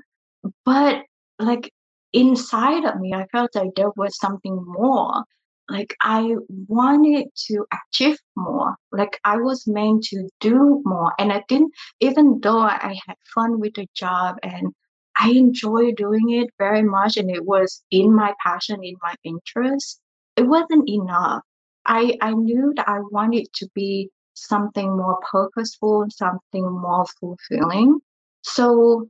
but 0.66 1.04
like 1.40 1.72
inside 2.14 2.86
of 2.86 3.00
me, 3.00 3.14
I 3.14 3.28
felt 3.32 3.56
like 3.56 3.76
there 3.76 3.92
was 3.96 4.18
something 4.18 4.64
more. 4.66 5.24
Like 5.70 5.96
I 6.02 6.36
wanted 6.68 7.28
to 7.48 7.66
achieve 7.72 8.18
more. 8.36 8.76
Like 8.92 9.20
I 9.24 9.38
was 9.38 9.68
meant 9.68 10.04
to 10.06 10.28
do 10.40 10.82
more. 10.86 11.14
And 11.20 11.32
I 11.32 11.44
didn't, 11.48 11.74
even 12.00 12.40
though 12.42 12.60
I 12.60 13.00
had 13.06 13.16
fun 13.36 13.60
with 13.60 13.76
the 13.76 13.88
job 13.96 14.38
and 14.42 14.74
I 15.20 15.30
enjoy 15.32 15.92
doing 15.92 16.32
it 16.32 16.50
very 16.58 16.82
much 16.82 17.18
and 17.18 17.30
it 17.30 17.46
was 17.46 17.84
in 17.92 18.16
my 18.16 18.34
passion, 18.44 18.84
in 18.84 18.96
my 19.04 19.14
interest, 19.24 20.02
it 20.38 20.44
wasn't 20.48 20.90
enough. 20.90 21.44
I, 21.90 22.16
I 22.22 22.34
knew 22.34 22.72
that 22.76 22.88
I 22.88 23.00
wanted 23.00 23.48
to 23.56 23.68
be 23.74 24.12
something 24.36 24.96
more 24.96 25.20
purposeful, 25.32 26.06
something 26.10 26.64
more 26.64 27.06
fulfilling. 27.20 28.00
So 28.44 29.10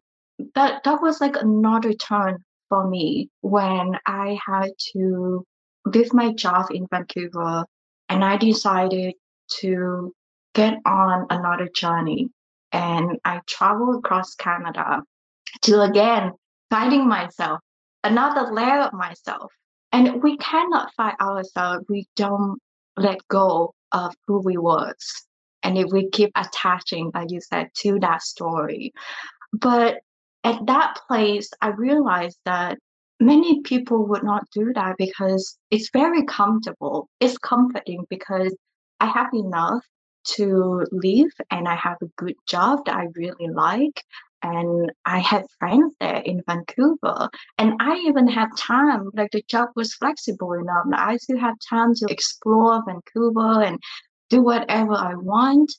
that 0.55 0.83
that 0.85 1.01
was 1.01 1.19
like 1.19 1.35
another 1.35 1.91
turn 1.93 2.37
for 2.69 2.87
me 2.87 3.29
when 3.41 3.97
I 4.05 4.39
had 4.45 4.69
to 4.93 5.45
leave 5.85 6.13
my 6.13 6.31
job 6.33 6.67
in 6.71 6.87
Vancouver 6.89 7.65
and 8.07 8.23
I 8.23 8.37
decided 8.37 9.13
to 9.59 10.13
get 10.55 10.75
on 10.85 11.27
another 11.29 11.67
journey. 11.75 12.29
And 12.71 13.17
I 13.25 13.41
traveled 13.45 13.97
across 13.97 14.35
Canada 14.35 15.01
to 15.63 15.81
again 15.81 16.31
finding 16.69 17.09
myself, 17.09 17.59
another 18.05 18.53
layer 18.53 18.81
of 18.83 18.93
myself. 18.93 19.51
And 19.91 20.23
we 20.23 20.37
cannot 20.37 20.93
find 20.95 21.17
ourselves, 21.19 21.83
we 21.89 22.07
don't 22.15 22.59
let 22.99 23.27
go 23.27 23.73
of 23.91 24.13
who 24.27 24.39
we 24.39 24.57
was. 24.57 24.95
And 25.63 25.77
if 25.77 25.87
we 25.91 26.09
keep 26.09 26.31
attaching, 26.35 27.11
like 27.13 27.31
you 27.31 27.41
said, 27.41 27.69
to 27.77 27.99
that 27.99 28.21
story. 28.21 28.93
But 29.53 29.99
at 30.43 30.65
that 30.67 30.99
place, 31.07 31.49
I 31.61 31.69
realized 31.69 32.39
that 32.45 32.77
many 33.19 33.61
people 33.61 34.07
would 34.07 34.23
not 34.23 34.45
do 34.53 34.71
that 34.73 34.95
because 34.97 35.57
it's 35.71 35.89
very 35.91 36.23
comfortable. 36.25 37.09
It's 37.19 37.37
comforting 37.37 38.05
because 38.09 38.55
I 38.99 39.07
have 39.07 39.33
enough 39.33 39.83
to 40.35 40.85
live 40.91 41.31
and 41.51 41.67
I 41.67 41.75
have 41.75 41.97
a 42.01 42.11
good 42.17 42.35
job 42.47 42.85
that 42.85 42.95
I 42.95 43.07
really 43.15 43.49
like. 43.51 44.03
And 44.41 44.91
I 45.05 45.19
had 45.19 45.45
friends 45.59 45.93
there 45.99 46.17
in 46.17 46.43
Vancouver. 46.47 47.29
And 47.57 47.73
I 47.79 47.95
even 48.07 48.27
had 48.27 48.49
time, 48.57 49.09
like 49.13 49.31
the 49.31 49.43
job 49.47 49.69
was 49.75 49.93
flexible 49.93 50.53
enough. 50.53 50.85
I 50.93 51.17
still 51.17 51.39
have 51.39 51.55
time 51.69 51.93
to 51.95 52.07
explore 52.09 52.83
Vancouver 52.85 53.63
and 53.63 53.79
do 54.29 54.41
whatever 54.41 54.93
I 54.93 55.15
want. 55.15 55.71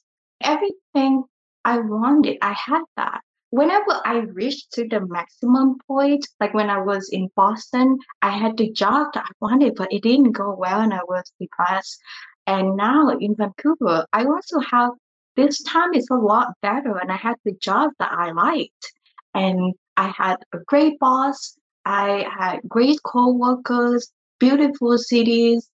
Everything 0.43 1.25
I 1.65 1.79
wanted, 1.79 2.39
I 2.43 2.53
had 2.53 2.83
that 2.97 3.21
whenever 3.51 4.01
I 4.05 4.19
reached 4.33 4.73
to 4.73 4.89
the 4.89 5.01
maximum 5.07 5.79
point, 5.87 6.27
like 6.39 6.55
when 6.55 6.71
I 6.71 6.81
was 6.81 7.11
in 7.11 7.29
Boston, 7.37 7.99
I 8.23 8.31
had 8.31 8.57
the 8.57 8.71
job 8.71 9.09
that 9.15 9.25
I 9.27 9.33
wanted, 9.41 9.75
but 9.75 9.93
it 9.93 10.03
didn't 10.03 10.33
go 10.33 10.55
well 10.55 10.81
and 10.81 10.95
I 10.95 11.03
was 11.09 11.31
depressed. 11.41 12.01
And 12.47 12.77
now 12.77 13.11
in 13.11 13.35
Vancouver, 13.37 14.07
I 14.13 14.25
also 14.25 14.61
have 14.61 14.93
this 15.41 15.63
time 15.63 15.95
is 15.95 16.09
a 16.11 16.17
lot 16.17 16.55
better 16.63 16.97
and 16.99 17.11
I 17.11 17.17
had 17.17 17.37
the 17.45 17.53
job 17.53 17.91
that 17.99 18.13
I 18.13 18.33
liked. 18.33 18.93
And 19.35 19.75
I 19.97 20.13
had 20.17 20.37
a 20.53 20.59
great 20.67 20.99
boss, 20.99 21.57
I 21.85 22.27
had 22.39 22.61
great 22.69 22.99
co-workers, 23.05 24.11
beautiful 24.39 24.99
cities, 24.99 25.69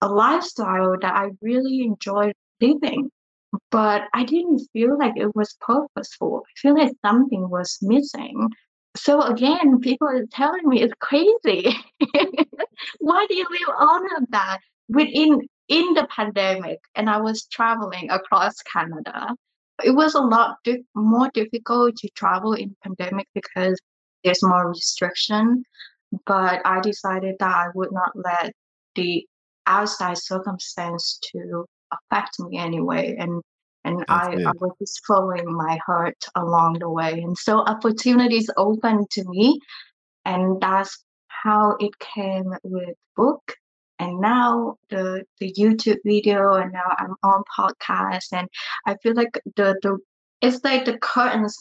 a 0.00 0.08
lifestyle 0.08 0.96
that 1.00 1.14
I 1.14 1.30
really 1.42 1.82
enjoyed 1.82 2.34
living 2.60 3.10
but 3.70 4.02
I 4.14 4.24
didn't 4.24 4.66
feel 4.72 4.98
like 4.98 5.14
it 5.16 5.34
was 5.34 5.56
purposeful. 5.60 6.42
I 6.46 6.52
feel 6.60 6.74
like 6.76 6.92
something 7.04 7.48
was 7.48 7.78
missing. 7.82 8.50
So 8.96 9.22
again, 9.22 9.80
people 9.80 10.08
are 10.08 10.26
telling 10.32 10.68
me 10.68 10.82
it's 10.82 10.94
crazy. 11.00 11.74
Why 12.98 13.26
do 13.28 13.34
you 13.34 13.46
live 13.50 13.74
all 13.78 14.02
of 14.16 14.24
that 14.30 14.58
within 14.88 15.48
in 15.68 15.94
the 15.94 16.06
pandemic? 16.14 16.78
And 16.94 17.08
I 17.08 17.20
was 17.20 17.46
traveling 17.46 18.10
across 18.10 18.56
Canada. 18.62 19.34
It 19.84 19.92
was 19.92 20.14
a 20.14 20.20
lot 20.20 20.56
di- 20.64 20.84
more 20.94 21.30
difficult 21.34 21.96
to 21.96 22.08
travel 22.10 22.52
in 22.54 22.76
pandemic 22.82 23.28
because 23.34 23.78
there's 24.24 24.42
more 24.42 24.68
restriction. 24.68 25.62
But 26.26 26.62
I 26.64 26.80
decided 26.80 27.36
that 27.38 27.54
I 27.54 27.68
would 27.74 27.92
not 27.92 28.12
let 28.14 28.52
the 28.94 29.26
outside 29.66 30.18
circumstance 30.18 31.20
to 31.32 31.66
affect 31.92 32.40
me 32.40 32.58
anyway. 32.58 33.16
And 33.18 33.42
and 33.84 34.04
I, 34.08 34.34
I, 34.34 34.52
was 34.60 34.72
just 34.80 35.00
following 35.06 35.50
my 35.50 35.78
heart 35.86 36.16
along 36.34 36.80
the 36.80 36.90
way. 36.90 37.12
And 37.22 37.38
so 37.38 37.60
opportunities 37.60 38.50
open 38.56 39.06
to 39.12 39.24
me. 39.24 39.60
And 40.24 40.60
that's 40.60 41.04
how 41.28 41.76
it 41.80 41.98
came 41.98 42.52
with 42.64 42.96
book. 43.16 43.54
And 43.98 44.20
now 44.20 44.76
the 44.90 45.24
the 45.40 45.52
YouTube 45.52 45.98
video 46.04 46.54
and 46.54 46.72
now 46.72 46.94
I'm 46.98 47.14
on 47.22 47.42
podcast 47.58 48.32
and 48.32 48.48
I 48.86 48.96
feel 49.02 49.14
like 49.14 49.40
the 49.56 49.76
the 49.82 49.98
it's 50.40 50.62
like 50.64 50.84
the 50.84 50.98
curtains, 50.98 51.56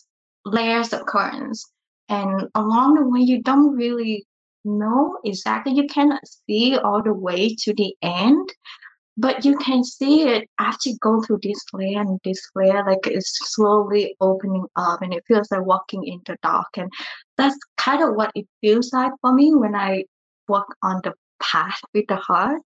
layers 0.45 0.93
of 0.93 1.05
curtains. 1.05 1.65
And 2.09 2.47
along 2.55 2.95
the 2.95 3.07
way 3.07 3.19
you 3.19 3.41
don't 3.41 3.75
really 3.75 4.25
know 4.67 5.17
exactly 5.23 5.73
you 5.73 5.87
cannot 5.87 6.21
see 6.27 6.77
all 6.77 7.01
the 7.01 7.13
way 7.13 7.55
to 7.55 7.73
the 7.73 7.95
end 8.01 8.49
but 9.17 9.43
you 9.43 9.57
can 9.57 9.83
see 9.83 10.23
it 10.23 10.47
after 10.59 10.89
you 10.89 10.97
go 11.01 11.21
through 11.21 11.39
this 11.41 11.63
layer 11.73 12.01
and 12.01 12.19
this 12.23 12.41
layer 12.55 12.83
like 12.85 13.05
it's 13.05 13.53
slowly 13.55 14.15
opening 14.21 14.65
up 14.75 15.01
and 15.01 15.13
it 15.13 15.23
feels 15.27 15.49
like 15.51 15.65
walking 15.65 16.03
in 16.05 16.19
the 16.25 16.37
dark 16.43 16.67
and 16.75 16.91
that's 17.37 17.57
kind 17.77 18.03
of 18.03 18.15
what 18.15 18.31
it 18.35 18.45
feels 18.61 18.91
like 18.93 19.11
for 19.21 19.33
me 19.33 19.53
when 19.53 19.75
i 19.75 20.03
work 20.47 20.67
on 20.83 21.01
the 21.03 21.13
path 21.39 21.79
with 21.93 22.05
the 22.07 22.15
heart 22.15 22.61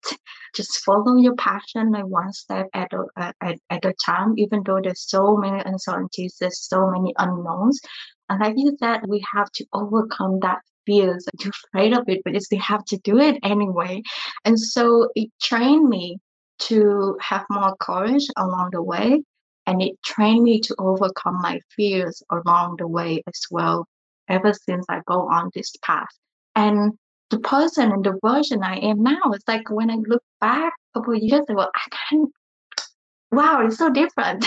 just 0.54 0.84
follow 0.84 1.16
your 1.16 1.34
passion 1.36 1.92
like 1.92 2.06
one 2.06 2.32
step 2.32 2.66
at 2.74 2.92
a, 2.92 3.32
at, 3.40 3.56
at 3.70 3.84
a 3.84 3.94
time 4.04 4.34
even 4.36 4.62
though 4.64 4.80
there's 4.82 5.08
so 5.08 5.36
many 5.36 5.60
uncertainties 5.64 6.36
there's 6.40 6.60
so 6.60 6.90
many 6.90 7.12
unknowns 7.18 7.80
and 8.28 8.40
like 8.40 8.54
you 8.56 8.76
said 8.78 9.00
we 9.08 9.24
have 9.32 9.50
to 9.52 9.64
overcome 9.72 10.38
that 10.40 10.58
fears 10.86 11.26
you're 11.40 11.52
afraid 11.68 11.92
of 11.92 12.08
it 12.08 12.20
but 12.24 12.34
it's 12.34 12.48
we 12.50 12.56
have 12.56 12.84
to 12.84 12.96
do 12.98 13.18
it 13.18 13.38
anyway 13.42 14.02
and 14.44 14.58
so 14.58 15.08
it 15.14 15.28
trained 15.40 15.88
me 15.88 16.18
to 16.60 17.16
have 17.20 17.44
more 17.50 17.74
courage 17.80 18.26
along 18.36 18.70
the 18.72 18.82
way. 18.82 19.22
And 19.66 19.82
it 19.82 19.92
trained 20.04 20.42
me 20.44 20.60
to 20.60 20.74
overcome 20.78 21.40
my 21.40 21.60
fears 21.76 22.22
along 22.30 22.76
the 22.78 22.88
way 22.88 23.22
as 23.26 23.40
well, 23.50 23.86
ever 24.28 24.52
since 24.52 24.86
I 24.88 25.00
go 25.06 25.28
on 25.28 25.50
this 25.54 25.72
path. 25.82 26.08
And 26.56 26.92
the 27.30 27.38
person 27.40 27.92
and 27.92 28.04
the 28.04 28.18
version 28.24 28.62
I 28.62 28.76
am 28.78 29.02
now, 29.02 29.20
it's 29.32 29.46
like 29.48 29.70
when 29.70 29.90
I 29.90 29.96
look 30.06 30.22
back 30.40 30.72
a 30.94 30.98
couple 30.98 31.14
of 31.14 31.22
years 31.22 31.44
ago, 31.48 31.66
I 31.74 31.96
can't, 32.08 32.30
wow, 33.32 33.66
it's 33.66 33.78
so 33.78 33.90
different. 33.90 34.46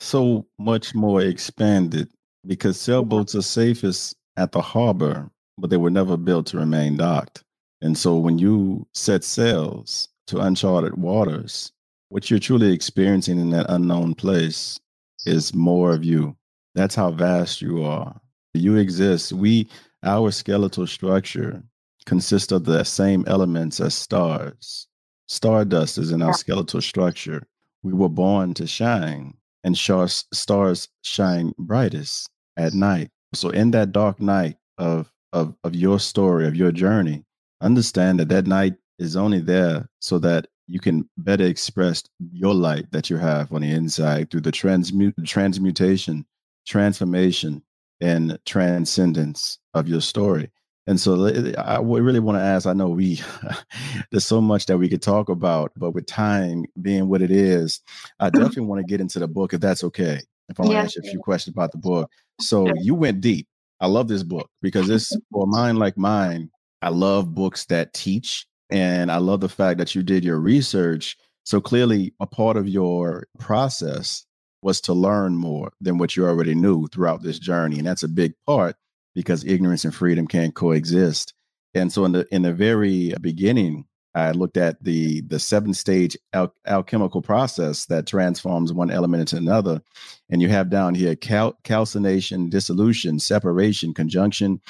so 0.00 0.46
much 0.58 0.94
more 0.94 1.22
expanded 1.22 2.08
because 2.46 2.80
sailboats 2.80 3.34
are 3.34 3.42
safest 3.42 4.16
at 4.36 4.52
the 4.52 4.60
harbor, 4.60 5.30
but 5.58 5.70
they 5.70 5.76
were 5.76 5.90
never 5.90 6.16
built 6.16 6.46
to 6.46 6.58
remain 6.58 6.96
docked. 6.96 7.42
And 7.80 7.96
so 7.96 8.16
when 8.16 8.38
you 8.38 8.86
set 8.92 9.24
sails, 9.24 10.08
to 10.28 10.40
uncharted 10.40 10.96
waters, 10.96 11.72
what 12.08 12.30
you're 12.30 12.40
truly 12.40 12.72
experiencing 12.72 13.38
in 13.38 13.50
that 13.50 13.66
unknown 13.68 14.14
place 14.14 14.80
is 15.26 15.54
more 15.54 15.92
of 15.92 16.04
you. 16.04 16.36
That's 16.74 16.94
how 16.94 17.10
vast 17.10 17.60
you 17.60 17.82
are. 17.84 18.18
You 18.54 18.76
exist. 18.76 19.32
We, 19.32 19.68
our 20.02 20.30
skeletal 20.30 20.86
structure 20.86 21.62
consists 22.06 22.52
of 22.52 22.64
the 22.64 22.84
same 22.84 23.24
elements 23.26 23.80
as 23.80 23.94
stars. 23.94 24.88
Stardust 25.28 25.98
is 25.98 26.10
in 26.10 26.22
our 26.22 26.34
skeletal 26.34 26.80
structure. 26.80 27.42
We 27.82 27.92
were 27.92 28.08
born 28.08 28.54
to 28.54 28.66
shine, 28.66 29.34
and 29.64 29.76
stars 29.76 30.88
shine 31.02 31.52
brightest 31.58 32.28
at 32.56 32.74
night. 32.74 33.10
So, 33.34 33.50
in 33.50 33.70
that 33.70 33.92
dark 33.92 34.20
night 34.20 34.56
of, 34.78 35.12
of, 35.32 35.54
of 35.64 35.74
your 35.74 35.98
story, 35.98 36.46
of 36.46 36.56
your 36.56 36.72
journey, 36.72 37.24
understand 37.60 38.20
that 38.20 38.28
that 38.28 38.46
night 38.46 38.74
is 38.98 39.16
only 39.16 39.40
there 39.40 39.88
so 40.00 40.18
that 40.18 40.48
you 40.66 40.80
can 40.80 41.08
better 41.16 41.44
express 41.44 42.02
your 42.32 42.54
light 42.54 42.90
that 42.92 43.10
you 43.10 43.16
have 43.16 43.52
on 43.52 43.62
the 43.62 43.70
inside 43.70 44.30
through 44.30 44.40
the 44.40 44.52
transmute 44.52 45.14
transmutation 45.24 46.24
transformation 46.66 47.62
and 48.02 48.38
transcendence 48.44 49.58
of 49.74 49.88
your 49.88 50.00
story 50.00 50.50
and 50.86 51.00
so 51.00 51.26
i 51.58 51.78
really 51.78 52.20
want 52.20 52.36
to 52.36 52.42
ask 52.42 52.66
i 52.66 52.72
know 52.72 52.88
we 52.88 53.20
there's 54.10 54.24
so 54.24 54.40
much 54.40 54.66
that 54.66 54.78
we 54.78 54.88
could 54.88 55.02
talk 55.02 55.28
about 55.28 55.72
but 55.76 55.92
with 55.92 56.06
time 56.06 56.64
being 56.82 57.08
what 57.08 57.22
it 57.22 57.30
is 57.30 57.80
i 58.20 58.28
definitely 58.30 58.62
want 58.62 58.80
to 58.80 58.90
get 58.90 59.00
into 59.00 59.18
the 59.18 59.28
book 59.28 59.54
if 59.54 59.60
that's 59.60 59.84
okay 59.84 60.20
if 60.48 60.58
i 60.58 60.62
want 60.62 60.72
to 60.72 60.78
ask 60.78 60.96
you 60.96 61.02
a 61.04 61.10
few 61.10 61.20
questions 61.20 61.54
about 61.54 61.72
the 61.72 61.78
book 61.78 62.10
so 62.40 62.66
you 62.80 62.94
went 62.94 63.20
deep 63.20 63.46
i 63.80 63.86
love 63.86 64.08
this 64.08 64.22
book 64.22 64.50
because 64.60 64.90
it's 64.90 65.16
for 65.32 65.44
a 65.44 65.46
mind 65.46 65.78
like 65.78 65.96
mine 65.96 66.50
I 66.82 66.88
love 66.88 67.34
books 67.34 67.64
that 67.66 67.94
teach. 67.94 68.46
And 68.70 69.10
I 69.10 69.18
love 69.18 69.40
the 69.40 69.48
fact 69.48 69.78
that 69.78 69.94
you 69.94 70.02
did 70.02 70.24
your 70.24 70.38
research. 70.38 71.16
So 71.44 71.60
clearly, 71.60 72.12
a 72.20 72.26
part 72.26 72.56
of 72.56 72.68
your 72.68 73.26
process 73.38 74.26
was 74.62 74.80
to 74.82 74.92
learn 74.92 75.36
more 75.36 75.72
than 75.80 75.98
what 75.98 76.16
you 76.16 76.26
already 76.26 76.54
knew 76.54 76.86
throughout 76.88 77.22
this 77.22 77.36
mm-hmm. 77.36 77.44
journey. 77.44 77.78
And 77.78 77.86
that's 77.86 78.02
a 78.02 78.08
big 78.08 78.34
part 78.46 78.76
because 79.14 79.44
ignorance 79.44 79.84
and 79.84 79.94
freedom 79.94 80.26
can't 80.26 80.54
coexist. 80.54 81.34
And 81.74 81.92
so 81.92 82.04
in 82.04 82.12
the 82.12 82.26
in 82.30 82.42
the 82.42 82.52
very 82.52 83.14
beginning, 83.20 83.86
I 84.14 84.32
looked 84.32 84.56
at 84.56 84.82
the 84.84 85.22
the 85.22 85.38
seven 85.38 85.72
stage 85.72 86.16
al- 86.34 86.54
alchemical 86.66 87.22
process 87.22 87.86
that 87.86 88.06
transforms 88.06 88.72
one 88.72 88.90
element 88.90 89.22
into 89.22 89.36
another, 89.36 89.80
and 90.28 90.42
you 90.42 90.48
have 90.48 90.68
down 90.68 90.94
here 90.94 91.16
cal- 91.16 91.58
calcination, 91.64 92.50
dissolution, 92.50 93.18
separation, 93.18 93.94
conjunction, 93.94 94.60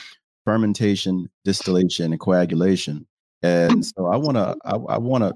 fermentation, 0.45 1.29
distillation, 1.45 2.13
and 2.13 2.21
coagulation. 2.21 3.07
And 3.43 3.85
so 3.85 4.07
I 4.07 4.17
want 4.17 4.37
to 4.37 4.57
mm-hmm. 4.65 4.87
I, 4.89 4.95
I 4.95 4.99
want 4.99 5.25
to 5.25 5.35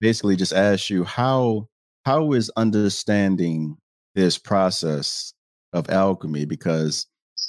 basically 0.00 0.36
just 0.36 0.52
ask 0.52 0.88
you 0.88 1.02
how 1.02 1.68
how 2.04 2.32
is 2.32 2.50
understanding 2.56 3.76
this 4.14 4.38
process 4.38 5.32
of 5.72 5.90
alchemy 5.90 6.44
because 6.44 7.06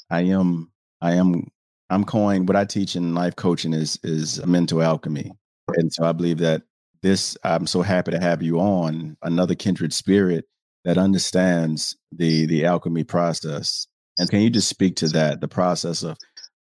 I 0.09 0.21
am 0.21 0.71
I 1.01 1.13
am 1.13 1.47
I'm 1.89 2.03
coined 2.03 2.47
what 2.47 2.55
I 2.55 2.65
teach 2.65 2.95
in 2.95 3.15
life 3.15 3.35
coaching 3.35 3.73
is 3.73 3.99
is 4.03 4.45
mental 4.45 4.81
alchemy 4.81 5.31
and 5.77 5.91
so 5.91 6.05
I 6.05 6.11
believe 6.11 6.39
that 6.39 6.63
this, 7.01 7.35
I'm 7.43 7.67
so 7.67 7.81
happy 7.81 8.11
to 8.11 8.19
have 8.19 8.41
you 8.41 8.59
on 8.59 9.17
another 9.23 9.55
kindred 9.55 9.93
spirit 9.93 10.45
that 10.85 10.97
understands 10.97 11.95
the 12.11 12.45
the 12.45 12.65
alchemy 12.65 13.03
process. 13.03 13.87
And 14.17 14.29
can 14.29 14.41
you 14.41 14.49
just 14.49 14.67
speak 14.67 14.95
to 14.97 15.07
that, 15.09 15.41
the 15.41 15.47
process 15.47 16.03
of 16.03 16.17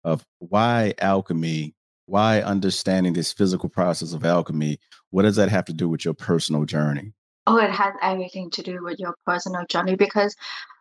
of 0.04 0.24
why 0.38 0.94
alchemy, 0.98 1.74
why 2.06 2.42
understanding 2.42 3.12
this 3.12 3.32
physical 3.32 3.68
process 3.68 4.12
of 4.12 4.24
alchemy, 4.24 4.78
what 5.10 5.22
does 5.22 5.36
that 5.36 5.48
have 5.48 5.64
to 5.66 5.72
do 5.72 5.88
with 5.88 6.04
your 6.04 6.14
personal 6.14 6.64
journey? 6.64 7.12
Oh, 7.46 7.56
it 7.56 7.70
has 7.70 7.94
everything 8.02 8.50
to 8.50 8.62
do 8.62 8.84
with 8.84 9.00
your 9.00 9.16
personal 9.26 9.66
journey 9.66 9.96
because 9.96 10.36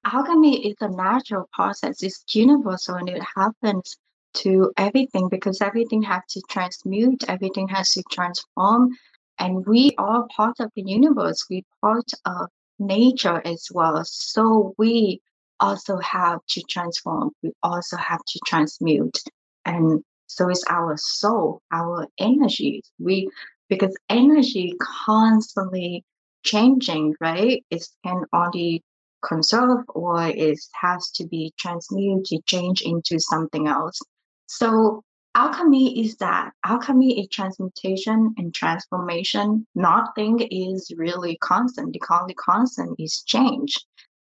alchemy 0.06 0.68
is 0.68 0.76
a 0.82 0.90
natural 0.90 1.50
process. 1.54 2.04
It's 2.04 2.24
universal 2.36 2.96
and 2.96 3.10
it 3.10 3.22
happens 3.36 3.98
to 4.36 4.72
everything 4.78 5.28
because 5.28 5.60
everything 5.62 6.04
has 6.04 6.22
to 6.30 6.42
transmute, 6.50 7.24
everything 7.28 7.68
has 7.70 7.92
to 7.94 8.04
transform. 8.12 8.90
And 9.40 9.66
we 9.66 9.96
are 9.98 10.28
part 10.36 10.60
of 10.60 10.72
the 10.76 10.84
universe, 10.84 11.48
we 11.50 11.66
part 11.82 12.12
of 12.26 12.48
nature 12.78 13.42
as 13.44 13.68
well. 13.74 14.00
So 14.06 14.76
we 14.78 15.20
also 15.60 15.98
have 15.98 16.40
to 16.50 16.62
transform, 16.70 17.32
we 17.42 17.54
also 17.64 17.98
have 17.98 18.22
to 18.28 18.40
transmute. 18.46 19.18
And 19.66 20.04
so 20.28 20.50
it's 20.50 20.64
our 20.70 20.96
soul, 20.98 21.62
our 21.72 22.08
energy. 22.20 22.84
We 23.00 23.30
because 23.68 23.96
energy 24.10 24.76
constantly 25.06 26.04
changing, 26.44 27.16
right? 27.20 27.64
It 27.70 27.88
can 28.06 28.24
only 28.34 28.84
conserve 29.26 29.80
or 29.90 30.28
it 30.28 30.60
has 30.82 31.12
to 31.12 31.28
be 31.28 31.54
transmuted, 31.58 32.46
change 32.46 32.82
into 32.82 33.20
something 33.20 33.68
else. 33.68 34.00
So 34.48 35.04
alchemy 35.36 36.04
is 36.04 36.18
that 36.18 36.52
alchemy 36.66 37.22
is 37.22 37.30
transmutation 37.30 38.34
and 38.38 38.54
transformation. 38.54 39.66
Nothing 39.76 40.40
is 40.52 40.92
really 40.98 41.38
constant. 41.38 41.94
The 41.94 42.02
only 42.10 42.34
constant 42.34 43.00
is 43.00 43.24
change. 43.26 43.78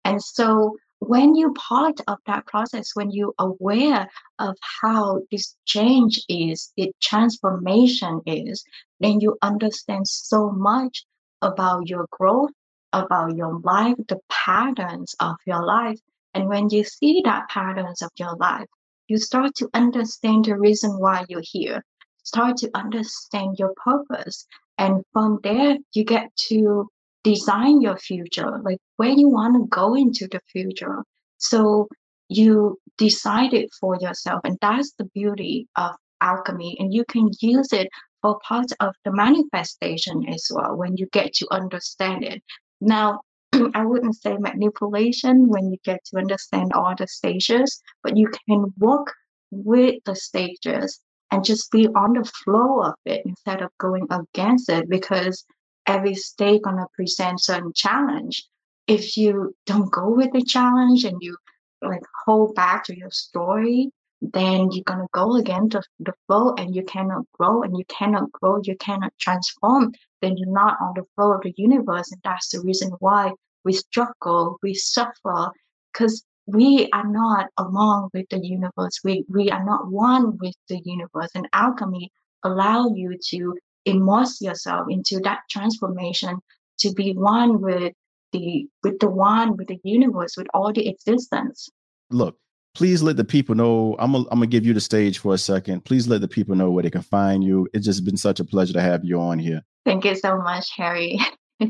And 0.05 0.23
so 0.23 0.77
when 1.01 1.37
you 1.37 1.53
part 1.55 2.01
of 2.09 2.19
that 2.27 2.47
process, 2.47 2.91
when 2.95 3.11
you're 3.11 3.35
aware 3.39 4.09
of 4.39 4.57
how 4.83 5.21
this 5.31 5.57
change 5.65 6.21
is, 6.29 6.73
the 6.77 6.91
transformation 7.01 8.21
is, 8.27 8.65
then 9.01 9.21
you 9.21 9.39
understand 9.43 10.09
so 10.09 10.51
much 10.51 11.05
about 11.43 11.89
your 11.89 12.07
growth, 12.11 12.51
about 12.93 13.37
your 13.37 13.61
life, 13.61 13.97
the 14.09 14.19
patterns 14.29 15.15
of 15.21 15.37
your 15.47 15.65
life. 15.65 15.99
And 16.35 16.49
when 16.49 16.69
you 16.71 16.85
see 16.85 17.23
that 17.25 17.49
patterns 17.49 18.03
of 18.03 18.11
your 18.19 18.37
life, 18.37 18.67
you 19.09 19.19
start 19.19 19.55
to 19.57 19.69
understand 19.75 20.45
the 20.45 20.57
reason 20.57 20.99
why 20.99 21.25
you're 21.29 21.43
here, 21.43 21.83
start 22.23 22.57
to 22.59 22.71
understand 22.75 23.57
your 23.59 23.73
purpose. 23.77 24.47
And 24.77 25.03
from 25.13 25.41
there, 25.43 25.77
you 25.93 26.05
get 26.05 26.35
to 26.49 26.89
design 27.25 27.81
your 27.81 27.97
future, 27.97 28.61
like 28.63 28.79
where 28.97 29.11
you 29.11 29.29
want 29.29 29.55
to 29.55 29.67
go 29.69 29.95
into 29.95 30.29
the 30.29 30.41
future. 30.53 31.03
So 31.39 31.89
you 32.29 32.79
decide 32.97 33.55
it 33.55 33.71
for 33.81 33.97
yourself. 34.01 34.41
And 34.45 34.59
that's 34.61 34.93
the 34.93 35.05
beauty 35.15 35.67
of 35.77 35.93
alchemy. 36.21 36.77
And 36.79 36.93
you 36.93 37.05
can 37.05 37.31
use 37.41 37.73
it 37.73 37.89
for 38.23 38.39
part 38.47 38.71
of 38.81 38.95
the 39.05 39.13
manifestation 39.13 40.29
as 40.29 40.51
well 40.53 40.77
when 40.77 40.97
you 40.97 41.07
get 41.13 41.33
to 41.35 41.47
understand 41.51 42.25
it. 42.25 42.43
Now, 42.81 43.21
I 43.75 43.85
wouldn't 43.85 44.17
say 44.17 44.37
manipulation 44.39 45.49
when 45.49 45.71
you 45.71 45.79
get 45.85 46.05
to 46.07 46.19
understand 46.19 46.73
all 46.73 46.95
the 46.97 47.07
stages, 47.07 47.81
but 48.03 48.17
you 48.17 48.31
can 48.49 48.73
work 48.79 49.13
with 49.51 49.97
the 50.05 50.15
stages 50.15 51.01
and 51.31 51.45
just 51.45 51.71
be 51.71 51.87
on 51.89 52.15
the 52.15 52.25
flow 52.25 52.83
of 52.83 52.95
it 53.05 53.23
instead 53.25 53.63
of 53.63 53.71
going 53.79 54.07
against 54.11 54.69
it 54.69 54.89
because 54.89 55.45
every 55.87 56.15
stage 56.15 56.63
gonna 56.63 56.87
present 56.95 57.41
certain 57.41 57.73
challenge. 57.75 58.45
If 58.87 59.17
you 59.17 59.55
don't 59.67 59.93
go 59.93 60.11
with 60.11 60.33
the 60.33 60.43
challenge 60.43 61.05
and 61.05 61.19
you 61.21 61.37
like 61.83 62.03
hold 62.25 62.55
back 62.55 62.85
to 62.85 62.97
your 62.97 63.11
story, 63.11 63.91
then 64.21 64.71
you're 64.73 64.85
gonna 64.85 65.07
go 65.13 65.37
against 65.37 65.73
the, 65.73 65.83
the 66.01 66.13
flow 66.27 66.55
and 66.55 66.75
you 66.75 66.83
cannot 66.85 67.25
grow 67.33 67.63
and 67.63 67.77
you 67.77 67.85
cannot 67.89 68.31
grow, 68.33 68.61
you 68.63 68.77
cannot 68.77 69.13
transform, 69.21 69.93
then 70.21 70.37
you're 70.37 70.53
not 70.53 70.77
on 70.81 70.95
the 70.97 71.05
flow 71.15 71.33
of 71.33 71.43
the 71.43 71.55
universe. 71.57 72.11
And 72.11 72.21
that's 72.25 72.49
the 72.51 72.61
reason 72.61 72.91
why 72.99 73.33
we 73.65 73.73
struggle, 73.73 74.59
we 74.63 74.75
suffer, 74.75 75.51
because 75.93 76.25
we 76.47 76.89
are 76.93 77.07
not 77.07 77.47
along 77.59 78.11
with 78.15 78.27
the 78.31 78.41
universe. 78.45 79.01
We 79.05 79.25
we 79.29 79.51
are 79.51 79.65
not 79.65 79.91
one 79.91 80.39
with 80.39 80.57
the 80.69 80.81
universe. 80.85 81.31
And 81.35 81.49
alchemy 81.53 82.11
allow 82.43 82.89
you 82.95 83.17
to 83.31 83.57
immerse 83.85 84.41
yourself 84.41 84.87
into 84.89 85.21
that 85.21 85.41
transformation 85.51 86.39
to 86.79 86.93
be 86.93 87.13
one 87.13 87.61
with 87.61 87.93
the 88.33 88.67
with 88.83 88.99
the 89.01 89.09
one 89.09 89.57
with 89.57 89.69
the 89.69 89.81
universe 89.85 90.37
with 90.37 90.47
all 90.53 90.73
the 90.73 90.89
existence 90.89 91.69
look 92.11 92.37
please 92.75 93.03
let 93.03 93.17
the 93.17 93.25
people 93.25 93.55
know 93.55 93.97
i'm 93.99 94.13
gonna, 94.13 94.25
I'm 94.31 94.41
give 94.43 94.65
you 94.65 94.75
the 94.75 94.81
stage 94.81 95.19
for 95.19 95.35
a 95.35 95.39
second 95.39 95.85
please 95.85 96.09
let 96.09 96.21
the 96.21 96.29
people 96.29 96.55
know 96.55 96.71
where 96.71 96.83
they 96.83 96.91
can 96.91 97.03
find 97.03 97.43
you 97.43 97.69
it's 97.73 97.85
just 97.85 98.05
been 98.05 98.17
such 98.17 98.41
a 98.41 98.45
pleasure 98.45 98.75
to 98.75 98.81
have 98.81 99.05
you 99.05 99.21
on 99.21 99.39
here 99.39 99.63
thank 99.85 100.05
you 100.05 100.15
so 100.15 100.39
much 100.39 100.71
harry 100.77 101.19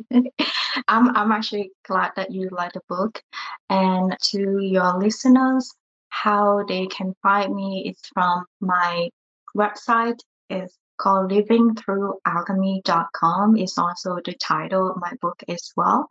I'm 0.86 1.16
I'm 1.16 1.32
actually 1.32 1.72
glad 1.86 2.12
that 2.16 2.30
you 2.30 2.50
like 2.52 2.74
the 2.74 2.82
book. 2.88 3.22
And 3.70 4.14
to 4.30 4.58
your 4.60 4.98
listeners, 4.98 5.74
how 6.10 6.64
they 6.66 6.86
can 6.86 7.14
find 7.22 7.54
me 7.54 7.88
is 7.88 7.98
from 8.12 8.44
my 8.60 9.08
website. 9.56 10.20
is 10.50 10.76
called 10.98 11.30
livingthroughalchemy.com. 11.30 13.56
It's 13.56 13.78
also 13.78 14.18
the 14.24 14.34
title 14.34 14.90
of 14.90 14.96
my 14.98 15.12
book 15.20 15.42
as 15.48 15.72
well. 15.76 16.08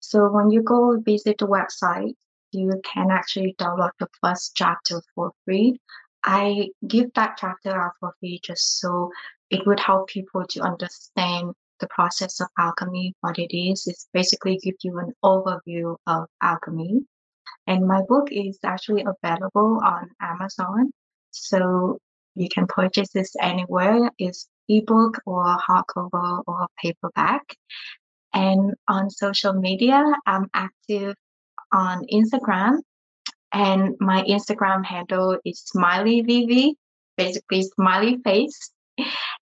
So 0.00 0.30
when 0.30 0.50
you 0.50 0.62
go 0.62 1.00
visit 1.00 1.38
the 1.38 1.46
website, 1.46 2.14
you 2.52 2.80
can 2.84 3.10
actually 3.10 3.54
download 3.58 3.90
the 3.98 4.08
first 4.22 4.52
chapter 4.54 5.00
for 5.14 5.32
free. 5.44 5.80
I 6.24 6.68
give 6.86 7.12
that 7.14 7.36
chapter 7.38 7.70
out 7.70 7.92
for 8.00 8.12
free 8.20 8.40
just 8.42 8.80
so 8.80 9.10
it 9.50 9.66
would 9.66 9.80
help 9.80 10.08
people 10.08 10.44
to 10.50 10.60
understand 10.60 11.52
the 11.80 11.88
process 11.88 12.40
of 12.40 12.48
alchemy, 12.58 13.14
what 13.20 13.38
it 13.38 13.56
is, 13.56 13.86
is 13.86 14.08
basically 14.12 14.58
give 14.58 14.74
you 14.82 14.98
an 14.98 15.12
overview 15.24 15.96
of 16.06 16.26
alchemy. 16.42 17.00
And 17.66 17.86
my 17.86 18.02
book 18.08 18.28
is 18.32 18.58
actually 18.64 19.04
available 19.04 19.80
on 19.84 20.10
Amazon. 20.20 20.90
So 21.30 21.98
you 22.34 22.48
can 22.48 22.66
purchase 22.66 23.10
this 23.10 23.34
anywhere. 23.40 24.10
It's 24.18 24.48
ebook 24.68 25.20
or 25.26 25.44
hardcover 25.44 26.42
or 26.46 26.66
paperback. 26.82 27.42
And 28.34 28.74
on 28.88 29.10
social 29.10 29.52
media, 29.52 30.04
I'm 30.26 30.48
active 30.52 31.14
on 31.72 32.04
Instagram. 32.12 32.78
And 33.52 33.96
my 34.00 34.22
Instagram 34.24 34.84
handle 34.84 35.38
is 35.44 35.60
smiley 35.60 36.22
vv, 36.22 36.74
basically 37.16 37.62
smiley 37.62 38.18
face. 38.24 38.72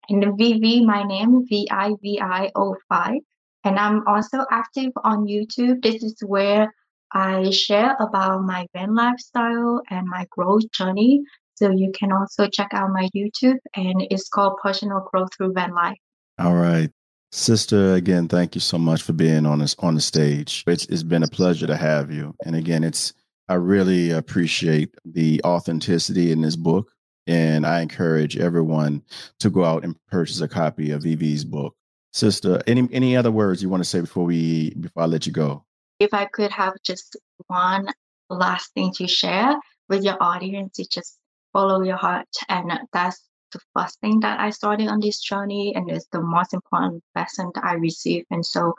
And 0.09 0.25
VV, 0.25 0.85
my 0.85 1.05
name, 1.05 1.47
V-I-V-I-O-5. 1.47 3.19
And 3.65 3.79
I'm 3.79 4.07
also 4.09 4.45
active 4.51 4.93
on 5.05 5.27
YouTube. 5.27 5.81
This 5.81 6.03
is 6.03 6.17
where 6.27 6.75
I 7.13 7.51
share 7.51 7.97
about 8.01 8.43
my 8.43 8.67
van 8.75 8.95
lifestyle 8.95 9.81
and 9.91 10.09
my 10.09 10.27
growth 10.31 10.71
journey. 10.73 11.23
So 11.55 11.71
you 11.71 11.93
can 11.93 12.13
also 12.13 12.49
check 12.49 12.69
out 12.73 12.91
my 12.91 13.09
YouTube 13.15 13.59
and 13.77 14.03
it's 14.11 14.29
called 14.29 14.59
Personal 14.63 15.07
Growth 15.11 15.29
Through 15.37 15.53
Van 15.53 15.73
Life. 15.73 15.99
All 16.39 16.55
right. 16.55 16.91
Sister, 17.33 17.95
again, 17.95 18.29
thank 18.29 18.55
you 18.55 18.61
so 18.61 18.77
much 18.79 19.03
for 19.03 19.15
being 19.15 19.47
on 19.47 19.61
this 19.61 19.75
on 19.79 19.95
the 19.95 20.03
stage. 20.03 20.65
It's 20.67 20.85
it's 20.87 21.03
been 21.03 21.23
a 21.23 21.29
pleasure 21.29 21.67
to 21.67 21.77
have 21.77 22.11
you. 22.13 22.35
And 22.45 22.55
again, 22.55 22.85
it's 22.85 23.15
I 23.49 23.55
really 23.55 24.11
appreciate 24.11 24.95
the 25.05 25.41
authenticity 25.45 26.31
in 26.33 26.43
this 26.43 26.57
book 26.57 26.91
And 27.27 27.67
I 27.67 27.81
encourage 27.81 28.37
everyone 28.37 29.03
to 29.41 29.51
go 29.51 29.65
out 29.65 29.85
and 29.85 29.97
purchase 30.09 30.41
a 30.41 30.49
copy 30.49 30.91
of 30.91 31.03
VV's 31.03 31.45
book. 31.45 31.75
Sister, 32.13 32.61
any 32.67 32.89
any 32.93 33.17
other 33.17 33.31
words 33.31 33.63
you 33.63 33.71
want 33.71 33.83
to 33.83 33.89
say 33.89 34.01
before 34.01 34.25
we 34.25 34.75
before 34.75 35.05
I 35.05 35.07
let 35.07 35.27
you 35.27 35.33
go? 35.33 35.65
If 36.01 36.13
I 36.13 36.27
could 36.27 36.51
have 36.51 36.75
just 36.85 37.17
one 37.47 37.89
last 38.29 38.75
thing 38.75 38.93
to 38.95 39.07
share 39.07 39.57
with 39.89 40.05
your 40.05 40.17
audience, 40.21 40.79
it's 40.79 40.89
just 40.89 41.19
follow 41.53 41.83
your 41.83 41.97
heart. 41.97 42.29
And 42.49 42.73
that's 42.93 43.21
the 43.53 43.61
first 43.77 44.01
thing 44.01 44.21
that 44.21 44.41
I 44.41 44.51
started 44.51 44.89
on 44.89 45.01
this 45.01 45.21
journey 45.21 45.75
and 45.75 45.91
it's 45.91 46.07
the 46.13 46.21
most 46.21 46.55
important 46.55 47.03
lesson 47.15 47.51
that 47.55 47.65
I 47.65 47.75
received. 47.75 48.27
And 48.31 48.45
so 48.45 48.75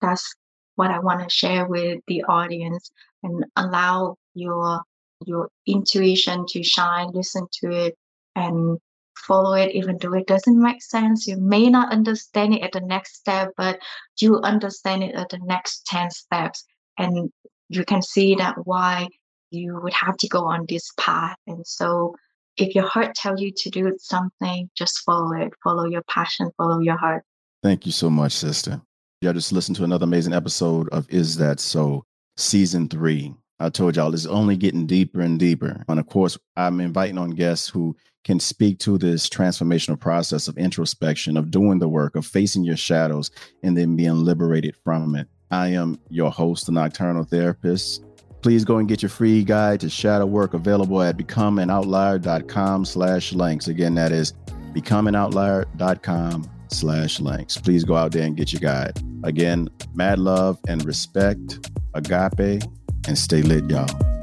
that's 0.00 0.34
what 0.76 0.90
I 0.90 0.98
want 0.98 1.22
to 1.22 1.34
share 1.34 1.66
with 1.66 2.00
the 2.06 2.24
audience 2.24 2.90
and 3.22 3.44
allow 3.56 4.16
your 4.34 4.82
your 5.26 5.48
intuition 5.66 6.44
to 6.48 6.62
shine, 6.62 7.10
listen 7.12 7.46
to 7.60 7.70
it 7.70 7.96
and 8.34 8.78
follow 9.16 9.54
it 9.54 9.74
even 9.74 9.96
though 9.98 10.12
it 10.14 10.26
doesn't 10.26 10.60
make 10.60 10.82
sense. 10.82 11.26
You 11.26 11.36
may 11.38 11.68
not 11.70 11.92
understand 11.92 12.54
it 12.54 12.62
at 12.62 12.72
the 12.72 12.80
next 12.80 13.16
step, 13.16 13.50
but 13.56 13.78
you 14.20 14.40
understand 14.40 15.04
it 15.04 15.14
at 15.14 15.28
the 15.28 15.38
next 15.44 15.86
10 15.86 16.10
steps. 16.10 16.64
And 16.98 17.30
you 17.68 17.84
can 17.84 18.02
see 18.02 18.34
that 18.36 18.56
why 18.64 19.08
you 19.50 19.78
would 19.82 19.92
have 19.92 20.16
to 20.18 20.28
go 20.28 20.44
on 20.44 20.66
this 20.68 20.90
path. 20.98 21.36
And 21.46 21.66
so 21.66 22.14
if 22.56 22.74
your 22.74 22.86
heart 22.86 23.14
tells 23.14 23.40
you 23.40 23.52
to 23.56 23.70
do 23.70 23.96
something, 23.98 24.70
just 24.76 25.00
follow 25.00 25.32
it. 25.32 25.52
Follow 25.62 25.86
your 25.86 26.02
passion, 26.02 26.50
follow 26.56 26.80
your 26.80 26.96
heart. 26.96 27.24
Thank 27.62 27.86
you 27.86 27.92
so 27.92 28.10
much, 28.10 28.32
sister. 28.32 28.80
Y'all 29.20 29.32
just 29.32 29.52
listened 29.52 29.76
to 29.76 29.84
another 29.84 30.04
amazing 30.04 30.34
episode 30.34 30.88
of 30.90 31.06
Is 31.08 31.36
That 31.36 31.58
So, 31.58 32.04
season 32.36 32.88
three. 32.88 33.34
I 33.60 33.70
told 33.70 33.96
y'all 33.96 34.12
it's 34.12 34.26
only 34.26 34.56
getting 34.56 34.86
deeper 34.86 35.20
and 35.20 35.38
deeper. 35.38 35.82
And 35.88 35.98
of 35.98 36.06
course, 36.06 36.36
I'm 36.56 36.80
inviting 36.80 37.18
on 37.18 37.30
guests 37.30 37.68
who 37.68 37.96
can 38.24 38.40
speak 38.40 38.78
to 38.80 38.98
this 38.98 39.28
transformational 39.28 39.98
process 39.98 40.48
of 40.48 40.58
introspection, 40.58 41.36
of 41.36 41.50
doing 41.50 41.78
the 41.78 41.88
work, 41.88 42.16
of 42.16 42.26
facing 42.26 42.64
your 42.64 42.76
shadows, 42.76 43.30
and 43.62 43.76
then 43.76 43.96
being 43.96 44.24
liberated 44.24 44.76
from 44.82 45.14
it. 45.14 45.28
I 45.50 45.68
am 45.68 46.00
your 46.10 46.30
host, 46.30 46.66
the 46.66 46.72
Nocturnal 46.72 47.24
Therapist. 47.24 48.04
Please 48.44 48.62
go 48.62 48.76
and 48.76 48.86
get 48.86 49.00
your 49.00 49.08
free 49.08 49.42
guide 49.42 49.80
to 49.80 49.88
shadow 49.88 50.26
work 50.26 50.52
available 50.52 51.00
at 51.00 51.16
becomeanoutlier.com 51.16 52.84
slash 52.84 53.32
links. 53.32 53.68
Again, 53.68 53.94
that 53.94 54.12
is 54.12 54.34
becomeanoutlier.com 54.74 56.50
slash 56.68 57.20
links. 57.20 57.56
Please 57.56 57.84
go 57.84 57.96
out 57.96 58.12
there 58.12 58.24
and 58.24 58.36
get 58.36 58.52
your 58.52 58.60
guide. 58.60 59.02
Again, 59.22 59.70
mad 59.94 60.18
love 60.18 60.58
and 60.68 60.84
respect, 60.84 61.70
agape, 61.94 62.62
and 63.08 63.16
stay 63.16 63.40
lit, 63.40 63.64
y'all. 63.70 64.13